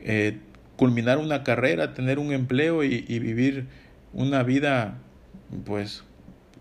eh, 0.00 0.38
culminar 0.76 1.18
una 1.18 1.42
carrera, 1.42 1.94
tener 1.94 2.18
un 2.18 2.32
empleo 2.32 2.84
y, 2.84 3.04
y, 3.08 3.18
vivir 3.18 3.66
una 4.12 4.42
vida, 4.42 4.98
pues, 5.64 6.04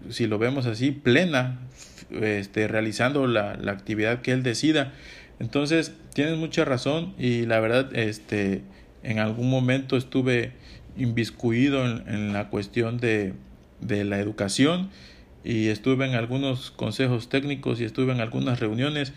si 0.09 0.25
lo 0.25 0.39
vemos 0.39 0.65
así, 0.65 0.91
plena, 0.91 1.59
este, 2.21 2.67
realizando 2.67 3.27
la, 3.27 3.55
la 3.55 3.73
actividad 3.73 4.21
que 4.21 4.31
él 4.31 4.41
decida. 4.41 4.93
Entonces, 5.39 5.93
tienes 6.13 6.37
mucha 6.37 6.63
razón 6.65 7.13
y 7.19 7.45
la 7.45 7.59
verdad, 7.59 7.93
este, 7.95 8.61
en 9.03 9.19
algún 9.19 9.49
momento 9.49 9.97
estuve 9.97 10.53
inviscuido 10.97 11.85
en, 11.85 12.33
la 12.33 12.49
cuestión 12.49 12.97
de, 12.97 13.33
de 13.81 14.03
la 14.03 14.19
educación 14.19 14.89
y 15.43 15.67
estuve 15.67 16.05
en 16.05 16.15
algunos 16.15 16.71
consejos 16.71 17.29
técnicos 17.29 17.79
y 17.79 17.83
estuve 17.83 18.11
en 18.11 18.19
algunas 18.19 18.59
reuniones 18.59 19.13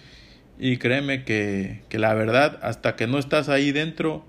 y 0.58 0.76
créeme 0.78 1.24
que, 1.24 1.82
que 1.88 1.98
la 1.98 2.14
verdad, 2.14 2.58
hasta 2.62 2.96
que 2.96 3.06
no 3.06 3.18
estás 3.18 3.48
ahí 3.48 3.72
dentro, 3.72 4.24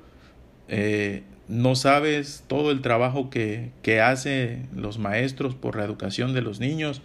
eh, 0.68 1.24
no 1.48 1.76
sabes 1.76 2.44
todo 2.48 2.72
el 2.72 2.82
trabajo 2.82 3.30
que, 3.30 3.72
que 3.82 4.00
hacen 4.02 4.70
los 4.76 5.00
maestros 5.00 5.56
por 5.56 5.76
la 5.76 5.84
educación 5.84 6.34
de 6.34 6.42
los 6.42 6.60
niños, 6.60 7.02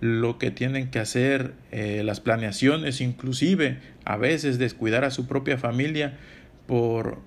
lo 0.00 0.38
que 0.38 0.50
tienen 0.50 0.90
que 0.90 0.98
hacer, 0.98 1.54
eh, 1.72 2.02
las 2.04 2.20
planeaciones, 2.20 3.00
inclusive 3.00 3.78
a 4.04 4.16
veces 4.16 4.58
descuidar 4.58 5.04
a 5.04 5.10
su 5.10 5.26
propia 5.26 5.56
familia 5.56 6.18
por, 6.66 7.18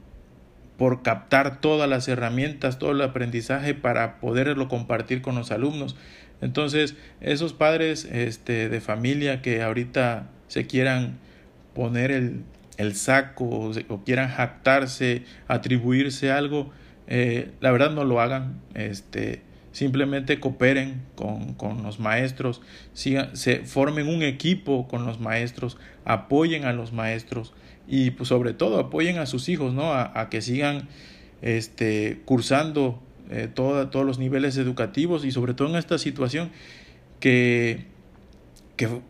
por 0.81 1.03
captar 1.03 1.61
todas 1.61 1.87
las 1.87 2.07
herramientas, 2.07 2.79
todo 2.79 2.93
el 2.93 3.01
aprendizaje 3.01 3.75
para 3.75 4.19
poderlo 4.19 4.67
compartir 4.67 5.21
con 5.21 5.35
los 5.35 5.51
alumnos. 5.51 5.95
Entonces, 6.41 6.95
esos 7.19 7.53
padres 7.53 8.05
este, 8.11 8.67
de 8.67 8.81
familia 8.81 9.43
que 9.43 9.61
ahorita 9.61 10.27
se 10.47 10.65
quieran 10.65 11.19
poner 11.75 12.09
el, 12.09 12.95
saco 12.95 13.71
o, 13.89 14.03
quieran 14.03 14.29
jactarse, 14.29 15.21
atribuirse 15.47 16.31
algo, 16.31 16.71
eh, 17.05 17.51
la 17.59 17.69
verdad 17.69 17.91
no 17.91 18.03
lo 18.03 18.19
hagan. 18.19 18.59
Este, 18.73 19.43
simplemente 19.71 20.39
cooperen 20.39 21.03
con, 21.15 21.83
los 21.83 21.99
maestros, 21.99 22.59
se 22.93 23.65
formen 23.65 24.07
un 24.07 24.23
equipo 24.23 24.87
con 24.87 25.05
los 25.05 25.19
maestros, 25.19 25.77
apoyen 26.05 26.65
a 26.65 26.73
los 26.73 26.91
maestros 26.91 27.53
y 27.87 28.11
pues, 28.11 28.29
sobre 28.29 28.53
todo 28.53 28.79
apoyen 28.79 29.17
a 29.17 29.25
sus 29.25 29.49
hijos, 29.49 29.73
¿no? 29.73 29.93
A, 29.93 30.19
a 30.19 30.29
que 30.29 30.41
sigan 30.41 30.87
este, 31.41 32.21
cursando 32.25 33.01
eh, 33.29 33.47
todos 33.53 34.05
los 34.05 34.19
niveles 34.19 34.57
educativos 34.57 35.25
y 35.25 35.31
sobre 35.31 35.53
todo 35.53 35.69
en 35.69 35.75
esta 35.75 35.97
situación 35.97 36.51
que 37.19 37.91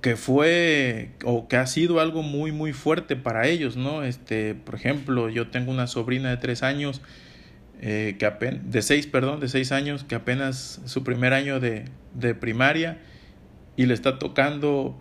que, 0.01 0.17
fue 0.17 1.11
o 1.23 1.47
que 1.47 1.55
ha 1.55 1.65
sido 1.65 2.01
algo 2.01 2.23
muy 2.23 2.51
muy 2.51 2.73
fuerte 2.73 3.15
para 3.15 3.47
ellos, 3.47 3.77
¿no? 3.77 4.03
Este, 4.03 4.53
por 4.53 4.75
ejemplo, 4.75 5.29
yo 5.29 5.47
tengo 5.47 5.71
una 5.71 5.87
sobrina 5.87 6.29
de 6.29 6.37
tres 6.37 6.61
años, 6.61 7.01
eh, 7.81 8.15
que 8.19 8.25
apenas, 8.25 8.69
de 8.69 8.81
seis, 8.81 9.07
perdón, 9.07 9.39
de 9.39 9.47
seis 9.47 9.71
años, 9.71 10.03
que 10.03 10.15
apenas 10.15 10.81
su 10.85 11.03
primer 11.03 11.33
año 11.33 11.59
de, 11.59 11.85
de 12.13 12.35
primaria 12.35 12.99
y 13.77 13.85
le 13.85 13.93
está 13.93 14.19
tocando 14.19 14.99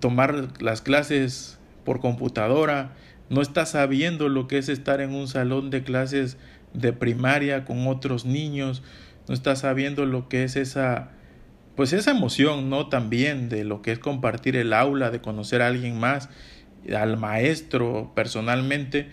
tomar 0.00 0.62
las 0.62 0.80
clases 0.80 1.53
por 1.84 2.00
computadora, 2.00 2.92
no 3.30 3.40
está 3.40 3.66
sabiendo 3.66 4.28
lo 4.28 4.48
que 4.48 4.58
es 4.58 4.68
estar 4.68 5.00
en 5.00 5.14
un 5.14 5.28
salón 5.28 5.70
de 5.70 5.82
clases 5.82 6.36
de 6.72 6.92
primaria 6.92 7.64
con 7.64 7.86
otros 7.86 8.24
niños, 8.24 8.82
no 9.28 9.34
está 9.34 9.56
sabiendo 9.56 10.06
lo 10.06 10.28
que 10.28 10.44
es 10.44 10.56
esa 10.56 11.10
pues 11.76 11.92
esa 11.92 12.12
emoción, 12.12 12.70
¿no? 12.70 12.88
También 12.88 13.48
de 13.48 13.64
lo 13.64 13.82
que 13.82 13.92
es 13.92 13.98
compartir 13.98 14.56
el 14.56 14.72
aula, 14.72 15.10
de 15.10 15.20
conocer 15.20 15.60
a 15.62 15.66
alguien 15.66 15.98
más, 15.98 16.28
al 16.94 17.16
maestro 17.16 18.12
personalmente. 18.14 19.08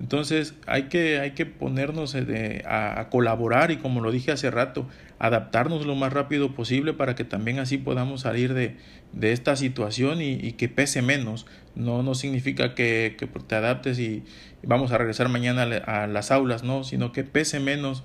Entonces 0.00 0.54
hay 0.66 0.84
que, 0.84 1.20
hay 1.20 1.32
que 1.32 1.46
ponernos 1.46 2.12
de, 2.12 2.62
a, 2.66 3.08
colaborar 3.10 3.70
y 3.70 3.78
como 3.78 4.00
lo 4.00 4.12
dije 4.12 4.30
hace 4.30 4.50
rato, 4.50 4.86
adaptarnos 5.18 5.86
lo 5.86 5.94
más 5.94 6.12
rápido 6.12 6.54
posible 6.54 6.92
para 6.92 7.14
que 7.14 7.24
también 7.24 7.58
así 7.58 7.78
podamos 7.78 8.22
salir 8.22 8.52
de, 8.52 8.76
de 9.12 9.32
esta 9.32 9.56
situación 9.56 10.20
y, 10.20 10.52
que 10.52 10.68
pese 10.68 11.02
menos. 11.02 11.46
No, 11.76 12.02
no 12.02 12.14
significa 12.14 12.74
que, 12.74 13.16
que 13.18 13.26
te 13.26 13.54
adaptes 13.54 13.98
y 13.98 14.24
vamos 14.62 14.92
a 14.92 14.98
regresar 14.98 15.28
mañana 15.28 15.62
a 15.86 16.06
las 16.06 16.30
aulas, 16.30 16.64
no, 16.64 16.84
sino 16.84 17.12
que 17.12 17.22
pese 17.22 17.60
menos 17.60 18.02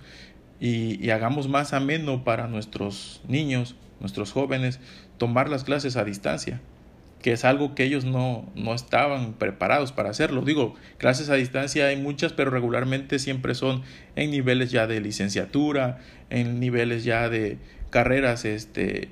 y, 0.60 1.04
y 1.04 1.10
hagamos 1.10 1.48
más 1.48 1.74
ameno 1.74 2.24
para 2.24 2.48
nuestros 2.48 3.22
niños, 3.28 3.76
nuestros 4.02 4.32
jóvenes, 4.34 4.80
tomar 5.18 5.50
las 5.50 5.64
clases 5.64 5.96
a 5.96 6.04
distancia, 6.04 6.60
que 7.22 7.32
es 7.32 7.46
algo 7.46 7.76
que 7.76 7.84
ellos 7.84 8.04
no, 8.04 8.52
no 8.56 8.74
estaban 8.74 9.34
preparados 9.34 9.92
para 9.92 10.10
hacerlo. 10.10 10.42
Digo, 10.42 10.76
clases 10.98 11.30
a 11.30 11.36
distancia 11.36 11.88
hay 11.88 11.96
muchas, 11.96 12.34
pero 12.34 12.52
regularmente 12.52 13.20
siempre 13.20 13.56
son 13.56 13.84
en 14.16 14.32
niveles 14.32 14.72
ya 14.72 14.88
de 14.88 15.00
licenciatura, 15.00 16.00
en 16.30 16.60
niveles 16.60 17.04
ya 17.04 17.30
de 17.30 17.58
carreras 17.90 18.44
este, 18.46 19.10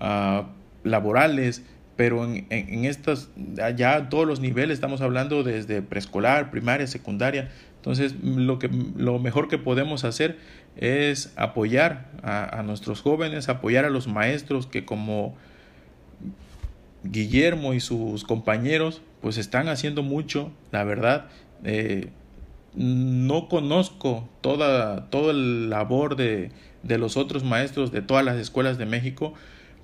uh, 0.00 0.44
laborales, 0.84 1.62
pero 1.96 2.24
en, 2.24 2.46
en, 2.50 2.84
estas, 2.84 3.30
ya 3.76 4.08
todos 4.08 4.26
los 4.26 4.40
niveles, 4.40 4.74
estamos 4.74 5.00
hablando 5.00 5.42
desde 5.42 5.82
preescolar, 5.82 6.50
primaria, 6.50 6.86
secundaria, 6.86 7.50
entonces 7.76 8.14
lo, 8.22 8.58
que, 8.58 8.70
lo 8.96 9.18
mejor 9.18 9.48
que 9.48 9.58
podemos 9.58 10.04
hacer 10.04 10.38
es 10.76 11.32
apoyar 11.36 12.10
a, 12.22 12.60
a 12.60 12.62
nuestros 12.62 13.02
jóvenes, 13.02 13.48
apoyar 13.48 13.84
a 13.84 13.90
los 13.90 14.06
maestros 14.06 14.66
que 14.66 14.84
como 14.84 15.36
Guillermo 17.04 17.74
y 17.74 17.80
sus 17.80 18.24
compañeros 18.24 19.02
pues 19.20 19.38
están 19.38 19.68
haciendo 19.68 20.02
mucho, 20.02 20.52
la 20.70 20.84
verdad. 20.84 21.26
Eh, 21.64 22.10
no 22.74 23.48
conozco 23.48 24.28
toda, 24.40 25.10
todo 25.10 25.30
el 25.30 25.70
labor 25.70 26.16
de, 26.16 26.50
de 26.82 26.98
los 26.98 27.16
otros 27.16 27.44
maestros 27.44 27.92
de 27.92 28.02
todas 28.02 28.24
las 28.24 28.36
escuelas 28.36 28.78
de 28.78 28.86
México, 28.86 29.34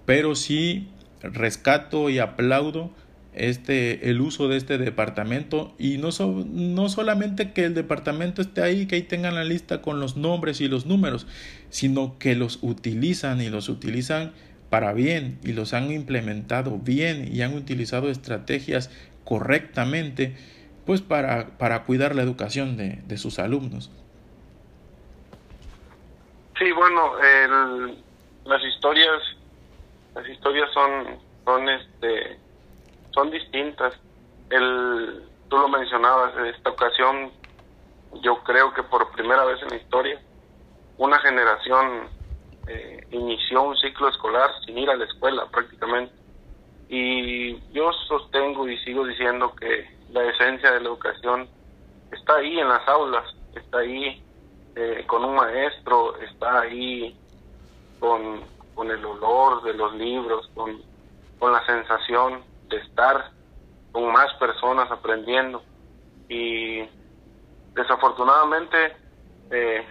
pero 0.07 0.35
sí 0.35 0.89
rescato 1.23 2.11
y 2.11 2.19
aplaudo 2.19 2.91
este 3.35 4.11
el 4.11 4.21
uso 4.21 4.49
de 4.49 4.57
este 4.57 4.79
departamento. 4.79 5.75
Y 5.79 5.99
no, 5.99 6.09
no 6.47 6.89
solamente 6.89 7.53
que 7.53 7.64
el 7.64 7.75
departamento 7.75 8.43
esté 8.43 8.62
ahí 8.62 8.87
que 8.87 8.97
ahí 8.97 9.03
tengan 9.03 9.35
la 9.35 9.45
lista 9.45 9.83
con 9.83 10.01
los 10.01 10.16
nombres 10.16 10.61
y 10.61 10.69
los 10.69 10.87
números 10.87 11.27
sino 11.71 12.19
que 12.19 12.35
los 12.35 12.59
utilizan 12.62 13.41
y 13.41 13.51
los 13.51 13.69
utilizan 13.69 14.33
para 14.71 14.93
bien 14.93 15.39
y 15.43 15.53
los 15.53 15.75
han 15.75 15.91
implementado 15.91 16.79
bien 16.79 17.29
y 17.33 17.43
han 17.43 17.55
utilizado 17.55 18.11
estrategias 18.11 18.91
correctamente 19.25 20.37
pues 20.87 21.01
para, 21.03 21.59
para 21.59 21.85
cuidar 21.85 22.14
la 22.14 22.23
educación 22.23 22.77
de, 22.77 23.01
de 23.07 23.19
sus 23.19 23.39
alumnos. 23.39 23.91
Sí 26.59 26.73
bueno 26.73 27.12
el, 27.21 27.99
las 28.45 28.62
historias 28.64 29.23
las 30.19 30.29
historias 30.29 30.69
son 30.73 31.19
son 31.45 31.69
este 31.69 32.39
son 33.12 33.31
distintas. 33.31 33.95
El 34.51 35.23
tú 35.49 35.57
lo 35.59 35.69
mencionabas 35.69 36.37
en 36.37 36.47
esta 36.47 36.71
ocasión 36.71 37.31
yo 38.23 38.43
creo 38.43 38.73
que 38.75 38.83
por 38.83 39.11
primera 39.12 39.45
vez 39.45 39.62
en 39.62 39.69
la 39.69 39.77
historia 39.77 40.21
una 40.97 41.21
generación 41.21 42.09
eh, 42.66 43.07
inició 43.12 43.62
un 43.62 43.77
ciclo 43.77 44.09
escolar 44.09 44.51
sin 44.66 44.79
ir 44.79 44.91
a 44.91 44.97
la 44.97 45.05
escuela 45.05 45.47
prácticamente. 45.47 46.12
Y 46.89 47.61
yo 47.73 47.93
sostengo 48.09 48.69
y 48.69 48.77
sigo 48.79 49.07
diciendo 49.07 49.55
que 49.55 49.89
la 50.11 50.25
esencia 50.25 50.73
de 50.73 50.81
la 50.81 50.89
educación 50.89 51.49
está 52.11 52.37
ahí 52.37 52.59
en 52.59 52.69
las 52.69 52.87
aulas 52.89 53.25
está 53.55 53.79
ahí 53.79 54.23
eh, 54.75 55.05
con 55.07 55.25
un 55.25 55.35
maestro 55.37 56.16
está 56.21 56.62
ahí 56.62 57.14
con 58.01 58.43
con 58.79 58.93
el 58.93 59.05
olor 59.05 59.64
de 59.64 59.74
los 59.74 59.93
libros, 59.95 60.49
con, 60.55 60.81
con 61.41 61.51
la 61.51 61.66
sensación 61.66 62.45
de 62.68 62.76
estar 62.76 63.33
con 63.91 64.12
más 64.12 64.33
personas 64.35 64.89
aprendiendo. 64.93 65.64
Y 66.29 66.89
desafortunadamente 67.74 68.97
eh, 69.51 69.85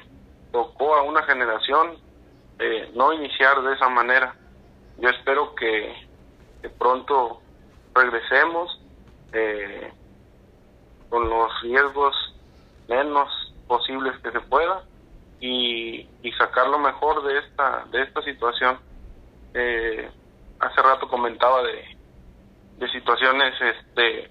tocó 0.54 0.96
a 0.96 1.02
una 1.02 1.22
generación 1.24 1.98
eh, 2.60 2.90
no 2.96 3.12
iniciar 3.12 3.62
de 3.62 3.74
esa 3.74 3.90
manera. 3.90 4.34
Yo 5.00 5.10
espero 5.10 5.54
que, 5.54 6.08
pronto 6.78 7.42
regresemos 7.94 8.80
eh, 9.34 9.92
con 11.10 11.30
los 11.30 11.62
riesgos 11.62 12.16
menos 12.88 13.54
posibles 13.68 14.18
que 14.20 14.32
se 14.32 14.40
pueda 14.40 14.82
y, 15.40 16.08
y 16.24 16.32
sacar 16.34 16.68
lo 16.68 16.80
mejor 16.80 17.24
de 17.24 17.40
esta 17.40 17.86
de 17.92 18.04
esta 18.04 18.22
situación. 18.24 18.80
Eh, 19.54 20.10
hace 20.60 20.82
rato 20.82 21.08
comentaba 21.08 21.62
de, 21.64 21.98
de 22.78 22.92
situaciones 22.92 23.54
este 23.62 24.30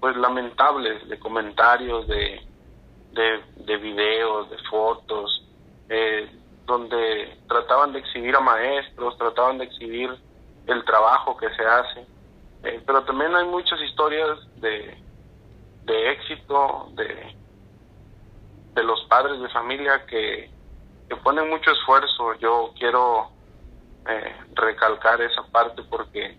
pues 0.00 0.16
lamentables 0.16 1.08
de 1.08 1.18
comentarios 1.18 2.06
de 2.08 2.40
de, 3.12 3.40
de 3.64 3.76
videos 3.78 4.50
de 4.50 4.58
fotos 4.68 5.42
eh, 5.88 6.28
donde 6.66 7.38
trataban 7.48 7.92
de 7.92 8.00
exhibir 8.00 8.34
a 8.36 8.40
maestros 8.40 9.16
trataban 9.16 9.58
de 9.58 9.64
exhibir 9.64 10.10
el 10.66 10.84
trabajo 10.84 11.36
que 11.36 11.48
se 11.50 11.64
hace. 11.64 12.00
Eh, 12.64 12.82
pero 12.84 13.04
también 13.04 13.34
hay 13.36 13.46
muchas 13.46 13.80
historias 13.80 14.38
de 14.56 14.98
de 15.84 16.10
éxito 16.10 16.88
de 16.94 17.35
de 18.76 18.84
los 18.84 19.02
padres 19.06 19.40
de 19.40 19.48
familia 19.48 20.04
que, 20.06 20.50
que 21.08 21.16
ponen 21.16 21.48
mucho 21.48 21.72
esfuerzo. 21.72 22.34
Yo 22.34 22.72
quiero 22.78 23.30
eh, 24.06 24.36
recalcar 24.54 25.20
esa 25.22 25.42
parte 25.44 25.82
porque 25.84 26.38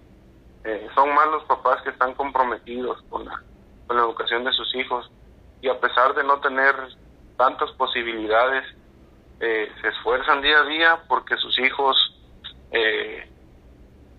eh, 0.64 0.88
son 0.94 1.14
más 1.14 1.28
los 1.28 1.44
papás 1.46 1.82
que 1.82 1.90
están 1.90 2.14
comprometidos 2.14 3.02
con 3.10 3.26
la, 3.26 3.44
educación 3.90 4.44
de 4.44 4.52
sus 4.52 4.76
hijos 4.76 5.10
y 5.62 5.70
a 5.70 5.80
pesar 5.80 6.14
de 6.14 6.24
no 6.24 6.40
tener 6.42 6.76
tantas 7.38 7.72
posibilidades, 7.72 8.66
eh, 9.40 9.72
se 9.82 9.88
esfuerzan 9.88 10.42
día 10.42 10.60
a 10.60 10.64
día 10.64 11.00
porque 11.08 11.38
sus 11.38 11.58
hijos 11.60 11.96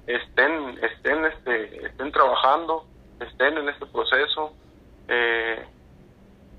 estén 0.06 0.78
estén 0.82 1.24
este 1.26 1.86
estén 1.86 2.10
trabajando 2.12 2.86
estén 3.20 3.58
en 3.58 3.68
este 3.68 3.84
proceso 3.84 4.54
eh, 5.06 5.66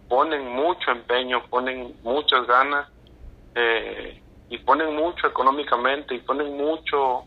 ponen 0.10 0.50
mucho 0.50 0.92
empeño, 0.92 1.46
ponen 1.50 1.96
muchas 2.04 2.46
ganas 2.48 2.90
eh, 3.56 4.22
y 4.50 4.58
ponen 4.58 4.96
mucho 4.96 5.28
económicamente 5.28 6.16
y 6.16 6.20
ponen 6.20 6.58
mucho 6.58 7.26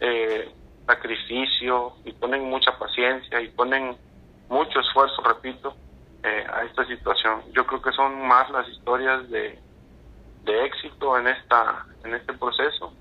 eh, 0.00 0.52
sacrificio 0.84 1.94
y 2.04 2.12
ponen 2.12 2.44
mucha 2.50 2.76
paciencia 2.76 3.40
y 3.40 3.48
ponen 3.48 3.96
mucho 4.48 4.80
esfuerzo, 4.80 5.22
repito, 5.22 5.74
eh, 6.24 6.44
a 6.52 6.64
esta 6.64 6.84
situación. 6.86 7.42
Yo 7.52 7.64
creo 7.66 7.80
que 7.80 7.92
son 7.92 8.26
más 8.26 8.50
las 8.50 8.68
historias 8.68 9.30
de, 9.30 9.56
de 10.42 10.64
éxito 10.66 11.16
en 11.16 11.28
esta 11.28 11.86
en 12.02 12.14
este 12.14 12.34
proceso 12.34 12.92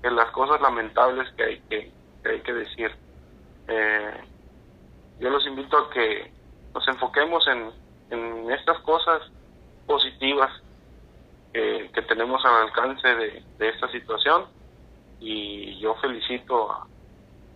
que 0.00 0.10
las 0.10 0.30
cosas 0.30 0.60
lamentables 0.60 1.28
que 1.36 1.42
hay 1.42 1.60
que, 1.68 1.92
que 2.22 2.28
hay 2.28 2.40
que 2.40 2.52
decir. 2.52 2.90
yo 5.18 5.30
los 5.30 5.44
invito 5.46 5.76
a 5.76 5.90
que 5.90 6.30
nos 6.72 6.86
enfoquemos 6.86 7.46
en 7.48 7.85
en 8.10 8.50
estas 8.50 8.78
cosas 8.80 9.22
positivas 9.86 10.50
que 11.96 12.02
tenemos 12.02 12.44
al 12.44 12.66
alcance 12.66 13.08
de, 13.08 13.42
esta 13.58 13.90
situación 13.90 14.44
y 15.20 15.78
yo 15.78 15.94
felicito 15.94 16.86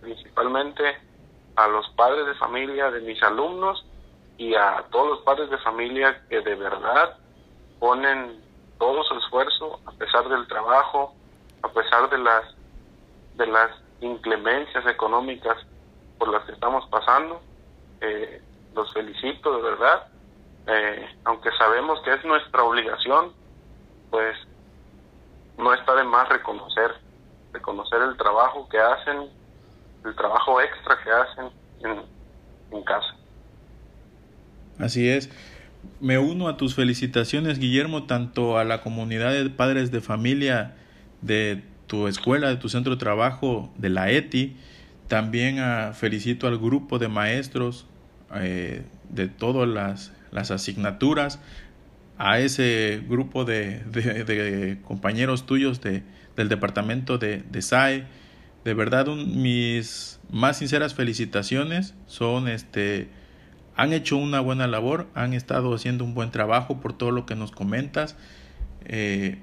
principalmente 0.01 0.97
a 1.55 1.67
los 1.67 1.87
padres 1.89 2.25
de 2.25 2.33
familia 2.35 2.89
de 2.89 3.01
mis 3.01 3.21
alumnos 3.21 3.85
y 4.39 4.55
a 4.55 4.85
todos 4.89 5.09
los 5.09 5.19
padres 5.19 5.51
de 5.51 5.57
familia 5.59 6.19
que 6.29 6.41
de 6.41 6.55
verdad 6.55 7.15
ponen 7.79 8.41
todo 8.79 9.03
su 9.03 9.15
esfuerzo 9.19 9.79
a 9.85 9.91
pesar 9.91 10.27
del 10.29 10.47
trabajo, 10.47 11.13
a 11.61 11.67
pesar 11.67 12.09
de 12.09 12.17
las 12.17 12.43
de 13.35 13.45
las 13.45 13.69
inclemencias 14.01 14.85
económicas 14.87 15.57
por 16.17 16.29
las 16.29 16.43
que 16.45 16.53
estamos 16.53 16.87
pasando. 16.89 17.39
Eh, 18.01 18.41
los 18.73 18.91
felicito 18.93 19.55
de 19.57 19.61
verdad 19.61 20.07
eh, 20.67 21.05
aunque 21.25 21.49
sabemos 21.57 21.99
que 22.03 22.13
es 22.13 22.23
nuestra 22.23 22.63
obligación, 22.63 23.33
pues 24.09 24.35
no 25.57 25.73
está 25.73 25.95
de 25.95 26.03
más 26.03 26.29
reconocer, 26.29 26.91
reconocer 27.53 28.01
el 28.01 28.17
trabajo 28.17 28.67
que 28.69 28.77
hacen, 28.79 29.29
el 30.05 30.15
trabajo 30.15 30.61
extra 30.61 30.97
que 31.03 31.11
hacen 31.11 31.45
en, 31.83 32.83
casa. 32.83 33.15
Así 34.79 35.07
es. 35.07 35.29
Me 35.99 36.17
uno 36.17 36.47
a 36.47 36.57
tus 36.57 36.75
felicitaciones, 36.75 37.59
Guillermo, 37.59 38.03
tanto 38.05 38.57
a 38.57 38.63
la 38.63 38.81
comunidad 38.81 39.31
de 39.31 39.49
padres 39.49 39.91
de 39.91 40.01
familia 40.01 40.75
de 41.21 41.63
tu 41.87 42.07
escuela, 42.07 42.49
de 42.49 42.55
tu 42.55 42.69
centro 42.69 42.93
de 42.93 42.99
trabajo, 42.99 43.71
de 43.77 43.89
la 43.89 44.09
ETI. 44.09 44.57
También 45.07 45.59
a, 45.59 45.93
felicito 45.93 46.47
al 46.47 46.57
grupo 46.57 46.97
de 46.97 47.07
maestros 47.07 47.85
eh, 48.35 48.83
de 49.09 49.27
todas 49.27 49.67
las 49.67 50.11
las 50.31 50.51
asignaturas 50.51 51.39
a 52.17 52.39
ese 52.39 53.01
grupo 53.07 53.45
de, 53.45 53.79
de, 53.79 54.77
compañeros 54.83 55.45
tuyos 55.45 55.81
de, 55.81 56.03
del 56.35 56.49
departamento 56.49 57.17
de, 57.17 57.37
de 57.37 57.61
SAE. 57.61 58.05
De 58.63 58.73
verdad, 58.73 59.07
mis 59.07 60.19
más 60.29 60.57
sinceras 60.57 60.93
felicitaciones 60.93 61.95
son 62.05 62.47
este 62.47 63.09
han 63.75 63.93
hecho 63.93 64.17
una 64.17 64.39
buena 64.41 64.67
labor, 64.67 65.07
han 65.15 65.33
estado 65.33 65.73
haciendo 65.73 66.03
un 66.03 66.13
buen 66.13 66.29
trabajo 66.29 66.79
por 66.81 66.93
todo 66.93 67.09
lo 67.09 67.25
que 67.25 67.35
nos 67.35 67.51
comentas, 67.51 68.15
eh, 68.85 69.39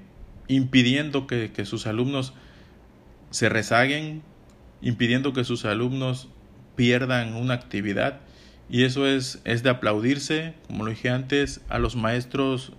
impidiendo 0.47 1.27
que, 1.27 1.51
que, 1.51 1.65
sus 1.65 1.87
alumnos 1.87 2.33
se 3.31 3.49
rezaguen, 3.49 4.21
impidiendo 4.81 5.33
que 5.33 5.43
sus 5.43 5.65
alumnos 5.65 6.29
pierdan 6.75 7.33
una 7.33 7.55
actividad 7.55 8.21
y 8.69 8.83
eso 8.83 9.07
es, 9.07 9.41
es 9.45 9.63
de 9.63 9.71
aplaudirse, 9.71 10.53
como 10.67 10.83
lo 10.83 10.91
dije 10.91 11.09
antes, 11.09 11.61
a 11.69 11.79
los 11.79 11.95
maestros 11.95 12.73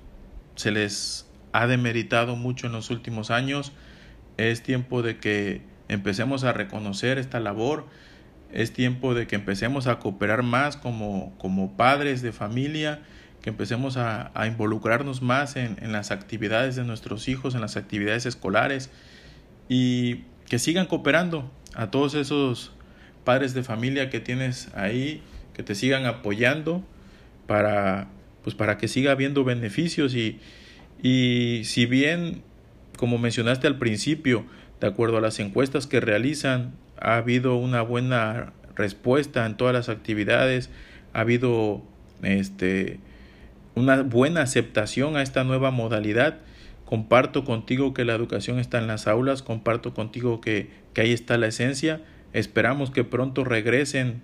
se 0.55 0.71
les 0.71 1.27
ha 1.53 1.67
demeritado 1.67 2.37
mucho 2.37 2.67
en 2.67 2.73
los 2.73 2.91
últimos 2.91 3.31
años. 3.31 3.73
Es 4.37 4.63
tiempo 4.63 5.03
de 5.03 5.19
que 5.19 5.63
empecemos 5.89 6.45
a 6.45 6.53
reconocer 6.53 7.19
esta 7.19 7.41
labor, 7.41 7.87
es 8.53 8.73
tiempo 8.73 9.15
de 9.15 9.27
que 9.27 9.37
empecemos 9.37 9.87
a 9.89 9.99
cooperar 9.99 10.43
más 10.43 10.77
como, 10.77 11.37
como 11.39 11.77
padres 11.77 12.23
de 12.23 12.33
familia, 12.33 13.01
que 13.43 13.51
empecemos 13.51 13.97
a, 13.97 14.31
involucrarnos 14.47 15.23
más 15.23 15.57
en, 15.57 15.77
en, 15.81 15.93
las 15.93 16.11
actividades 16.11 16.77
de 16.77 16.85
nuestros 16.85 17.27
hijos, 17.29 17.55
en 17.55 17.63
las 17.63 17.77
actividades 17.77 18.27
escolares 18.27 18.91
y 19.69 20.25
que 20.47 20.59
sigan 20.59 20.87
cooperando 20.87 21.51
a 21.75 21.91
todos 21.91 22.15
esos 22.15 22.73
padres 23.25 23.55
de 23.55 23.63
familia 23.63 24.11
que 24.11 24.21
tienes 24.21 24.69
ahí, 24.75 25.23
que 25.55 25.63
te 25.63 25.75
sigan 25.75 26.07
apoyando 26.07 26.83
para, 27.47 28.09
pues 28.43 28.55
para 28.55 28.79
que 28.79 28.89
siga 28.89 29.13
habiendo 29.13 29.45
beneficios 29.45 30.15
y, 30.15 30.39
y 31.03 31.63
si 31.65 31.87
bien, 31.87 32.43
como 32.97 33.19
mencionaste 33.19 33.67
al 33.67 33.79
principio, 33.79 34.45
de 34.81 34.87
acuerdo 34.87 35.19
a 35.19 35.21
las 35.21 35.39
encuestas 35.41 35.87
que 35.87 36.01
realizan, 36.01 36.73
ha 36.99 37.17
habido 37.17 37.57
una 37.57 37.83
buena 37.83 38.53
respuesta 38.77 39.47
en 39.47 39.57
todas 39.57 39.75
las 39.75 39.89
actividades, 39.89 40.71
ha 41.13 41.21
habido 41.21 41.83
este, 42.23 42.99
una 43.75 44.03
buena 44.03 44.43
aceptación 44.43 45.17
a 45.17 45.23
esta 45.23 45.45
nueva 45.45 45.71
modalidad. 45.71 46.39
Comparto 46.85 47.45
contigo 47.45 47.95
que 47.95 48.05
la 48.05 48.15
educación 48.15 48.59
está 48.59 48.79
en 48.79 48.87
las 48.87 49.07
aulas, 49.07 49.43
comparto 49.43 49.95
contigo 49.95 50.41
que, 50.41 50.71
que 50.93 51.03
ahí 51.03 51.13
está 51.13 51.39
la 51.39 51.47
esencia. 51.47 52.01
Esperamos 52.33 52.91
que 52.91 53.05
pronto 53.05 53.45
regresen, 53.45 54.23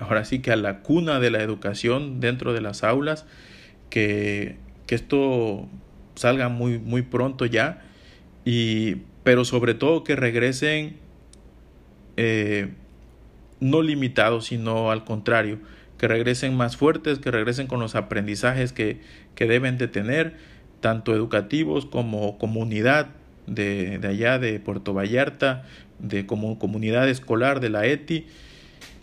ahora 0.00 0.24
sí 0.24 0.40
que 0.40 0.50
a 0.50 0.56
la 0.56 0.80
cuna 0.80 1.20
de 1.20 1.30
la 1.30 1.42
educación 1.42 2.20
dentro 2.20 2.52
de 2.52 2.60
las 2.60 2.82
aulas, 2.82 3.26
que, 3.90 4.56
que 4.86 4.94
esto 4.94 5.68
salga 6.14 6.48
muy, 6.48 6.78
muy 6.78 7.02
pronto 7.02 7.46
ya, 7.46 7.82
y, 8.44 8.96
pero 9.22 9.44
sobre 9.44 9.74
todo 9.74 10.02
que 10.02 10.16
regresen 10.16 10.96
eh, 12.16 12.70
no 13.60 13.82
limitados, 13.82 14.46
sino 14.46 14.90
al 14.90 15.04
contrario, 15.04 15.58
que 15.98 16.08
regresen 16.08 16.56
más 16.56 16.76
fuertes, 16.76 17.18
que 17.18 17.30
regresen 17.30 17.66
con 17.66 17.78
los 17.78 17.94
aprendizajes 17.94 18.72
que, 18.72 19.00
que 19.34 19.46
deben 19.46 19.76
de 19.76 19.86
tener, 19.86 20.36
tanto 20.80 21.14
educativos 21.14 21.84
como 21.84 22.38
comunidad 22.38 23.08
de, 23.46 23.98
de 23.98 24.08
allá 24.08 24.38
de 24.38 24.58
Puerto 24.60 24.94
Vallarta, 24.94 25.64
de 25.98 26.24
como 26.24 26.58
comunidad 26.58 27.08
escolar 27.10 27.60
de 27.60 27.68
la 27.68 27.84
ETI. 27.84 28.26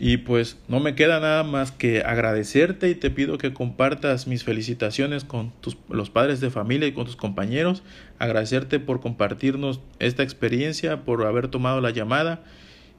Y 0.00 0.18
pues 0.18 0.58
no 0.68 0.78
me 0.78 0.94
queda 0.94 1.18
nada 1.18 1.42
más 1.42 1.72
que 1.72 2.02
agradecerte 2.02 2.88
y 2.88 2.94
te 2.94 3.10
pido 3.10 3.36
que 3.36 3.52
compartas 3.52 4.28
mis 4.28 4.44
felicitaciones 4.44 5.24
con 5.24 5.50
tus, 5.60 5.76
los 5.88 6.08
padres 6.08 6.40
de 6.40 6.50
familia 6.50 6.86
y 6.86 6.92
con 6.92 7.04
tus 7.04 7.16
compañeros. 7.16 7.82
Agradecerte 8.20 8.78
por 8.78 9.00
compartirnos 9.00 9.80
esta 9.98 10.22
experiencia, 10.22 11.04
por 11.04 11.26
haber 11.26 11.48
tomado 11.48 11.80
la 11.80 11.90
llamada 11.90 12.44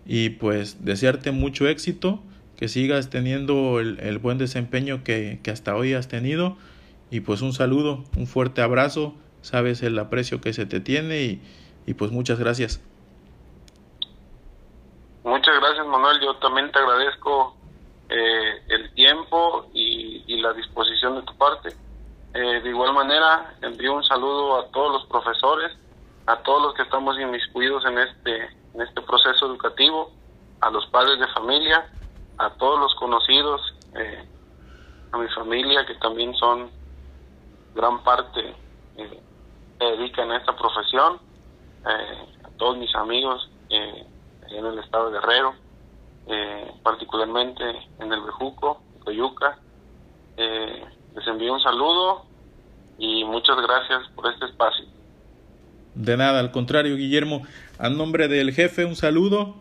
y 0.06 0.32
pues 0.32 0.84
desearte 0.84 1.32
mucho 1.32 1.70
éxito, 1.70 2.22
que 2.58 2.68
sigas 2.68 3.10
teniendo 3.10 3.80
el, 3.80 4.00
el 4.02 4.18
buen 4.18 4.38
desempeño 4.38 5.04
que, 5.06 5.39
que 5.41 5.52
hasta 5.52 5.76
hoy 5.78 5.93
has 5.93 6.10
tenido 6.10 6.58
y 7.12 7.22
pues 7.22 7.41
un 7.41 7.54
saludo, 7.54 8.04
un 8.18 8.28
fuerte 8.28 8.62
abrazo, 8.62 9.16
sabes 9.41 9.82
el 9.82 9.97
aprecio 9.97 10.41
que 10.41 10.54
se 10.54 10.66
te 10.66 10.80
tiene 10.80 11.22
y, 11.24 11.41
y 11.86 11.93
pues 11.93 12.12
muchas 12.12 12.39
gracias. 12.39 12.82
Muchas 15.24 15.56
gracias 15.60 15.79
Manuel, 15.90 16.20
yo 16.22 16.36
también 16.36 16.72
te 16.72 16.80
agradezco 16.80 17.56
eh, 18.10 18.64
el 18.70 18.94
tiempo 18.94 19.68
y, 19.74 20.42
la 20.42 20.54
disposición 20.54 21.16
de 21.16 21.24
tu 21.24 21.36
parte. 21.36 21.70
Eh, 22.34 22.62
de 22.62 22.70
igual 22.70 22.94
manera, 22.94 23.56
envío 23.62 23.94
un 23.94 24.04
saludo 24.04 24.60
a 24.60 24.68
todos 24.72 24.94
los 24.94 25.06
profesores, 25.08 25.72
a 26.28 26.38
todos 26.38 26.62
los 26.64 26.74
que 26.76 26.84
estamos 26.84 27.20
inmiscuidos 27.20 27.84
en 27.86 27.98
este, 27.98 28.50
este 28.76 29.02
proceso 29.02 29.48
educativo, 29.48 30.12
a 30.62 30.70
los 30.70 30.86
padres 30.88 31.20
de 31.20 31.28
familia, 31.28 31.90
a 32.38 32.50
todos 32.52 32.80
los 32.80 32.96
conocidos, 32.96 33.62
eh, 33.96 34.26
a 35.12 35.18
mi 35.18 35.28
familia 35.30 35.86
que 35.86 35.96
también 35.96 36.34
son 36.36 36.72
gran 37.76 38.02
parte, 38.04 38.56
eh, 38.96 39.20
se 39.78 39.86
dedican 39.86 40.32
a 40.32 40.38
esta 40.38 40.56
profesión, 40.56 41.20
a 41.84 42.50
todos 42.58 42.78
mis 42.78 42.94
amigos 42.96 43.50
en 43.70 44.66
el 44.66 44.80
estado 44.80 45.10
de 45.10 45.20
Guerrero, 45.20 45.56
eh, 46.28 46.72
particularmente 46.84 47.64
en 48.00 48.12
el 48.12 48.22
Bejuco, 48.22 48.82
Coyuca. 49.04 49.60
Eh, 50.38 50.84
les 51.16 51.28
envío 51.28 51.54
un 51.54 51.62
saludo 51.62 52.26
y 52.98 53.24
muchas 53.24 53.58
gracias 53.58 54.08
por 54.16 54.32
este 54.32 54.46
espacio. 54.46 54.86
De 55.96 56.16
nada, 56.18 56.40
al 56.40 56.52
contrario, 56.52 56.96
Guillermo, 56.96 57.42
a 57.78 57.90
nombre 57.90 58.28
del 58.28 58.54
jefe 58.54 58.86
un 58.86 58.96
saludo 58.96 59.56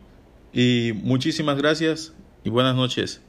y 0.52 0.92
muchísimas 0.94 1.56
gracias 1.56 2.14
y 2.44 2.50
buenas 2.50 2.74
noches. 2.74 3.22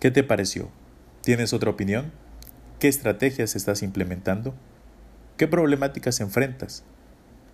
¿Qué 0.00 0.10
te 0.10 0.24
pareció? 0.24 0.70
¿Tienes 1.22 1.52
otra 1.52 1.70
opinión? 1.70 2.12
¿Qué 2.78 2.88
estrategias 2.88 3.54
estás 3.54 3.82
implementando? 3.82 4.54
¿Qué 5.36 5.46
problemáticas 5.46 6.20
enfrentas? 6.20 6.84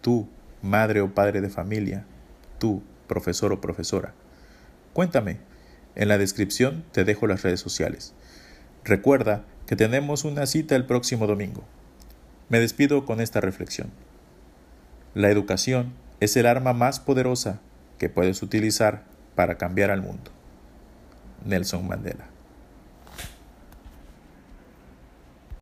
Tú, 0.01 0.29
madre 0.67 1.01
o 1.01 1.14
padre 1.14 1.41
de 1.41 1.49
familia, 1.49 2.05
tú, 2.59 2.83
profesor 3.07 3.53
o 3.53 3.61
profesora. 3.61 4.12
Cuéntame. 4.93 5.39
En 5.95 6.09
la 6.09 6.19
descripción 6.19 6.85
te 6.93 7.05
dejo 7.05 7.27
las 7.27 7.43
redes 7.43 7.61
sociales. 7.61 8.12
Recuerda 8.85 9.45
que 9.67 9.77
tenemos 9.77 10.25
una 10.25 10.45
cita 10.47 10.77
el 10.77 10.85
próximo 10.85 11.27
domingo. 11.27 11.64
Me 12.51 12.61
despido 12.61 13.07
con 13.07 13.21
esta 13.21 13.41
reflexión. 13.41 13.91
La 15.14 15.31
educación 15.31 15.95
es 16.21 16.37
el 16.37 16.47
arma 16.47 16.75
más 16.75 17.01
poderosa 17.01 17.61
que 17.99 18.11
puedes 18.11 18.43
utilizar 18.43 19.05
para 19.35 19.57
cambiar 19.57 19.91
al 19.91 20.03
mundo. 20.03 20.31
Nelson 21.47 21.89
Mandela 21.89 22.36